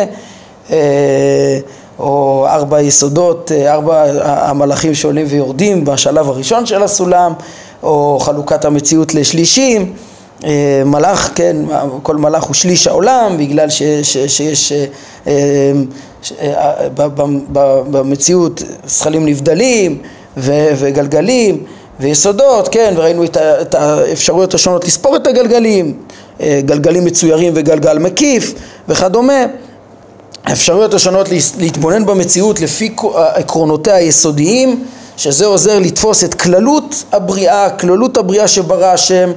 או 1.99 2.47
ארבע 2.49 2.81
יסודות, 2.81 3.53
ארבע 3.53 4.05
המלאכים 4.23 4.95
שעולים 4.95 5.27
ויורדים 5.29 5.85
בשלב 5.85 6.29
הראשון 6.29 6.67
של 6.67 6.83
הסולם 6.83 7.33
או 7.83 8.19
חלוקת 8.21 8.65
המציאות 8.65 9.15
לשלישים. 9.15 9.93
מלאך, 10.85 11.31
כן, 11.35 11.57
כל 12.03 12.17
מלאך 12.17 12.45
הוא 12.45 12.55
שליש 12.55 12.87
העולם 12.87 13.37
בגלל 13.39 13.71
ש, 13.71 13.83
ש, 13.83 14.19
שיש 14.19 14.73
אה, 14.73 14.85
במציאות 17.91 18.63
זכלים 18.87 19.27
נבדלים 19.27 19.99
וגלגלים 20.77 21.65
ויסודות, 22.01 22.69
כן, 22.69 22.95
וראינו 22.97 23.25
את 23.41 23.75
האפשרויות 23.75 24.55
השונות 24.55 24.85
לספור 24.85 25.17
את 25.17 25.27
הגלגלים, 25.27 25.95
אה, 26.41 26.61
גלגלים 26.65 27.05
מצוירים 27.05 27.53
וגלגל 27.57 27.99
מקיף 27.99 28.55
וכדומה. 28.89 29.47
האפשרויות 30.45 30.95
השונות 30.95 31.29
להתבונן 31.59 32.07
במציאות 32.07 32.61
לפי 32.61 32.95
עקרונותיה 33.15 33.95
היסודיים, 33.95 34.85
שזה 35.17 35.47
עוזר 35.47 35.79
לתפוס 35.79 36.25
את 36.25 36.35
כללות 36.35 37.05
הבריאה, 37.13 37.71
כללות 37.71 38.17
הבריאה 38.17 38.49
שברא 38.49 38.87
השם, 38.87 39.33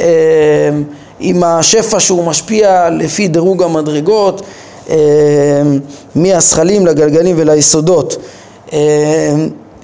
אה, 0.00 0.06
עם 1.20 1.44
השפע 1.44 2.00
שהוא 2.00 2.24
משפיע 2.24 2.90
לפי 2.90 3.28
דירוג 3.28 3.62
המדרגות. 3.62 4.42
אה, 4.90 4.96
מהזכלים 6.14 6.86
לגלגלים 6.86 7.36
וליסודות. 7.38 8.16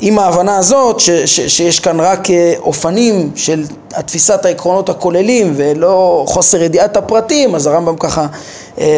אה, 0.02 0.06
עם 0.08 0.18
ההבנה 0.18 0.56
הזאת 0.56 1.00
ש, 1.00 1.10
ש, 1.10 1.40
שיש 1.40 1.80
כאן 1.80 2.00
רק 2.00 2.30
אה, 2.30 2.54
אופנים 2.60 3.30
של 3.34 3.64
תפיסת 4.06 4.44
העקרונות 4.44 4.88
הכוללים 4.88 5.52
ולא 5.56 6.24
חוסר 6.26 6.62
ידיעת 6.62 6.96
הפרטים, 6.96 7.54
אז 7.54 7.66
הרמב"ם 7.66 7.96
ככה 7.96 8.26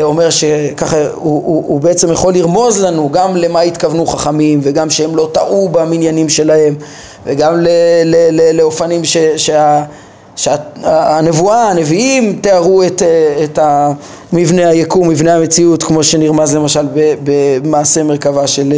אומר 0.02 0.30
שככה 0.30 0.96
הוא, 0.96 1.12
הוא, 1.14 1.64
הוא 1.66 1.80
בעצם 1.80 2.12
יכול 2.12 2.34
לרמוז 2.34 2.82
לנו 2.84 3.10
גם 3.12 3.36
למה 3.36 3.60
התכוונו 3.60 4.06
חכמים 4.06 4.60
וגם 4.62 4.90
שהם 4.90 5.16
לא 5.16 5.28
טעו 5.32 5.68
במניינים 5.68 6.28
שלהם 6.28 6.74
וגם 7.26 7.60
ל, 7.60 7.68
ל, 8.04 8.16
ל, 8.30 8.56
לאופנים 8.56 9.04
ש, 9.04 9.16
שה... 9.36 9.84
שהנבואה, 10.36 11.70
הנביאים 11.70 12.38
תיארו 12.42 12.82
את, 12.82 13.02
את 13.44 13.58
מבנה 14.32 14.68
היקום, 14.68 15.08
מבנה 15.08 15.34
המציאות, 15.34 15.82
כמו 15.82 16.04
שנרמז 16.04 16.54
למשל 16.54 16.86
במעשה 17.24 18.02
מרכבה 18.02 18.46
של 18.46 18.72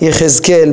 יחזקאל. 0.00 0.72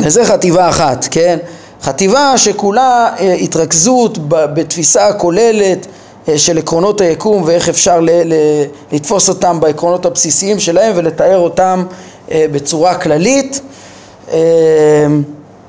וזה 0.00 0.24
חטיבה 0.24 0.68
אחת, 0.68 1.08
כן? 1.10 1.38
חטיבה 1.82 2.38
שכולה 2.38 3.10
אה, 3.18 3.34
התרכזות 3.34 4.18
בתפיסה 4.28 5.06
הכוללת 5.06 5.86
אה, 6.28 6.38
של 6.38 6.58
עקרונות 6.58 7.00
היקום 7.00 7.42
ואיך 7.46 7.68
אפשר 7.68 8.00
ל- 8.00 8.10
ל- 8.10 8.64
לתפוס 8.92 9.28
אותם 9.28 9.60
בעקרונות 9.60 10.06
הבסיסיים 10.06 10.58
שלהם 10.58 10.92
ולתאר 10.96 11.38
אותם 11.38 11.84
אה, 12.30 12.46
בצורה 12.52 12.94
כללית. 12.94 13.60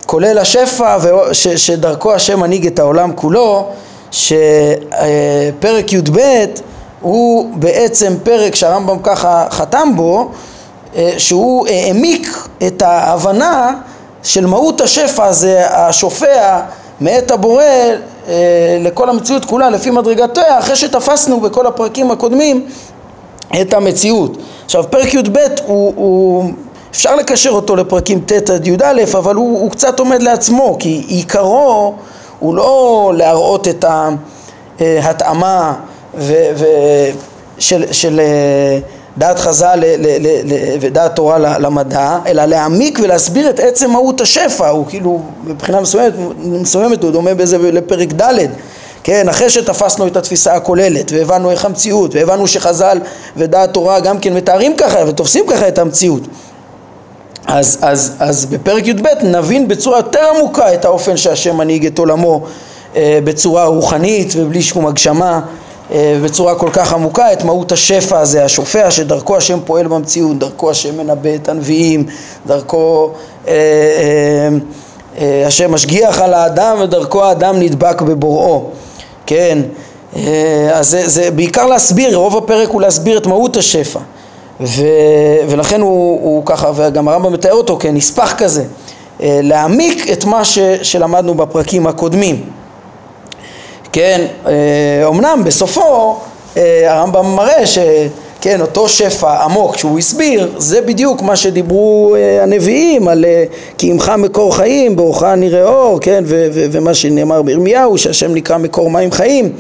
כולל 0.06 0.38
השפע 0.38 0.98
ש, 1.32 1.48
שדרכו 1.48 2.14
השם 2.14 2.40
מנהיג 2.40 2.68
את 2.68 2.80
העולם 2.80 3.12
כולו, 3.16 3.68
שפרק 4.12 5.94
י"ב 5.94 6.20
הוא 7.02 7.50
בעצם 7.56 8.14
פרק 8.24 8.56
שהרמב"ם 8.56 8.98
ככה 9.04 9.46
חתם 9.50 9.92
בו, 9.96 10.32
שהוא 11.18 11.68
העמיק 11.68 12.48
את 12.68 12.82
ההבנה 12.82 13.74
של 14.24 14.46
מהות 14.46 14.82
השפע 14.82 15.26
הזה 15.26 15.68
השופע 15.70 16.60
מאת 17.02 17.32
הבורא 17.32 17.64
לכל 18.80 19.10
המציאות 19.10 19.46
כולה 19.46 19.70
לפי 19.70 19.90
מדרגתיה 19.92 20.60
אחרי 20.60 20.76
שתפסנו 20.76 21.40
בכל 21.40 21.68
הפרקים 21.68 22.12
הקודמים 22.12 22.66
את 23.62 23.74
המציאות. 23.74 24.38
עכשיו 24.66 24.84
פרק 24.90 25.14
י"ב 25.14 25.38
הוא, 25.66 25.94
הוא 25.96 26.52
אפשר 26.92 27.16
לקשר 27.16 27.50
אותו 27.50 27.76
לפרקים 27.76 28.20
ט' 28.26 28.50
עד 28.50 28.68
י"א, 28.68 29.18
אבל 29.18 29.36
הוא, 29.36 29.60
הוא 29.60 29.72
קצת 29.72 30.00
עומד 30.00 30.22
לעצמו, 30.22 30.78
כי 30.80 31.04
עיקרו 31.08 31.94
הוא 32.40 32.56
לא 32.56 33.12
להראות 33.16 33.68
את 33.68 33.86
ההתאמה 34.80 35.74
ו, 36.16 36.34
ו, 36.56 36.66
של, 37.60 37.86
של 37.92 38.20
אה, 38.20 38.80
דעת 39.18 39.40
חז"ל 39.40 39.84
ודעת 40.80 41.16
תורה 41.16 41.38
למדע, 41.38 42.20
אלא 42.28 42.46
להעמיק 42.46 43.00
ולהסביר 43.04 43.50
את 43.50 43.60
עצם 43.60 43.92
מהות 43.92 44.22
השפע, 44.22 44.70
הוא 44.70 44.86
כאילו 44.90 45.22
מבחינה 45.44 45.82
מסוימת, 45.82 46.14
מסוימת 46.40 47.04
הוא 47.04 47.12
דומה 47.12 47.34
בזה 47.34 47.58
לפרק 47.58 48.14
ד' 48.14 48.48
כן, 49.04 49.30
אחרי 49.30 49.50
שתפסנו 49.50 50.08
את 50.08 50.18
התפיסה 50.18 50.54
הכוללת 50.54 51.12
והבנו 51.12 51.52
איך 51.52 51.66
המציאות 51.66 52.16
והבנו 52.16 52.48
שחז"ל 52.48 53.00
ודעת 53.38 53.74
תורה 53.74 54.00
גם 54.00 54.20
כן 54.20 54.34
מתארים 54.34 54.76
ככה 54.78 55.00
ותופסים 55.08 55.46
ככה 55.48 55.68
את 55.68 55.78
המציאות. 55.78 56.24
אז, 57.48 57.78
אז, 57.82 58.16
אז 58.20 58.46
בפרק 58.46 58.88
י"ב 58.88 59.08
נבין 59.24 59.68
בצורה 59.68 59.98
יותר 59.98 60.20
עמוקה 60.36 60.74
את 60.74 60.86
האופן 60.86 61.18
שהשם 61.18 61.58
מנהיג 61.58 61.86
את 61.86 62.00
עולמו 62.00 62.44
אה, 62.96 63.20
בצורה 63.24 63.66
רוחנית 63.66 64.34
ובלי 64.38 64.62
שום 64.62 64.88
הגשמה 64.88 65.42
בצורה 65.96 66.56
כל 66.56 66.70
כך 66.74 66.94
עמוקה 66.94 67.34
את 67.34 67.44
מהות 67.44 67.72
השפע 67.72 68.20
הזה, 68.20 68.46
השופע 68.46 68.92
שדרכו 68.92 69.38
השם 69.38 69.60
פועל 69.66 69.88
במציאות, 69.88 70.40
דרכו 70.40 70.72
השם 70.72 70.98
מנבא 70.98 71.36
את 71.36 71.50
הנביאים, 71.50 72.06
דרכו 72.48 73.12
אה, 73.48 73.54
אה, 73.54 74.50
אה, 75.18 75.48
השם 75.48 75.72
משגיח 75.72 76.22
על 76.22 76.34
האדם 76.34 76.78
ודרכו 76.82 77.24
האדם 77.24 77.60
נדבק 77.60 78.02
בבוראו, 78.02 78.70
כן, 79.26 79.60
אה, 80.16 80.70
אז 80.74 80.90
זה, 80.90 81.10
זה 81.10 81.32
בעיקר 81.32 81.66
להסביר, 81.66 82.18
רוב 82.18 82.38
הפרק 82.38 82.70
הוא 82.70 82.82
להסביר 82.82 83.18
את 83.18 83.28
מהות 83.28 83.58
השפע. 83.58 84.00
ו, 84.62 84.86
ולכן 85.50 85.82
הוא, 85.82 86.20
הוא 86.24 86.46
ככה, 86.46 86.72
וגם 86.76 87.08
הרמב"ם 87.08 87.34
מתאר 87.34 87.54
אותו 87.54 87.78
כנספח 87.80 88.34
כזה, 88.38 88.64
אה, 89.22 89.40
להעמיק 89.44 90.10
את 90.12 90.26
מה 90.26 90.46
ש, 90.46 90.60
שלמדנו 90.82 91.36
בפרקים 91.36 91.88
הקודמים. 91.88 92.44
כן, 93.94 94.26
אומנם 95.04 95.38
אה, 95.40 95.44
בסופו 95.44 96.18
אה, 96.58 96.94
הרמב"ם 96.94 97.36
מראה 97.36 97.68
ש... 97.68 97.78
כן, 98.42 98.62
אותו 98.62 98.90
שפע 98.90 99.44
עמוק 99.44 99.78
שהוא 99.78 100.00
הסביר, 100.00 100.52
זה 100.58 100.82
בדיוק 100.82 101.22
מה 101.22 101.36
שדיברו 101.36 102.16
הנביאים 102.42 103.08
על 103.08 103.26
כי 103.78 103.92
עמך 103.92 104.12
מקור 104.18 104.56
חיים, 104.56 104.96
באורך 104.96 105.24
נראה 105.24 105.64
אור, 105.64 106.00
כן, 106.02 106.24
ו- 106.28 106.48
ו- 106.54 106.66
ומה 106.72 106.94
שנאמר 106.94 107.42
בירמיהו, 107.42 107.98
שהשם 107.98 108.34
נקרא 108.36 108.58
מקור 108.58 108.90
מים 108.90 109.12
חיים, 109.12 109.52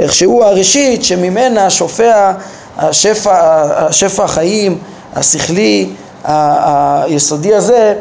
איך 0.00 0.12
שהוא 0.14 0.44
הראשית 0.44 1.04
שממנה 1.04 1.70
שופע 1.70 2.32
השפע, 2.78 3.32
השפע 3.76 4.24
החיים, 4.24 4.78
השכלי, 5.14 5.86
היסודי 6.24 7.54
הזה, 7.54 7.94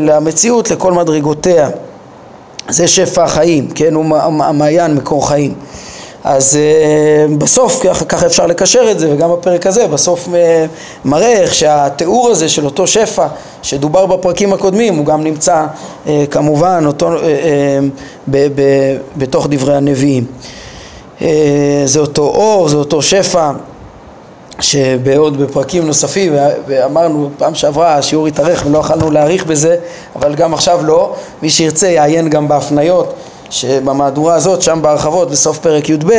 למציאות, 0.00 0.70
לכל 0.70 0.92
מדרגותיה. 0.92 1.70
זה 2.68 2.88
שפע 2.88 3.24
החיים, 3.24 3.68
כן, 3.74 3.94
הוא 3.94 4.16
המעיין, 4.18 4.94
מקור 4.94 5.28
חיים. 5.28 5.54
אז 6.24 6.58
uh, 6.58 7.36
בסוף 7.38 7.82
ככה, 8.08 8.26
אפשר 8.26 8.46
לקשר 8.46 8.90
את 8.90 8.98
זה 8.98 9.12
וגם 9.12 9.32
בפרק 9.32 9.66
הזה 9.66 9.86
בסוף 9.86 10.28
uh, 10.28 10.30
מראה 11.04 11.32
איך 11.32 11.54
שהתיאור 11.54 12.30
הזה 12.30 12.48
של 12.48 12.64
אותו 12.64 12.86
שפע 12.86 13.26
שדובר 13.62 14.06
בפרקים 14.06 14.52
הקודמים 14.52 14.94
הוא 14.94 15.06
גם 15.06 15.24
נמצא 15.24 15.66
uh, 16.06 16.08
כמובן 16.30 16.84
אותו, 16.86 17.10
ב, 18.28 18.46
ב, 18.54 18.62
בתוך 19.16 19.46
דברי 19.50 19.76
הנביאים. 19.76 20.24
זה 21.84 22.00
אותו 22.00 22.22
אור, 22.22 22.68
זה 22.68 22.76
אותו 22.76 23.02
שפע 23.02 23.50
שבעוד 24.60 25.42
בפרקים 25.42 25.86
נוספים, 25.86 26.32
ואמרנו 26.66 27.30
פעם 27.38 27.54
שעברה 27.54 27.94
השיעור 27.94 28.26
התארך 28.26 28.62
ולא 28.66 28.78
יכלנו 28.78 29.10
להאריך 29.10 29.46
בזה, 29.46 29.76
אבל 30.16 30.34
גם 30.34 30.54
עכשיו 30.54 30.84
לא, 30.84 31.14
מי 31.42 31.50
שירצה 31.50 31.88
יעיין 31.88 32.28
גם 32.28 32.48
בהפניות 32.48 33.14
שבמהדורה 33.50 34.34
הזאת, 34.34 34.62
שם 34.62 34.78
בהרחבות 34.82 35.30
בסוף 35.30 35.58
פרק 35.58 35.88
י"ב, 35.88 36.10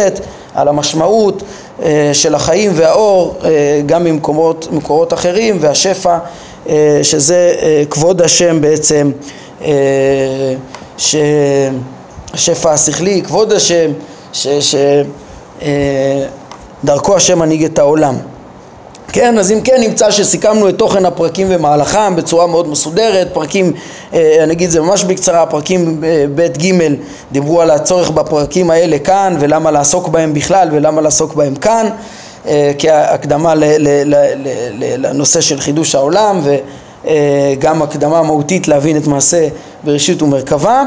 על 0.54 0.68
המשמעות 0.68 1.44
אה, 1.84 2.10
של 2.14 2.36
החיים 2.36 2.72
והאור 2.76 3.36
אה, 3.44 3.82
גם 3.86 4.04
ממקומות, 4.04 4.68
מקורות 4.72 5.14
אחרים 5.14 5.58
והשפע, 5.60 6.18
אה, 6.70 7.00
שזה 7.04 7.54
כבוד 7.90 8.22
השם 8.22 8.62
בעצם, 8.62 9.12
שהשפע 10.98 12.72
השכלי, 12.72 13.22
כבוד 13.22 13.54
השם, 13.54 13.92
שדרכו 16.84 17.16
השם 17.16 17.40
מנהיג 17.40 17.64
את 17.64 17.80
העולם. 17.80 18.16
כן, 19.08 19.38
אז 19.40 19.52
אם 19.52 19.62
כן 19.62 19.76
נמצא 19.80 20.12
שסיכמנו 20.12 20.70
את 20.70 20.78
תוכן 20.78 21.06
הפרקים 21.06 21.48
ומהלכם 21.50 22.16
בצורה 22.16 22.48
מאוד 22.48 22.68
מסודרת, 22.68 23.28
פרקים, 23.34 23.74
אה, 24.14 24.44
אני 24.44 24.54
אגיד 24.54 24.66
את 24.66 24.72
זה 24.72 24.82
ממש 24.82 25.04
בקצרה, 25.04 25.46
פרקים 25.46 26.04
אה, 26.04 26.26
ב' 26.36 26.42
ג' 26.42 26.74
דיברו 27.32 27.62
על 27.62 27.72
הצורך 27.72 28.10
בפרקים 28.10 28.70
האלה 28.70 29.00
כאן 29.00 29.36
ולמה 29.40 29.72
לעסוק 29.72 30.08
בהם 30.08 30.34
בכלל 30.34 30.70
ולמה 30.72 31.02
לעסוק 31.02 31.34
בהם 31.34 31.56
כאן 31.56 31.90
אה, 32.48 32.72
כהקדמה 32.80 33.54
לנושא 34.98 35.42
של 35.42 35.60
חידוש 35.60 35.96
העולם 35.96 36.42
וגם 37.04 37.82
הקדמה 37.82 38.22
מהותית 38.22 38.68
להבין 38.68 38.98
את 38.98 39.08
מעשה 39.08 39.48
בראשית 39.84 40.22
ומרכבה 40.22 40.84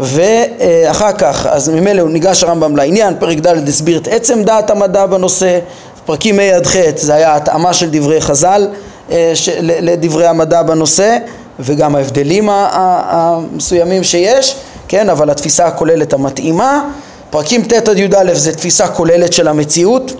ואחר 0.00 1.12
כך, 1.12 1.46
אז 1.50 1.68
ממילא 1.68 2.00
הוא 2.00 2.10
ניגש 2.10 2.44
הרמב"ם 2.44 2.76
לעניין, 2.76 3.14
פרק 3.18 3.38
ד' 3.38 3.68
הסביר 3.68 3.98
את 3.98 4.08
עצם 4.08 4.42
דעת 4.42 4.70
המדע 4.70 5.06
בנושא, 5.06 5.58
פרקים 6.06 6.38
ה' 6.38 6.56
עד 6.56 6.66
ח' 6.66 6.76
זה 6.96 7.14
היה 7.14 7.36
התאמה 7.36 7.72
של 7.72 7.88
דברי 7.90 8.20
חז"ל 8.20 8.68
אה, 9.10 9.32
לדברי 9.60 10.26
המדע 10.26 10.62
בנושא 10.62 11.18
וגם 11.60 11.96
ההבדלים 11.96 12.48
המסוימים 12.50 14.04
שיש, 14.04 14.56
כן, 14.88 15.10
אבל 15.10 15.30
התפיסה 15.30 15.66
הכוללת 15.66 16.12
המתאימה. 16.12 16.90
פרקים 17.30 17.62
ט' 17.62 17.88
עד 17.88 17.98
י"א 17.98 18.34
זה 18.34 18.52
תפיסה 18.52 18.88
כוללת 18.88 19.32
של 19.32 19.48
המציאות 19.48 20.12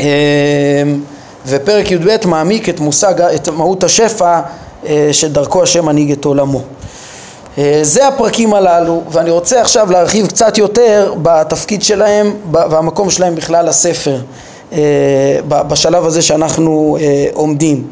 אה, 0.00 0.06
ופרק 1.46 1.90
י"ב 1.90 2.26
מעמיק 2.26 2.68
את 2.68 2.80
מושג, 2.80 3.20
את 3.20 3.48
מהות 3.48 3.84
השפע 3.84 4.40
אה, 4.86 5.08
שדרכו 5.12 5.62
השם 5.62 5.86
מנהיג 5.86 6.12
את 6.12 6.24
עולמו. 6.24 6.62
זה 7.82 8.08
הפרקים 8.08 8.54
הללו 8.54 9.02
ואני 9.10 9.30
רוצה 9.30 9.60
עכשיו 9.60 9.90
להרחיב 9.90 10.26
קצת 10.26 10.58
יותר 10.58 11.14
בתפקיד 11.22 11.82
שלהם 11.82 12.34
והמקום 12.50 13.10
שלהם 13.10 13.34
בכלל 13.34 13.68
הספר. 13.68 14.16
אה, 14.72 14.78
בשלב 15.46 16.06
הזה 16.06 16.22
שאנחנו 16.22 16.96
אה, 17.00 17.26
עומדים. 17.34 17.86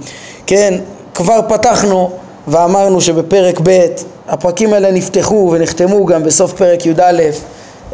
כן, 0.47 0.75
כבר 1.15 1.41
פתחנו 1.49 2.11
ואמרנו 2.49 3.01
שבפרק 3.01 3.61
ב' 3.63 3.87
הפרקים 4.29 4.73
האלה 4.73 4.91
נפתחו 4.91 5.51
ונחתמו 5.53 6.07
גם 6.07 6.25
בסוף 6.25 6.53
פרק 6.53 6.87
י"א 6.87 7.01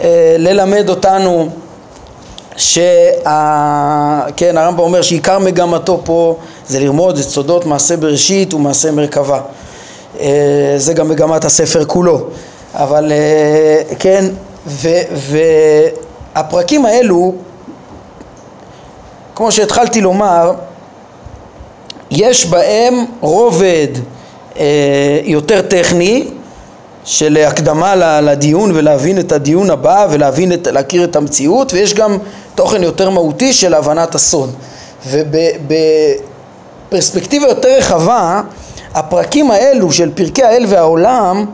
אה, 0.02 0.36
ללמד 0.38 0.88
אותנו 0.88 1.48
שה... 2.56 3.10
כן, 4.36 4.58
הרמב"ם 4.58 4.80
אומר 4.80 5.02
שעיקר 5.02 5.38
מגמתו 5.38 6.00
פה 6.04 6.36
זה 6.68 6.80
ללמוד 6.80 7.18
את 7.18 7.24
סודות 7.24 7.66
מעשה 7.66 7.96
בראשית 7.96 8.54
ומעשה 8.54 8.90
מרכבה. 8.90 9.40
זה 10.76 10.92
גם 10.94 11.08
מגמת 11.08 11.44
הספר 11.44 11.84
כולו. 11.84 12.20
אבל 12.74 13.12
כן, 13.98 14.24
והפרקים 16.34 16.86
האלו 16.86 17.34
כמו 19.34 19.52
שהתחלתי 19.52 20.00
לומר, 20.00 20.52
יש 22.10 22.46
בהם 22.46 23.04
רובד 23.20 23.88
אה, 24.56 25.20
יותר 25.24 25.62
טכני 25.62 26.28
של 27.04 27.36
הקדמה 27.36 28.20
לדיון 28.20 28.72
ולהבין 28.74 29.18
את 29.18 29.32
הדיון 29.32 29.70
הבא 29.70 30.06
ולהבין 30.10 30.52
את, 30.52 30.66
להכיר 30.66 31.04
את 31.04 31.16
המציאות 31.16 31.72
ויש 31.72 31.94
גם 31.94 32.18
תוכן 32.54 32.82
יותר 32.82 33.10
מהותי 33.10 33.52
של 33.52 33.74
הבנת 33.74 34.14
הסוד 34.14 34.54
ובפרספקטיבה 36.90 37.46
יותר 37.48 37.68
רחבה 37.78 38.42
הפרקים 38.94 39.50
האלו 39.50 39.92
של 39.92 40.10
פרקי 40.14 40.42
האל 40.42 40.64
והעולם 40.68 41.44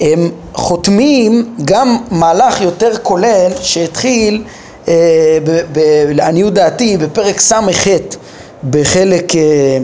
הם 0.00 0.30
חותמים 0.54 1.54
גם 1.64 1.98
מהלך 2.10 2.60
יותר 2.60 2.90
כולל 3.02 3.50
שהתחיל 3.62 4.42
אה, 4.88 5.38
לעניות 6.08 6.54
דעתי 6.54 6.96
בפרק 6.96 7.40
ס"ח 7.40 7.86
בחלק 8.70 9.36
אה, 9.36 9.78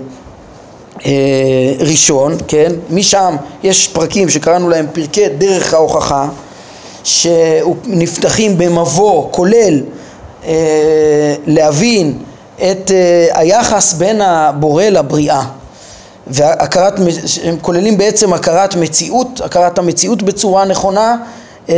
אה, 1.07 1.73
ראשון, 1.79 2.37
כן? 2.49 2.73
משם 2.91 3.37
יש 3.63 3.89
פרקים 3.89 4.29
שקראנו 4.29 4.69
להם 4.69 4.87
פרקי 4.93 5.29
דרך 5.29 5.75
ההוכחה 5.75 6.29
שנפתחים 7.05 8.59
במבוא 8.59 9.29
כולל 9.31 9.81
להבין 11.47 12.19
את 12.57 12.91
היחס 13.33 13.93
בין 13.93 14.21
הבורא 14.21 14.85
לבריאה 14.85 15.43
והכרת, 16.27 16.95
הם 17.45 17.57
כוללים 17.62 17.99
בעצם 17.99 18.33
הכרת 18.33 18.77
מציאות, 18.77 19.41
הכרת 19.45 19.79
המציאות 19.79 20.23
בצורה 20.23 20.65
נכונה 20.65 21.17
אה, 21.69 21.75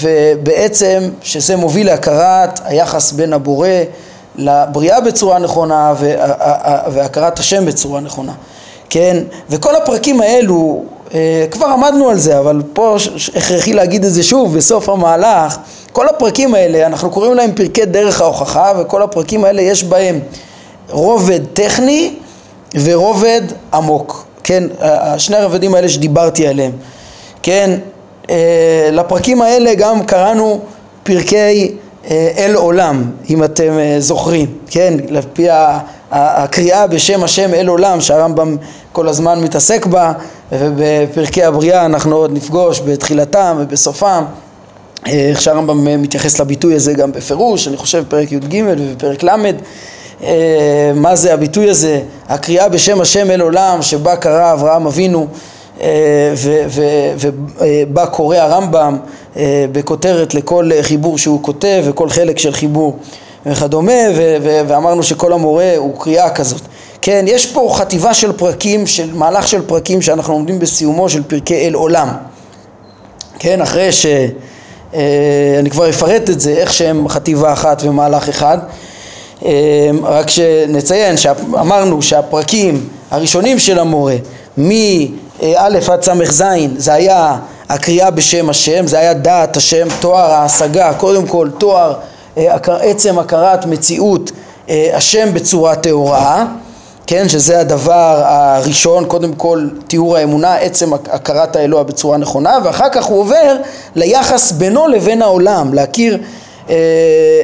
ובעצם 0.00 1.02
שזה 1.22 1.56
מוביל 1.56 1.86
להכרת 1.86 2.60
היחס 2.64 3.12
בין 3.12 3.32
הבורא 3.32 3.68
לבריאה 4.36 5.00
בצורה 5.00 5.38
נכונה 5.38 5.94
והכרת 6.92 7.38
השם 7.38 7.66
בצורה 7.66 8.00
נכונה, 8.00 8.32
כן? 8.90 9.16
וכל 9.50 9.76
הפרקים 9.76 10.20
האלו, 10.20 10.82
אה, 11.14 11.46
כבר 11.50 11.66
עמדנו 11.66 12.08
על 12.08 12.18
זה, 12.18 12.38
אבל 12.38 12.62
פה 12.72 12.96
הכרחי 13.36 13.72
להגיד 13.72 14.04
את 14.04 14.12
זה 14.12 14.22
שוב 14.22 14.56
בסוף 14.56 14.88
המהלך, 14.88 15.58
כל 15.92 16.08
הפרקים 16.08 16.54
האלה, 16.54 16.86
אנחנו 16.86 17.10
קוראים 17.10 17.34
להם 17.34 17.52
פרקי 17.52 17.84
דרך 17.84 18.20
ההוכחה, 18.20 18.72
וכל 18.78 19.02
הפרקים 19.02 19.44
האלה 19.44 19.62
יש 19.62 19.84
בהם 19.84 20.20
רובד 20.90 21.40
טכני 21.52 22.14
ורובד 22.74 23.42
עמוק, 23.74 24.26
כן? 24.44 24.64
שני 25.18 25.36
הרבדים 25.36 25.74
האלה 25.74 25.88
שדיברתי 25.88 26.46
עליהם, 26.46 26.72
כן? 27.42 27.78
אה, 28.30 28.88
לפרקים 28.92 29.42
האלה 29.42 29.74
גם 29.74 30.04
קראנו 30.04 30.60
פרקי 31.02 31.74
אה, 32.10 32.28
אל 32.38 32.54
עולם, 32.54 33.10
אם 33.30 33.44
אתם 33.44 33.78
אה, 33.78 33.96
זוכרים, 33.98 34.46
כן? 34.70 34.94
לפי 35.08 35.46
הקריאה 36.10 36.86
בשם 36.86 37.24
השם 37.24 37.54
אל 37.54 37.68
עולם 37.68 38.00
שהרמב"ם 38.00 38.56
כל 38.92 39.08
הזמן 39.08 39.40
מתעסק 39.40 39.86
בה 39.86 40.12
ובפרקי 40.52 41.44
הבריאה 41.44 41.86
אנחנו 41.86 42.16
עוד 42.16 42.32
נפגוש 42.32 42.80
בתחילתם 42.80 43.56
ובסופם 43.60 44.24
איך 45.06 45.40
שהרמב"ם 45.40 46.02
מתייחס 46.02 46.40
לביטוי 46.40 46.74
הזה 46.74 46.92
גם 46.92 47.12
בפירוש, 47.12 47.68
אני 47.68 47.76
חושב 47.76 48.04
פרק 48.08 48.32
י"ג 48.32 48.62
ופרק 48.96 49.22
ל' 49.22 49.50
מה 50.94 51.16
זה 51.16 51.34
הביטוי 51.34 51.70
הזה, 51.70 52.00
הקריאה 52.28 52.68
בשם 52.68 53.00
השם 53.00 53.30
אל 53.30 53.40
עולם 53.40 53.82
שבה 53.82 54.16
קרא 54.16 54.52
אברהם 54.52 54.86
אבינו 54.86 55.26
ובה 57.62 58.06
קורא 58.06 58.36
הרמב"ם 58.36 58.98
אה, 59.36 59.66
בכותרת 59.72 60.34
לכל 60.34 60.70
חיבור 60.82 61.18
שהוא 61.18 61.42
כותב 61.42 61.82
וכל 61.84 62.08
חלק 62.08 62.38
של 62.38 62.52
חיבור 62.52 62.98
וכדומה 63.46 63.92
ואמרנו 64.42 65.02
שכל 65.02 65.32
המורה 65.32 65.72
הוא 65.76 66.00
קריאה 66.00 66.30
כזאת. 66.30 66.62
כן, 67.02 67.24
יש 67.28 67.46
פה 67.52 67.72
חטיבה 67.74 68.14
של 68.14 68.32
פרקים, 68.32 68.86
של 68.86 69.14
מהלך 69.14 69.48
של 69.48 69.62
פרקים 69.66 70.02
שאנחנו 70.02 70.34
עומדים 70.34 70.58
בסיומו 70.58 71.08
של 71.08 71.22
פרקי 71.22 71.66
אל 71.66 71.74
עולם. 71.74 72.08
כן, 73.38 73.60
אחרי 73.60 73.92
ש... 73.92 74.06
אה, 74.94 75.56
אני 75.58 75.70
כבר 75.70 75.90
אפרט 75.90 76.30
את 76.30 76.40
זה, 76.40 76.50
איך 76.50 76.72
שהם 76.72 77.08
חטיבה 77.08 77.52
אחת 77.52 77.82
ומהלך 77.84 78.28
אחד. 78.28 78.58
אה, 78.58 78.89
רק 80.02 80.30
שנציין 80.30 81.16
שאמרנו 81.16 82.02
שהפרקים 82.02 82.88
הראשונים 83.10 83.58
של 83.58 83.78
המורה 83.78 84.16
מא' 84.56 85.04
עד 85.56 86.00
ס"ז 86.00 86.42
זה 86.76 86.92
היה 86.92 87.36
הקריאה 87.68 88.10
בשם 88.10 88.50
השם, 88.50 88.86
זה 88.86 88.98
היה 88.98 89.14
דעת 89.14 89.56
השם, 89.56 89.88
תואר 90.00 90.30
ההשגה, 90.30 90.94
קודם 90.94 91.26
כל 91.26 91.48
תואר 91.58 91.94
אה, 92.38 92.56
עצם 92.80 93.18
הכרת 93.18 93.66
מציאות 93.66 94.30
השם 94.94 95.34
בצורה 95.34 95.76
טהורה, 95.76 96.46
כן, 97.06 97.28
שזה 97.28 97.60
הדבר 97.60 98.22
הראשון, 98.24 99.04
קודם 99.04 99.32
כל 99.32 99.68
תיאור 99.86 100.16
האמונה, 100.16 100.54
עצם 100.54 100.92
הכרת 100.94 101.56
האלוה 101.56 101.82
בצורה 101.82 102.18
נכונה, 102.18 102.58
ואחר 102.64 102.88
כך 102.88 103.04
הוא 103.04 103.20
עובר 103.20 103.56
ליחס 103.94 104.52
בינו 104.52 104.88
לבין 104.88 105.22
העולם, 105.22 105.74
להכיר 105.74 106.14
אה, 106.14 106.20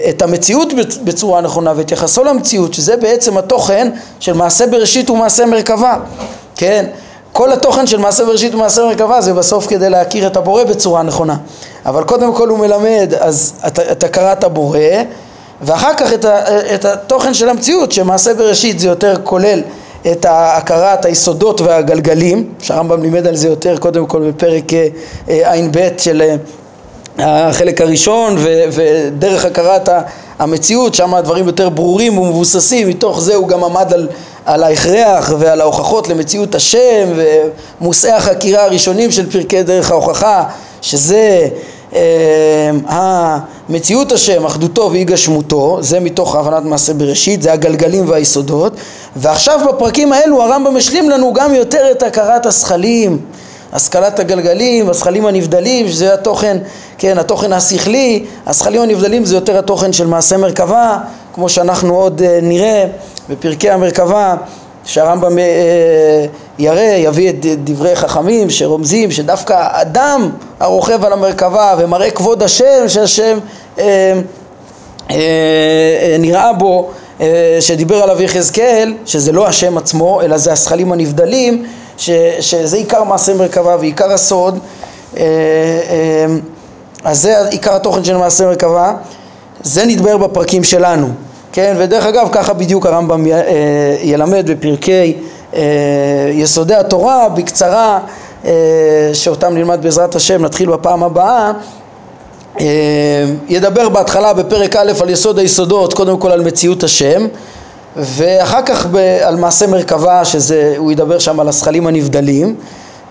את 0.09 0.23
המציאות 0.23 0.73
בצורה 1.05 1.41
נכונה 1.41 1.73
ואת 1.77 1.93
יחסו 1.93 2.25
למציאות, 2.25 2.75
שזה 2.75 2.97
בעצם 2.97 3.39
התוכן 3.39 3.91
של 4.21 4.33
מעשה 4.33 4.67
בראשית 4.67 5.11
ומעשה 5.11 5.47
מרכבה, 5.47 5.97
כן? 6.57 6.87
כל 7.33 7.53
התוכן 7.53 7.87
של 7.87 7.99
מעשה 7.99 8.25
בראשית 8.25 8.55
ומעשה 8.55 8.85
מרכבה 8.85 9.21
זה 9.21 9.35
בסוף 9.35 9.67
כדי 9.67 9.91
להכיר 9.91 10.27
את 10.27 10.37
הבורא 10.37 10.65
בצורה 10.65 11.03
נכונה. 11.03 11.37
אבל 11.87 12.05
קודם 12.05 12.35
כל 12.35 12.49
הוא 12.49 12.59
מלמד 12.59 13.13
אז 13.21 13.53
את 13.93 14.05
הכרת 14.05 14.45
הבורא 14.45 14.79
ואחר 15.63 15.95
כך 15.95 16.13
את, 16.13 16.25
ה, 16.25 16.41
את 16.75 16.85
התוכן 16.85 17.35
של 17.35 17.49
המציאות 17.49 17.93
שמעשה 17.93 18.35
בראשית 18.35 18.79
זה 18.79 18.89
יותר 18.89 19.17
כולל 19.25 19.61
את 20.13 20.27
הכרת 20.29 21.05
היסודות 21.05 21.61
והגלגלים 21.61 22.53
שהרמב"ם 22.63 23.03
לימד 23.03 23.27
על 23.27 23.37
זה 23.37 23.49
יותר 23.49 23.77
קודם 23.77 24.07
כל 24.07 24.31
בפרק 24.31 24.73
אה, 24.73 24.89
אה, 25.29 25.53
ע"ב 25.53 25.89
של 25.99 26.23
אה, 26.23 26.37
החלק 27.19 27.81
הראשון 27.81 28.35
ו, 28.39 28.49
ודרך 28.73 29.45
הכרת 29.45 29.89
המציאות 30.39 30.95
שם 30.95 31.15
הדברים 31.15 31.47
יותר 31.47 31.69
ברורים 31.69 32.19
ומבוססים 32.19 32.89
מתוך 32.89 33.21
זה 33.21 33.35
הוא 33.35 33.49
גם 33.49 33.65
עמד 33.65 33.93
על, 33.93 34.09
על 34.45 34.65
ההכרח 34.65 35.33
ועל 35.39 35.61
ההוכחות 35.61 36.09
למציאות 36.09 36.55
השם 36.55 37.09
ומושאי 37.81 38.11
החקירה 38.11 38.65
הראשונים 38.65 39.11
של 39.11 39.31
פרקי 39.31 39.63
דרך 39.63 39.91
ההוכחה 39.91 40.45
שזה 40.83 41.49
אה, 41.95 42.71
המציאות 42.87 44.13
השם, 44.13 44.47
אחדותו 44.47 44.91
ואי 44.93 45.05
גשמותו, 45.05 45.79
זה 45.81 46.01
מתוך 46.01 46.35
הבנת 46.35 46.65
מעשה 46.65 46.95
בראשית, 46.95 47.43
זה 47.43 47.53
הגלגלים 47.53 48.09
והיסודות 48.09 48.73
ועכשיו 49.17 49.61
בפרקים 49.69 50.13
האלו 50.13 50.43
הרמב"ם 50.43 50.77
השלים 50.77 51.11
לנו 51.11 51.33
גם 51.33 51.55
יותר 51.55 51.91
את 51.91 52.03
הכרת 52.03 52.47
השכלים 52.47 53.19
השכלת 53.77 54.19
הגלגלים, 54.19 54.91
השכלים 54.91 55.27
הנבדלים, 55.27 55.89
שזה 55.89 56.15
התוכן, 56.15 56.59
כן, 56.99 57.19
התוכן 57.19 57.53
השכלי, 57.53 58.25
השכלים 58.47 58.83
הנבדלים 58.83 59.25
זה 59.25 59.35
יותר 59.35 59.59
התוכן 59.59 59.93
של 59.93 60.07
מעשה 60.07 60.37
מרכבה, 60.37 60.99
כמו 61.35 61.49
שאנחנו 61.49 61.95
עוד 61.95 62.21
uh, 62.21 62.45
נראה 62.45 62.85
בפרקי 63.29 63.71
המרכבה, 63.71 64.35
שהרמב"ם 64.85 65.39
uh, 65.39 65.41
ירא, 66.59 66.81
יביא 66.81 67.31
את 67.31 67.47
דברי 67.65 67.97
חכמים 67.97 68.51
שרומזים 68.51 69.11
שדווקא 69.11 69.69
אדם 69.71 70.31
הרוכב 70.61 71.05
על 71.05 71.13
המרכבה 71.13 71.75
ומראה 71.79 72.11
כבוד 72.11 72.43
השם, 72.43 72.89
שהשם 72.89 73.39
uh, 73.77 73.81
uh, 75.09 75.13
נראה 76.19 76.53
בו, 76.53 76.91
שדיבר 77.61 78.03
עליו 78.03 78.23
יחזקאל, 78.23 78.95
שזה 79.07 79.33
לא 79.33 79.47
השם 79.47 79.79
עצמו, 79.79 80.23
אלא 80.23 80.37
זה 80.37 80.53
השכלים 80.53 80.93
הנבדלים, 80.93 81.65
ש, 81.97 82.11
שזה 82.41 82.77
עיקר 82.77 83.05
מעשה 83.05 83.35
מרכבה 83.35 83.77
ועיקר 83.81 84.13
הסוד, 84.13 84.59
אה, 85.17 85.23
אה, 85.23 86.27
אז 87.05 87.23
זה 87.23 87.49
עיקר 87.49 87.75
התוכן 87.75 88.05
של 88.05 88.17
מעשה 88.17 88.47
מרכבה, 88.47 88.95
זה 89.63 89.87
נדבר 89.87 90.17
בפרקים 90.17 90.65
שלנו, 90.65 91.09
כן? 91.53 91.75
ודרך 91.79 92.07
אגב 92.07 92.29
ככה 92.33 92.53
בדיוק 92.53 92.87
הרמב"ם 92.87 93.27
אה, 93.27 93.97
ילמד 94.03 94.51
בפרקי 94.51 95.17
יסודי 96.33 96.75
התורה 96.75 97.29
בקצרה 97.29 97.99
שאותם 99.13 99.55
נלמד 99.55 99.83
בעזרת 99.83 100.15
השם 100.15 100.45
נתחיל 100.45 100.71
בפעם 100.71 101.03
הבאה. 101.03 101.53
ידבר 103.49 103.89
בהתחלה 103.89 104.33
בפרק 104.33 104.77
א' 104.77 104.93
על 105.01 105.11
יסוד 105.11 105.39
היסודות 105.39 105.95
קודם 105.95 106.19
כל 106.19 106.31
על 106.31 106.41
מציאות 106.43 106.85
השם 106.85 107.27
ואחר 107.97 108.63
כך 108.63 108.87
ב, 108.87 108.97
על 109.23 109.37
מעשה 109.37 109.67
מרכבה, 109.67 110.25
שזה, 110.25 110.75
הוא 110.77 110.93
ידבר 110.93 111.19
שם 111.19 111.41
על 111.41 111.49
השכלים 111.49 111.87
הנבדלים 111.87 112.55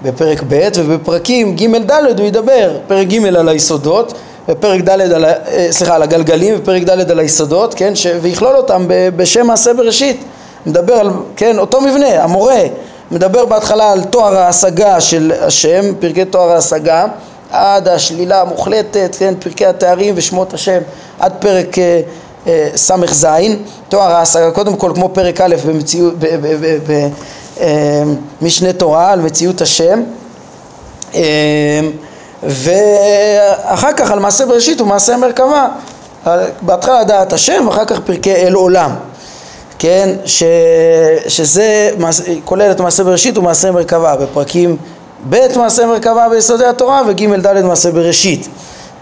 בפרק 0.01 0.43
ב' 0.47 0.69
ובפרקים 0.75 1.55
ג' 1.55 1.91
ד' 1.91 2.19
הוא 2.19 2.27
ידבר, 2.27 2.77
פרק 2.87 3.07
ג' 3.07 3.25
על 3.25 3.49
היסודות 3.49 4.13
ופרק 4.49 4.81
ד' 4.81 4.89
על, 4.89 5.25
אה, 5.25 5.67
סליחה, 5.71 5.95
על 5.95 6.03
הגלגלים 6.03 6.55
ופרק 6.57 6.83
ד' 6.83 7.11
על 7.11 7.19
היסודות, 7.19 7.73
כן, 7.73 7.95
ש, 7.95 8.07
ויכלול 8.21 8.55
אותם 8.55 8.85
ב, 8.87 9.09
בשם 9.15 9.47
מעשה 9.47 9.73
בראשית, 9.73 10.23
מדבר 10.65 10.93
על, 10.93 11.09
כן, 11.35 11.59
אותו 11.59 11.81
מבנה, 11.81 12.23
המורה, 12.23 12.61
מדבר 13.11 13.45
בהתחלה 13.45 13.91
על 13.91 14.03
תואר 14.03 14.37
ההשגה 14.37 15.01
של 15.01 15.31
השם, 15.41 15.81
פרקי 15.99 16.25
תואר 16.25 16.51
ההשגה, 16.51 17.05
עד 17.51 17.87
השלילה 17.87 18.41
המוחלטת, 18.41 19.15
כן, 19.19 19.33
פרקי 19.39 19.65
התארים 19.65 20.13
ושמות 20.17 20.53
השם, 20.53 20.79
עד 21.19 21.33
פרק 21.39 21.79
אה, 21.79 22.01
ס"ז, 22.75 23.27
תואר 23.89 24.11
ההשגה, 24.11 24.51
קודם 24.51 24.75
כל 24.75 24.91
כמו 24.95 25.09
פרק 25.09 25.41
א' 25.41 25.55
במשנה 28.41 28.73
תורה 28.73 29.11
על 29.11 29.21
מציאות 29.21 29.61
השם. 29.61 30.01
ואחר 32.43 33.93
כך 33.97 34.11
על 34.11 34.19
מעשה 34.19 34.45
בראשית 34.45 34.81
ומעשה 34.81 35.17
מרכבה 35.17 35.67
בהתחלה 36.61 37.03
דעת 37.03 37.33
השם, 37.33 37.67
אחר 37.67 37.85
כך 37.85 37.99
פרקי 37.99 38.35
אל 38.35 38.53
עולם. 38.53 38.91
כן, 39.79 40.09
ש, 40.25 40.43
שזה 41.27 41.89
כולל 42.45 42.71
את 42.71 42.79
מעשה 42.81 43.03
בראשית 43.03 43.37
ומעשה 43.37 43.71
מרכבה 43.71 44.15
בפרקים 44.15 44.77
ב' 45.29 45.57
מעשה 45.57 45.85
מרכבה 45.85 46.29
ביסודי 46.29 46.65
התורה 46.65 47.01
וג' 47.07 47.35
ד' 47.47 47.61
מעשה 47.61 47.91
בראשית 47.91 48.47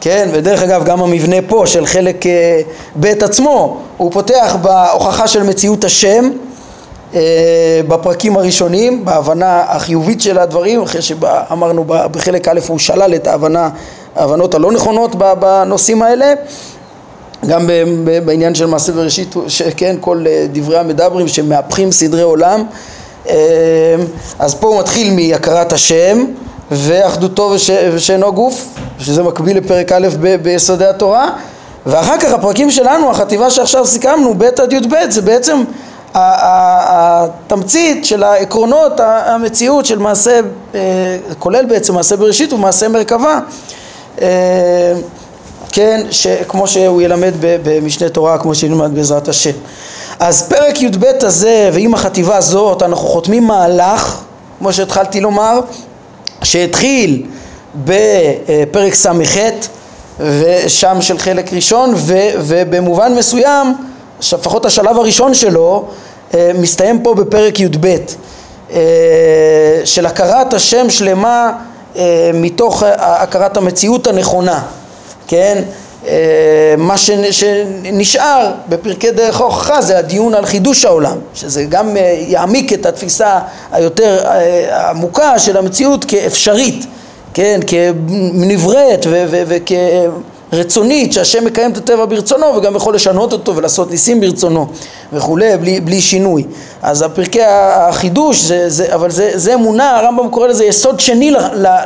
כן, 0.03 0.29
ודרך 0.33 0.63
אגב 0.63 0.83
גם 0.83 1.01
המבנה 1.01 1.35
פה 1.47 1.63
של 1.65 1.85
חלק 1.85 2.25
אה, 2.25 2.61
ב' 2.99 3.05
עצמו, 3.05 3.77
הוא 3.97 4.11
פותח 4.11 4.57
בהוכחה 4.61 5.27
של 5.27 5.43
מציאות 5.43 5.83
השם 5.83 6.29
אה, 7.13 7.81
בפרקים 7.87 8.37
הראשונים, 8.37 9.05
בהבנה 9.05 9.63
החיובית 9.67 10.21
של 10.21 10.37
הדברים, 10.37 10.81
אחרי 10.81 11.01
שאמרנו 11.01 11.83
בחלק 11.85 12.47
א' 12.47 12.59
הוא 12.67 12.79
שלל 12.79 13.15
את 13.15 13.27
ההבנה, 13.27 13.69
ההבנות 14.15 14.55
הלא 14.55 14.71
נכונות 14.71 15.15
בנושאים 15.15 16.01
האלה, 16.01 16.33
גם 17.47 17.69
בעניין 18.25 18.55
של 18.55 18.65
מעשה 18.65 18.91
בראשית, 18.91 19.35
כן, 19.77 19.95
כל 19.99 20.25
אה, 20.27 20.45
דברי 20.51 20.77
המדברים 20.77 21.27
שמהפכים 21.27 21.91
סדרי 21.91 22.21
עולם, 22.21 22.63
אז 24.39 24.55
פה 24.55 24.67
הוא 24.67 24.79
מתחיל 24.79 25.13
מהכרת 25.13 25.73
השם 25.73 26.25
ואחדותו 26.75 27.51
וש, 27.55 27.69
ושאינו 27.93 28.33
גוף, 28.33 28.65
שזה 28.99 29.23
מקביל 29.23 29.57
לפרק 29.57 29.91
א' 29.91 30.07
ב, 30.21 30.35
ביסודי 30.35 30.85
התורה, 30.85 31.29
ואחר 31.85 32.17
כך 32.17 32.31
הפרקים 32.31 32.71
שלנו, 32.71 33.11
החטיבה 33.11 33.49
שעכשיו 33.49 33.85
סיכמנו, 33.85 34.33
ב' 34.37 34.43
עד 34.43 34.73
י"ב, 34.73 34.95
זה 35.09 35.21
בעצם 35.21 35.63
התמצית 36.13 38.05
של 38.05 38.23
העקרונות 38.23 38.91
המציאות 38.99 39.85
של 39.85 39.99
מעשה, 39.99 40.39
אה, 40.75 40.79
כולל 41.39 41.65
בעצם 41.65 41.93
מעשה 41.93 42.15
בראשית 42.17 42.53
ומעשה 42.53 42.87
מרכבה, 42.87 43.39
אה, 44.21 44.27
כן, 45.71 46.01
כמו 46.47 46.67
שהוא 46.67 47.01
ילמד 47.01 47.33
במשנה 47.39 48.09
תורה, 48.09 48.37
כמו 48.37 48.55
שנלמד 48.55 48.95
בעזרת 48.95 49.27
השם. 49.27 49.51
אז 50.19 50.49
פרק 50.49 50.81
י"ב 50.81 51.05
הזה, 51.21 51.69
ועם 51.73 51.93
החטיבה 51.93 52.37
הזאת, 52.37 52.83
אנחנו 52.83 53.07
חותמים 53.07 53.43
מהלך, 53.43 54.21
כמו 54.59 54.73
שהתחלתי 54.73 55.19
לומר, 55.21 55.59
שהתחיל 56.43 57.25
בפרק 57.85 58.93
ס"ח 58.93 59.37
ושם 60.19 61.01
של 61.01 61.17
חלק 61.17 61.53
ראשון 61.53 61.93
ו, 61.95 62.17
ובמובן 62.37 63.13
מסוים, 63.15 63.75
לפחות 64.33 64.65
השלב 64.65 64.97
הראשון 64.97 65.33
שלו, 65.33 65.85
אה, 66.33 66.51
מסתיים 66.59 67.03
פה 67.03 67.15
בפרק 67.15 67.59
י"ב 67.59 67.95
אה, 68.71 69.81
של 69.85 70.05
הכרת 70.05 70.53
השם 70.53 70.89
שלמה 70.89 71.51
אה, 71.95 72.31
מתוך 72.33 72.83
הכרת 72.97 73.57
המציאות 73.57 74.07
הנכונה, 74.07 74.61
כן? 75.27 75.63
מה 76.77 76.97
שנשאר 76.97 78.51
בפרקי 78.69 79.11
דרך 79.11 79.41
ההוכחה 79.41 79.81
זה 79.81 79.97
הדיון 79.97 80.33
על 80.33 80.45
חידוש 80.45 80.85
העולם, 80.85 81.17
שזה 81.33 81.63
גם 81.63 81.97
יעמיק 82.27 82.73
את 82.73 82.85
התפיסה 82.85 83.39
היותר 83.71 84.19
עמוקה 84.89 85.39
של 85.39 85.57
המציאות 85.57 86.05
כאפשרית, 86.05 86.85
כן, 87.33 87.59
כנבראת 87.67 89.05
וכרצונית, 90.51 91.13
שהשם 91.13 91.45
מקיים 91.45 91.71
את 91.71 91.77
הטבע 91.77 92.05
ברצונו 92.05 92.45
וגם 92.55 92.75
יכול 92.75 92.95
לשנות 92.95 93.33
אותו 93.33 93.55
ולעשות 93.55 93.91
ניסים 93.91 94.21
ברצונו 94.21 94.67
וכולי, 95.13 95.57
בלי, 95.57 95.81
בלי 95.81 96.01
שינוי. 96.01 96.43
אז 96.81 97.01
הפרקי 97.01 97.41
החידוש, 97.43 98.41
זה, 98.41 98.69
זה, 98.69 98.95
אבל 98.95 99.11
זה, 99.11 99.31
זה 99.35 99.53
אמונה, 99.53 99.99
הרמב"ם 99.99 100.29
קורא 100.29 100.47
לזה 100.47 100.65
יסוד 100.65 100.99
שני 100.99 101.33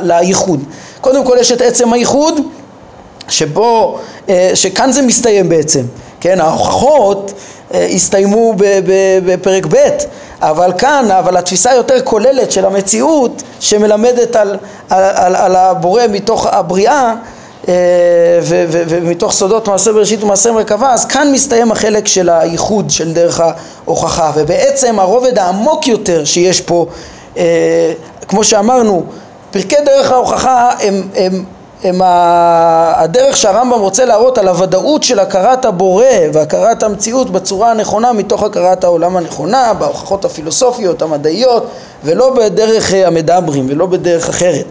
לייחוד. 0.00 0.64
קודם 1.00 1.24
כל 1.24 1.36
יש 1.40 1.52
את 1.52 1.60
עצם 1.60 1.92
הייחוד, 1.92 2.40
שבו, 3.28 3.98
אה, 4.28 4.50
שכאן 4.54 4.92
זה 4.92 5.02
מסתיים 5.02 5.48
בעצם, 5.48 5.82
כן, 6.20 6.40
ההוכחות 6.40 7.32
אה, 7.74 7.86
הסתיימו 7.86 8.54
בפרק 9.24 9.66
ב', 9.66 9.88
אבל 10.40 10.72
כאן, 10.78 11.10
אבל 11.10 11.36
התפיסה 11.36 11.70
היותר 11.70 12.02
כוללת 12.04 12.52
של 12.52 12.64
המציאות 12.64 13.42
שמלמדת 13.60 14.36
על, 14.36 14.56
על, 14.90 15.04
על, 15.14 15.36
על 15.36 15.56
הבורא 15.56 16.02
מתוך 16.10 16.46
הבריאה 16.46 17.14
ומתוך 18.88 19.32
סודות 19.32 19.68
מעשה 19.68 19.92
בראשית 19.92 20.22
ומעשה 20.22 20.52
מרכבה, 20.52 20.92
אז 20.92 21.04
כאן 21.04 21.32
מסתיים 21.32 21.72
החלק 21.72 22.06
של 22.06 22.28
הייחוד 22.28 22.90
של 22.90 23.12
דרך 23.12 23.40
ההוכחה, 23.40 24.32
ובעצם 24.34 24.98
הרובד 24.98 25.38
העמוק 25.38 25.86
יותר 25.88 26.24
שיש 26.24 26.60
פה, 26.60 26.86
כמו 28.28 28.44
שאמרנו, 28.44 29.04
פרקי 29.50 29.76
דרך 29.86 30.12
ההוכחה 30.12 30.70
הם, 30.80 31.02
הם 31.16 31.44
הם 31.84 32.00
הדרך 32.04 33.36
שהרמב"ם 33.36 33.80
רוצה 33.80 34.04
להראות 34.04 34.38
על 34.38 34.48
הוודאות 34.48 35.02
של 35.02 35.18
הכרת 35.18 35.64
הבורא 35.64 36.04
והכרת 36.32 36.82
המציאות 36.82 37.30
בצורה 37.30 37.70
הנכונה 37.70 38.12
מתוך 38.12 38.42
הכרת 38.42 38.84
העולם 38.84 39.16
הנכונה, 39.16 39.74
בהוכחות 39.74 40.24
הפילוסופיות, 40.24 41.02
המדעיות 41.02 41.66
ולא 42.04 42.34
בדרך 42.34 42.92
המדברים 43.06 43.66
ולא 43.68 43.86
בדרך 43.86 44.28
אחרת. 44.28 44.64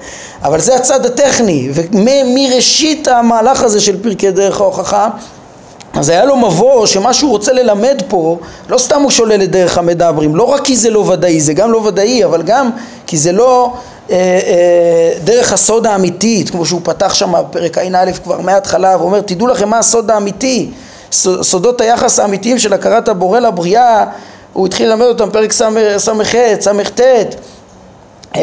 אבל 0.43 0.59
זה 0.59 0.75
הצד 0.75 1.05
הטכני 1.05 1.69
ומראשית 1.73 3.07
המהלך 3.07 3.63
הזה 3.63 3.81
של 3.81 4.03
פרקי 4.03 4.31
דרך 4.31 4.61
ההוכחה 4.61 5.09
אז 5.93 6.09
היה 6.09 6.25
לו 6.25 6.35
מבוא 6.35 6.85
שמה 6.85 7.13
שהוא 7.13 7.31
רוצה 7.31 7.53
ללמד 7.53 8.01
פה, 8.07 8.37
לא 8.69 8.77
סתם 8.77 9.01
הוא 9.01 9.11
שולל 9.11 9.43
את 9.43 9.51
דרך 9.51 9.77
המדברים, 9.77 10.35
לא 10.35 10.43
רק 10.43 10.63
כי 10.63 10.75
זה 10.75 10.89
לא 10.89 10.99
ודאי, 10.99 11.39
זה 11.41 11.53
גם 11.53 11.71
לא 11.71 11.77
ודאי, 11.77 12.25
אבל 12.25 12.41
גם 12.41 12.69
כי 13.07 13.17
זה 13.17 13.31
לא 13.31 13.63
אה, 13.65 13.69
אה, 13.69 13.96
דרך 15.23 15.53
הסוד 15.53 15.87
האמיתית, 15.87 16.49
כמו 16.49 16.65
שהוא 16.65 16.81
פתח 16.83 17.13
שם 17.13 17.33
בפרק 17.49 17.77
ע"א 17.77 18.11
כבר 18.23 18.41
מההתחלה 18.41 18.97
ואומר 18.99 19.21
תדעו 19.21 19.47
לכם 19.47 19.69
מה 19.69 19.79
הסוד 19.79 20.11
האמיתי, 20.11 20.71
סודות 21.41 21.81
היחס 21.81 22.19
האמיתיים 22.19 22.59
של 22.59 22.73
הכרת 22.73 23.07
הבורא 23.07 23.39
לבריאה, 23.39 24.05
הוא 24.53 24.65
התחיל 24.65 24.89
ללמד 24.89 25.05
אותם 25.05 25.29
פרק 25.31 25.51
ס"ח, 25.51 25.71
ס"ט, 26.59 27.01
אה, 28.35 28.41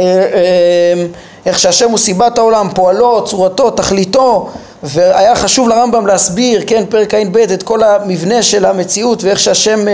איך 1.47 1.59
שהשם 1.59 1.91
הוא 1.91 1.99
סיבת 1.99 2.39
העולם, 2.39 2.69
פועלו, 2.75 3.25
צורתו, 3.25 3.71
תכליתו 3.71 4.49
והיה 4.83 5.37
חשוב 5.37 5.69
לרמב"ם 5.69 6.07
להסביר, 6.07 6.63
כן, 6.67 6.85
פרק 6.89 7.15
ע"ב, 7.15 7.37
את 7.37 7.63
כל 7.63 7.83
המבנה 7.83 8.43
של 8.43 8.65
המציאות 8.65 9.25
ואיך 9.25 9.39
שהשם, 9.39 9.85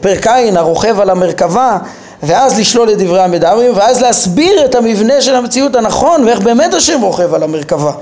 פרק 0.00 0.26
ע', 0.26 0.56
הרוכב 0.56 1.00
על 1.00 1.10
המרכבה 1.10 1.78
ואז 2.22 2.58
לשלול 2.58 2.90
את 2.90 2.98
דברי 2.98 3.22
המדברים, 3.22 3.72
ואז 3.76 4.00
להסביר 4.00 4.64
את 4.64 4.74
המבנה 4.74 5.20
של 5.20 5.34
המציאות 5.34 5.76
הנכון 5.76 6.24
ואיך 6.24 6.40
באמת 6.40 6.74
השם 6.74 7.00
רוכב 7.00 7.34
על 7.34 7.42
המרכבה, 7.42 7.92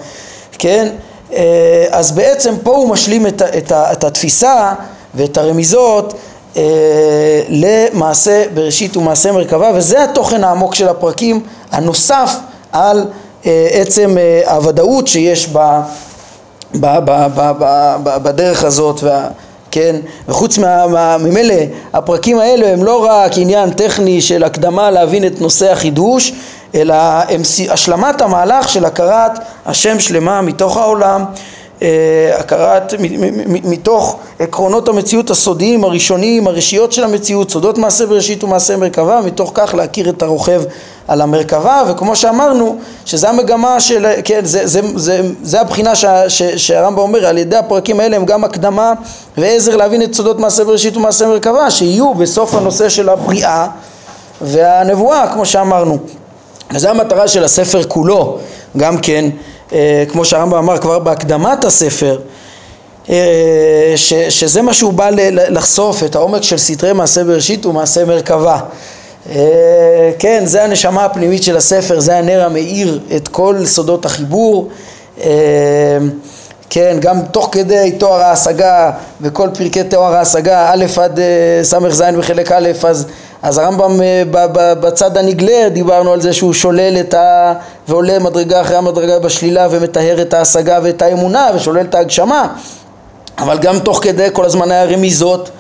כן? 0.59 0.89
אה, 1.33 1.87
אז 1.91 2.12
בעצם 2.12 2.55
פה 2.62 2.71
הוא 2.71 2.89
משלים 2.89 3.27
את, 3.27 3.43
את, 3.43 3.73
את 3.73 4.05
התפיסה 4.05 4.73
ואת 5.14 5.37
הרמיזות 5.37 6.14
אה, 6.57 6.62
למעשה 7.49 8.45
בראשית 8.55 8.97
ומעשה 8.97 9.33
מרכבה, 9.33 9.71
וזה 9.75 10.05
התוכן 10.05 10.45
העמוק 10.45 10.75
של 10.75 10.89
הפרקים 10.89 11.41
הנוסף 11.73 12.37
על 12.73 13.07
אה, 13.47 13.69
עצם 13.73 14.16
הוודאות 14.47 15.07
שיש 15.07 15.49
ב, 15.53 15.59
ב, 16.75 16.87
ב, 17.05 17.27
ב, 17.35 17.53
ב, 17.59 17.95
ב, 18.03 18.16
בדרך 18.23 18.64
הזאת 18.64 19.03
וה... 19.03 19.29
כן? 19.79 19.97
וחוץ 20.29 20.59
ממילא 21.20 21.55
הפרקים 21.93 22.39
האלה 22.39 22.72
הם 22.72 22.85
לא 22.85 23.07
רק 23.11 23.33
עניין 23.37 23.70
טכני 23.70 24.20
של 24.20 24.45
הקדמה 24.45 24.91
להבין 24.91 25.26
את 25.26 25.41
נושא 25.41 25.72
החידוש 25.72 26.33
אלא 26.74 26.95
הם 27.29 27.41
השלמת 27.70 28.20
המהלך 28.20 28.68
של 28.68 28.85
הכרת 28.85 29.39
השם 29.66 30.01
שלמה 30.01 30.41
מתוך 30.43 30.76
העולם 30.76 31.24
הכרת 32.39 32.95
מתוך 33.47 34.16
עקרונות 34.39 34.89
המציאות 34.89 35.31
הסודיים 35.31 35.85
הראשוניים 35.85 36.47
הראשיות 36.47 36.93
של 36.93 37.05
המציאות 37.05 37.51
סודות 37.51 37.79
מעשה 37.79 38.07
בראשית 38.07 38.45
ומעשה 38.45 38.76
מרכבה 38.76 39.20
מתוך 39.24 39.53
כך 39.55 39.74
להכיר 39.74 40.09
את 40.09 40.22
הרוכב 40.22 40.62
על 41.09 41.20
המרכבה 41.20 41.83
וכמו 41.89 42.16
שאמרנו 42.16 42.79
שזה 43.05 43.29
המגמה 43.29 43.81
של 43.81 44.07
כן 44.24 44.41
זה, 44.45 44.66
זה, 44.66 44.81
זה, 44.95 45.20
זה 45.43 45.61
הבחינה 45.61 45.93
שהרמב"ם 46.57 46.99
אומר 46.99 47.26
על 47.26 47.39
ידי 47.39 47.57
הפרקים 47.57 48.01
האלה 48.01 48.16
הם 48.16 48.24
גם 48.24 48.45
הקדמה 48.45 48.93
ועזר 49.39 49.76
להבין 49.76 50.03
את 50.03 50.14
סודות 50.14 50.39
מעשה 50.41 50.64
בראשית 50.64 50.97
ומעשה 50.97 51.26
מרכבה 51.26 51.70
שיהיו 51.70 52.14
בסוף 52.14 52.55
הנושא 52.55 52.89
של 52.89 53.09
הבריאה 53.09 53.66
והנבואה 54.41 55.33
כמו 55.33 55.47
שאמרנו. 55.47 55.99
וזו 56.74 56.89
המטרה 56.89 57.29
של 57.29 57.45
הספר 57.45 57.83
כולו 57.83 58.39
גם 58.76 58.99
כן 58.99 59.24
אה, 59.24 59.31
כמו 60.09 60.25
שהרמב"ם 60.25 60.59
אמר 60.59 60.79
כבר 60.79 60.99
בהקדמת 60.99 61.64
הספר, 61.64 62.19
אה, 63.11 63.93
ש, 63.97 64.14
שזה 64.14 64.62
מה 64.62 64.75
שהוא 64.75 64.93
בא 64.93 65.11
לחשוף, 65.33 66.05
את 66.05 66.14
העומק 66.14 66.43
של 66.43 66.59
סתרי 66.59 66.93
מעשה 66.93 67.25
בראשית 67.25 67.66
ומעשה 67.66 68.05
מרכבה. 68.05 68.61
אה, 69.31 70.11
כן, 70.19 70.43
זה 70.47 70.64
הנשמה 70.64 71.05
הפנימית 71.05 71.43
של 71.43 71.57
הספר, 71.57 72.01
זה 72.01 72.16
הנר 72.16 72.45
המאיר 72.45 73.01
את 73.16 73.29
כל 73.29 73.57
סודות 73.64 74.05
החיבור. 74.05 74.69
כן, 76.71 76.97
גם 77.01 77.21
תוך 77.23 77.49
כדי 77.53 77.93
תואר 77.99 78.21
ההשגה 78.21 78.91
וכל 79.21 79.49
פרקי 79.59 79.85
תואר 79.85 80.14
ההשגה, 80.14 80.73
א' 80.73 80.85
עד 81.03 81.21
ס"ז 81.62 82.03
בחלק 82.19 82.53
א', 82.53 82.69
אז 82.89 83.07
אז 83.43 83.59
הרמב"ם 83.59 84.03
אה, 84.03 84.23
בצד 84.75 85.16
הנגלה 85.16 85.69
דיברנו 85.69 86.12
על 86.12 86.21
זה 86.21 86.33
שהוא 86.33 86.53
שולל 86.53 86.97
את 87.01 87.14
ה... 87.14 87.55
ועולה 87.89 88.18
מדרגה 88.18 88.61
אחרי 88.61 88.76
המדרגה 88.76 89.18
בשלילה 89.18 89.68
ומטהר 89.70 90.22
את 90.22 90.34
ההשגה 90.34 90.78
ואת 90.82 91.03
האמונה 91.03 91.49
ושולל 91.55 91.80
את 91.80 91.95
ההגשמה. 91.95 92.49
אבל 93.39 93.59
גם 93.59 93.78
תוך 93.78 94.01
כדי 94.03 94.28
כל 94.32 94.45
הזמן 94.45 94.70
היה 94.70 94.84
רמיזות 94.84 95.51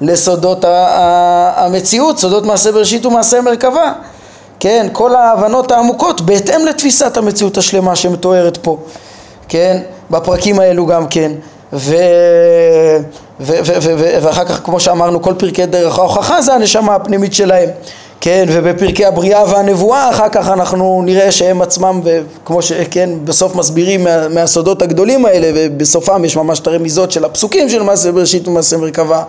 לסודות 0.00 0.64
המציאות, 1.56 2.18
סודות 2.18 2.46
מעשה 2.46 2.72
בראשית 2.72 3.06
ומעשה 3.06 3.40
מרכבה. 3.40 3.92
כן, 4.60 4.86
כל 4.92 5.14
ההבנות 5.14 5.70
העמוקות 5.70 6.20
בהתאם 6.20 6.66
לתפיסת 6.66 7.16
המציאות 7.16 7.58
השלמה 7.58 7.96
שמתוארת 7.96 8.56
פה. 8.56 8.78
כן, 9.48 9.80
בפרקים 10.10 10.60
האלו 10.60 10.86
גם 10.86 11.06
כן. 11.06 11.32
ו... 11.72 11.96
ו- 13.40 13.58
ו- 13.64 13.78
ו- 13.82 14.18
ואחר 14.22 14.44
כך 14.44 14.60
כמו 14.64 14.80
שאמרנו 14.80 15.22
כל 15.22 15.34
פרקי 15.38 15.66
דרך 15.66 15.98
ההוכחה 15.98 16.42
זה 16.42 16.54
הנשמה 16.54 16.94
הפנימית 16.94 17.34
שלהם 17.34 17.68
כן 18.20 18.46
ובפרקי 18.52 19.04
הבריאה 19.04 19.44
והנבואה 19.52 20.10
אחר 20.10 20.28
כך 20.28 20.48
אנחנו 20.48 21.02
נראה 21.04 21.32
שהם 21.32 21.62
עצמם 21.62 22.00
וכמו 22.04 22.62
שכן 22.62 23.10
בסוף 23.24 23.54
מסבירים 23.54 24.04
מה, 24.04 24.28
מהסודות 24.28 24.82
הגדולים 24.82 25.26
האלה 25.26 25.50
ובסופם 25.54 26.24
יש 26.24 26.36
ממש 26.36 26.60
את 26.60 26.66
הרמיזות 26.66 27.12
של 27.12 27.24
הפסוקים 27.24 27.68
של 27.68 27.82
מעשה 27.82 28.12
בראשית 28.12 28.48
ומעשה 28.48 28.76
מרכבה 28.76 29.22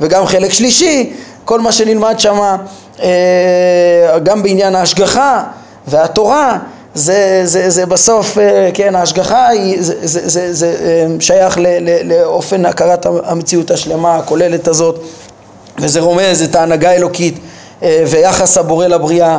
וגם 0.00 0.26
חלק 0.26 0.52
שלישי 0.52 1.12
כל 1.44 1.60
מה 1.60 1.72
שנלמד 1.72 2.14
שם 2.18 2.56
אה, 3.02 4.18
גם 4.22 4.42
בעניין 4.42 4.74
ההשגחה 4.74 5.44
והתורה 5.88 6.58
זה, 6.94 7.40
זה, 7.44 7.70
זה 7.70 7.86
בסוף, 7.86 8.38
אה, 8.38 8.70
כן, 8.74 8.94
ההשגחה 8.94 9.48
היא, 9.48 9.76
זה, 9.82 9.94
זה, 10.02 10.28
זה, 10.28 10.52
זה 10.54 10.76
אה, 10.80 11.06
שייך 11.20 11.58
ל, 11.58 11.66
ל, 11.66 12.12
לאופן 12.12 12.66
הכרת 12.66 13.06
המציאות 13.24 13.70
השלמה 13.70 14.16
הכוללת 14.16 14.68
הזאת 14.68 15.00
וזה 15.78 16.00
רומז 16.00 16.42
את 16.42 16.56
ההנהגה 16.56 16.90
האלוקית 16.90 17.38
ויחס 17.82 18.58
הבורא 18.58 18.86
לבריאה 18.86 19.38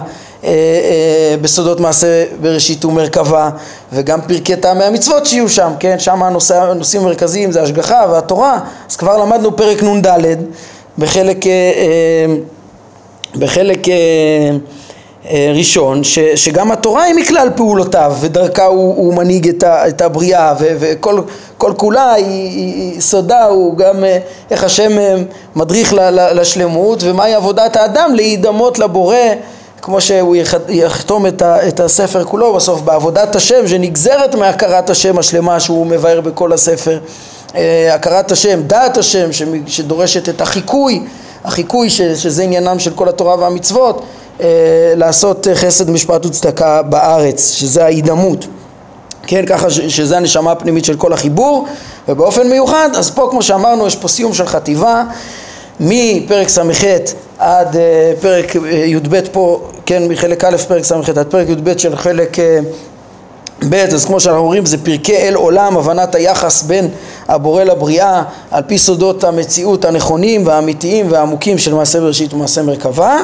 בסודות 1.41 1.79
מעשה 1.79 2.25
בראשית 2.41 2.85
ומרכבה 2.85 3.49
וגם 3.93 4.21
פרקי 4.21 4.55
טעמי 4.55 4.83
המצוות 4.83 5.25
שיהיו 5.25 5.49
שם, 5.49 5.71
כן, 5.79 5.99
שם 5.99 6.23
הנושא, 6.23 6.61
הנושאים 6.61 7.01
המרכזיים 7.01 7.51
זה 7.51 7.61
השגחה 7.61 8.05
והתורה. 8.11 8.59
אז 8.89 8.95
כבר 8.95 9.17
למדנו 9.17 9.55
פרק 9.57 9.83
נ"ד 9.83 10.07
בחלק, 10.97 11.37
בחלק 13.35 13.87
אה, 13.89 13.95
ראשון, 15.55 16.03
ש, 16.03 16.19
שגם 16.19 16.71
התורה 16.71 17.03
היא 17.03 17.15
מכלל 17.15 17.49
פעולותיו 17.55 18.15
ודרכה 18.19 18.65
הוא, 18.65 18.95
הוא 18.95 19.13
מנהיג 19.13 19.47
את, 19.47 19.63
ה, 19.63 19.87
את 19.87 20.01
הבריאה 20.01 20.53
ו, 20.59 20.75
וכל 20.79 21.21
כל 21.57 21.73
כולה 21.77 22.13
היא, 22.13 22.25
היא, 22.25 23.01
סודה 23.01 23.45
הוא 23.45 23.77
גם 23.77 24.03
אה, 24.03 24.17
איך 24.51 24.63
השם 24.63 24.97
אה, 24.97 25.15
מדריך 25.55 25.93
ל, 25.93 25.99
ל, 25.99 26.39
לשלמות 26.39 27.03
ומהי 27.03 27.33
עבודת 27.33 27.75
האדם 27.75 28.11
להידמות 28.15 28.79
לבורא 28.79 29.15
כמו 29.81 30.01
שהוא 30.01 30.35
יחתום 30.69 31.25
את, 31.27 31.41
ה, 31.41 31.67
את 31.67 31.79
הספר 31.79 32.23
כולו 32.23 32.53
בסוף 32.53 32.81
בעבודת 32.81 33.35
השם 33.35 33.67
שנגזרת 33.67 34.35
מהכרת 34.35 34.89
השם 34.89 35.17
השלמה 35.17 35.59
שהוא 35.59 35.87
מבאר 35.87 36.21
בכל 36.21 36.53
הספר. 36.53 36.99
הכרת 37.91 38.31
השם, 38.31 38.61
דעת 38.61 38.97
השם 38.97 39.29
שדורשת 39.67 40.29
את 40.29 40.41
החיקוי 40.41 41.01
החיקוי 41.43 41.89
ש, 41.89 42.01
שזה 42.01 42.43
עניינם 42.43 42.79
של 42.79 42.93
כל 42.93 43.09
התורה 43.09 43.35
והמצוות. 43.35 43.97
אה, 43.97 44.18
לעשות 44.95 45.47
חסד 45.53 45.89
משפט 45.89 46.25
וצדקה 46.25 46.81
בארץ, 46.81 47.51
שזה 47.51 47.83
ההידמות. 47.83 48.47
כן, 49.27 49.45
ככה 49.45 49.69
שזה 49.69 50.17
הנשמה 50.17 50.51
הפנימית 50.51 50.85
של 50.85 50.95
כל 50.95 51.13
החיבור, 51.13 51.67
ובאופן 52.09 52.47
מיוחד, 52.47 52.89
אז 52.95 53.09
פה 53.09 53.27
כמו 53.31 53.41
שאמרנו 53.41 53.87
יש 53.87 53.95
פה 53.95 54.07
סיום 54.07 54.33
של 54.33 54.45
חטיבה 54.45 55.03
מפרק 55.79 56.49
ס"ח 56.49 56.83
עד 57.39 57.75
uh, 57.75 57.77
פרק 58.21 58.55
י"ב 58.85 59.21
פה, 59.31 59.61
כן, 59.85 60.07
מחלק 60.07 60.43
א' 60.43 60.57
פרק 60.67 60.83
ס"ח 60.83 61.09
עד 61.09 61.27
פרק 61.27 61.49
י"ב 61.49 61.77
של 61.77 61.95
חלק 61.95 62.37
ב', 63.69 63.73
אז 63.73 64.05
כמו 64.05 64.19
שאנחנו 64.19 64.41
אומרים 64.41 64.65
זה 64.65 64.77
פרקי 64.77 65.17
אל 65.17 65.35
עולם, 65.35 65.77
הבנת 65.77 66.15
היחס 66.15 66.63
בין 66.63 66.87
הבורא 67.27 67.63
לבריאה 67.63 68.23
על 68.51 68.63
פי 68.67 68.77
סודות 68.77 69.23
המציאות 69.23 69.85
הנכונים 69.85 70.47
והאמיתיים 70.47 71.11
והעמוקים 71.11 71.57
של 71.57 71.73
מעשה 71.73 71.99
בראשית 71.99 72.33
ומעשה 72.33 72.61
מרכבה 72.61 73.17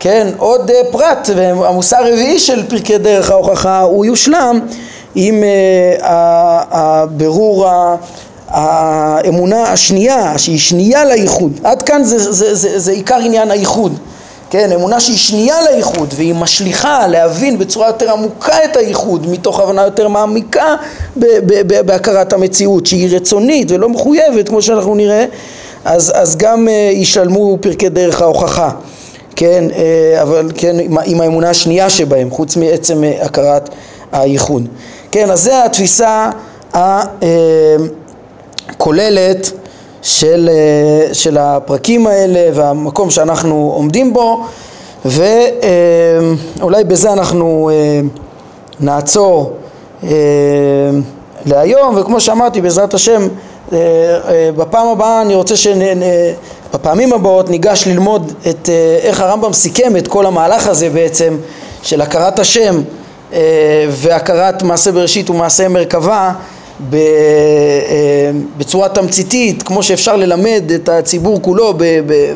כן, 0.00 0.28
עוד 0.38 0.70
פרט, 0.90 1.30
והמושא 1.36 1.96
הרביעי 1.96 2.38
של 2.38 2.68
פרקי 2.68 2.98
דרך 2.98 3.30
ההוכחה 3.30 3.80
הוא 3.80 4.04
יושלם 4.04 4.60
עם 5.14 5.44
הבירור 6.70 7.66
האמונה 8.48 9.62
השנייה, 9.62 10.38
שהיא 10.38 10.58
שנייה 10.58 11.04
לייחוד. 11.04 11.60
עד 11.64 11.82
כאן 11.82 12.04
זה, 12.04 12.18
זה, 12.18 12.32
זה, 12.32 12.54
זה, 12.54 12.78
זה 12.78 12.92
עיקר 12.92 13.16
עניין 13.16 13.50
הייחוד. 13.50 13.98
כן, 14.50 14.72
אמונה 14.72 15.00
שהיא 15.00 15.16
שנייה 15.16 15.56
לייחוד 15.62 16.14
והיא 16.16 16.34
משליכה 16.34 17.06
להבין 17.06 17.58
בצורה 17.58 17.86
יותר 17.86 18.12
עמוקה 18.12 18.64
את 18.64 18.76
הייחוד 18.76 19.26
מתוך 19.30 19.60
הבנה 19.60 19.82
יותר 19.82 20.08
מעמיקה 20.08 20.76
בהכרת 21.86 22.32
המציאות 22.32 22.86
שהיא 22.86 23.16
רצונית 23.16 23.70
ולא 23.70 23.88
מחויבת 23.88 24.48
כמו 24.48 24.62
שאנחנו 24.62 24.94
נראה 24.94 25.24
אז, 25.84 26.12
אז 26.14 26.36
גם 26.36 26.68
uh, 26.68 26.70
ישלמו 26.70 27.58
פרקי 27.60 27.88
דרך 27.88 28.22
ההוכחה 28.22 28.70
כן, 29.36 29.64
uh, 29.70 30.22
אבל 30.22 30.50
כן 30.54 30.80
עם, 30.80 30.98
עם 31.04 31.20
האמונה 31.20 31.50
השנייה 31.50 31.90
שבהם 31.90 32.30
חוץ 32.30 32.56
מעצם 32.56 33.02
uh, 33.04 33.24
הכרת 33.24 33.68
הייחוד 34.12 34.68
כן, 35.10 35.30
אז 35.30 35.42
זה 35.42 35.64
התפיסה 35.64 36.30
הכוללת 38.68 39.52
של, 40.02 40.50
אה, 40.52 41.14
של 41.14 41.38
הפרקים 41.38 42.06
האלה 42.06 42.50
והמקום 42.54 43.10
שאנחנו 43.10 43.72
עומדים 43.74 44.12
בו 44.12 44.44
ואולי 45.04 46.84
בזה 46.84 47.12
אנחנו 47.12 47.70
אה, 47.72 48.00
נעצור 48.80 49.52
אה, 50.04 50.08
להיום 51.46 51.96
וכמו 51.96 52.20
שאמרתי 52.20 52.60
בעזרת 52.60 52.94
השם 52.94 53.28
בפעם 54.56 54.88
הבאה 54.88 55.22
אני 55.22 55.34
רוצה 55.34 55.54
שבפעמים 55.56 57.12
הבאות 57.12 57.50
ניגש 57.50 57.86
ללמוד 57.86 58.32
את 58.50 58.68
איך 59.02 59.20
הרמב"ם 59.20 59.52
סיכם 59.52 59.96
את 59.96 60.08
כל 60.08 60.26
המהלך 60.26 60.68
הזה 60.68 60.90
בעצם 60.90 61.36
של 61.82 62.00
הכרת 62.00 62.38
השם 62.38 62.82
והכרת 63.88 64.62
מעשה 64.62 64.92
בראשית 64.92 65.30
ומעשה 65.30 65.68
מרכבה 65.68 66.32
אה, 66.92 68.30
בצורה 68.56 68.88
תמציתית, 68.88 69.62
כמו 69.62 69.82
שאפשר 69.82 70.16
ללמד 70.16 70.62
את 70.74 70.88
הציבור 70.88 71.42
כולו 71.42 71.74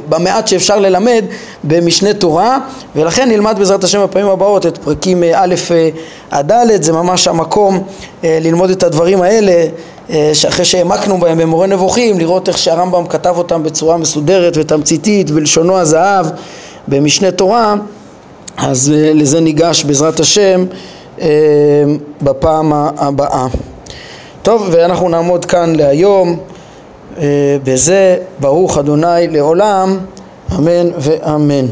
במעט 0.08 0.48
שאפשר 0.48 0.78
ללמד 0.78 1.24
במשנה 1.64 2.14
תורה. 2.14 2.58
ולכן 2.96 3.28
נלמד 3.28 3.58
בעזרת 3.58 3.84
השם 3.84 4.02
בפעמים 4.02 4.28
הבאות 4.28 4.66
את 4.66 4.78
פרקים 4.78 5.24
אה, 5.24 5.42
א' 5.42 5.54
אה, 5.70 5.88
עד 6.30 6.52
ד', 6.52 6.82
זה 6.82 6.92
ממש 6.92 7.28
המקום 7.28 7.82
ללמוד 8.22 8.70
את 8.70 8.82
הדברים 8.82 9.22
האלה 9.22 9.66
שאחרי 10.32 10.64
שהעמקנו 10.64 11.18
בהם 11.18 11.38
במורה 11.38 11.66
נבוכים, 11.66 12.18
לראות 12.18 12.48
איך 12.48 12.58
שהרמב"ם 12.58 13.06
כתב 13.06 13.34
אותם 13.38 13.62
בצורה 13.62 13.96
מסודרת 13.96 14.52
ותמציתית 14.56 15.30
בלשונו 15.30 15.78
הזהב 15.78 16.26
במשנה 16.88 17.30
תורה, 17.30 17.74
אז 18.56 18.92
לזה 18.94 19.40
ניגש 19.40 19.84
בעזרת 19.84 20.20
השם 20.20 20.64
בפעם 22.22 22.72
הבאה. 22.72 23.46
טוב, 24.42 24.68
ואנחנו 24.72 25.08
נעמוד 25.08 25.44
כאן 25.44 25.76
להיום 25.76 26.36
אה, 27.18 27.56
בזה, 27.64 28.16
ברוך 28.40 28.78
אדוני 28.78 29.28
לעולם, 29.30 29.98
אמן 30.58 30.90
ואמן. 30.98 31.66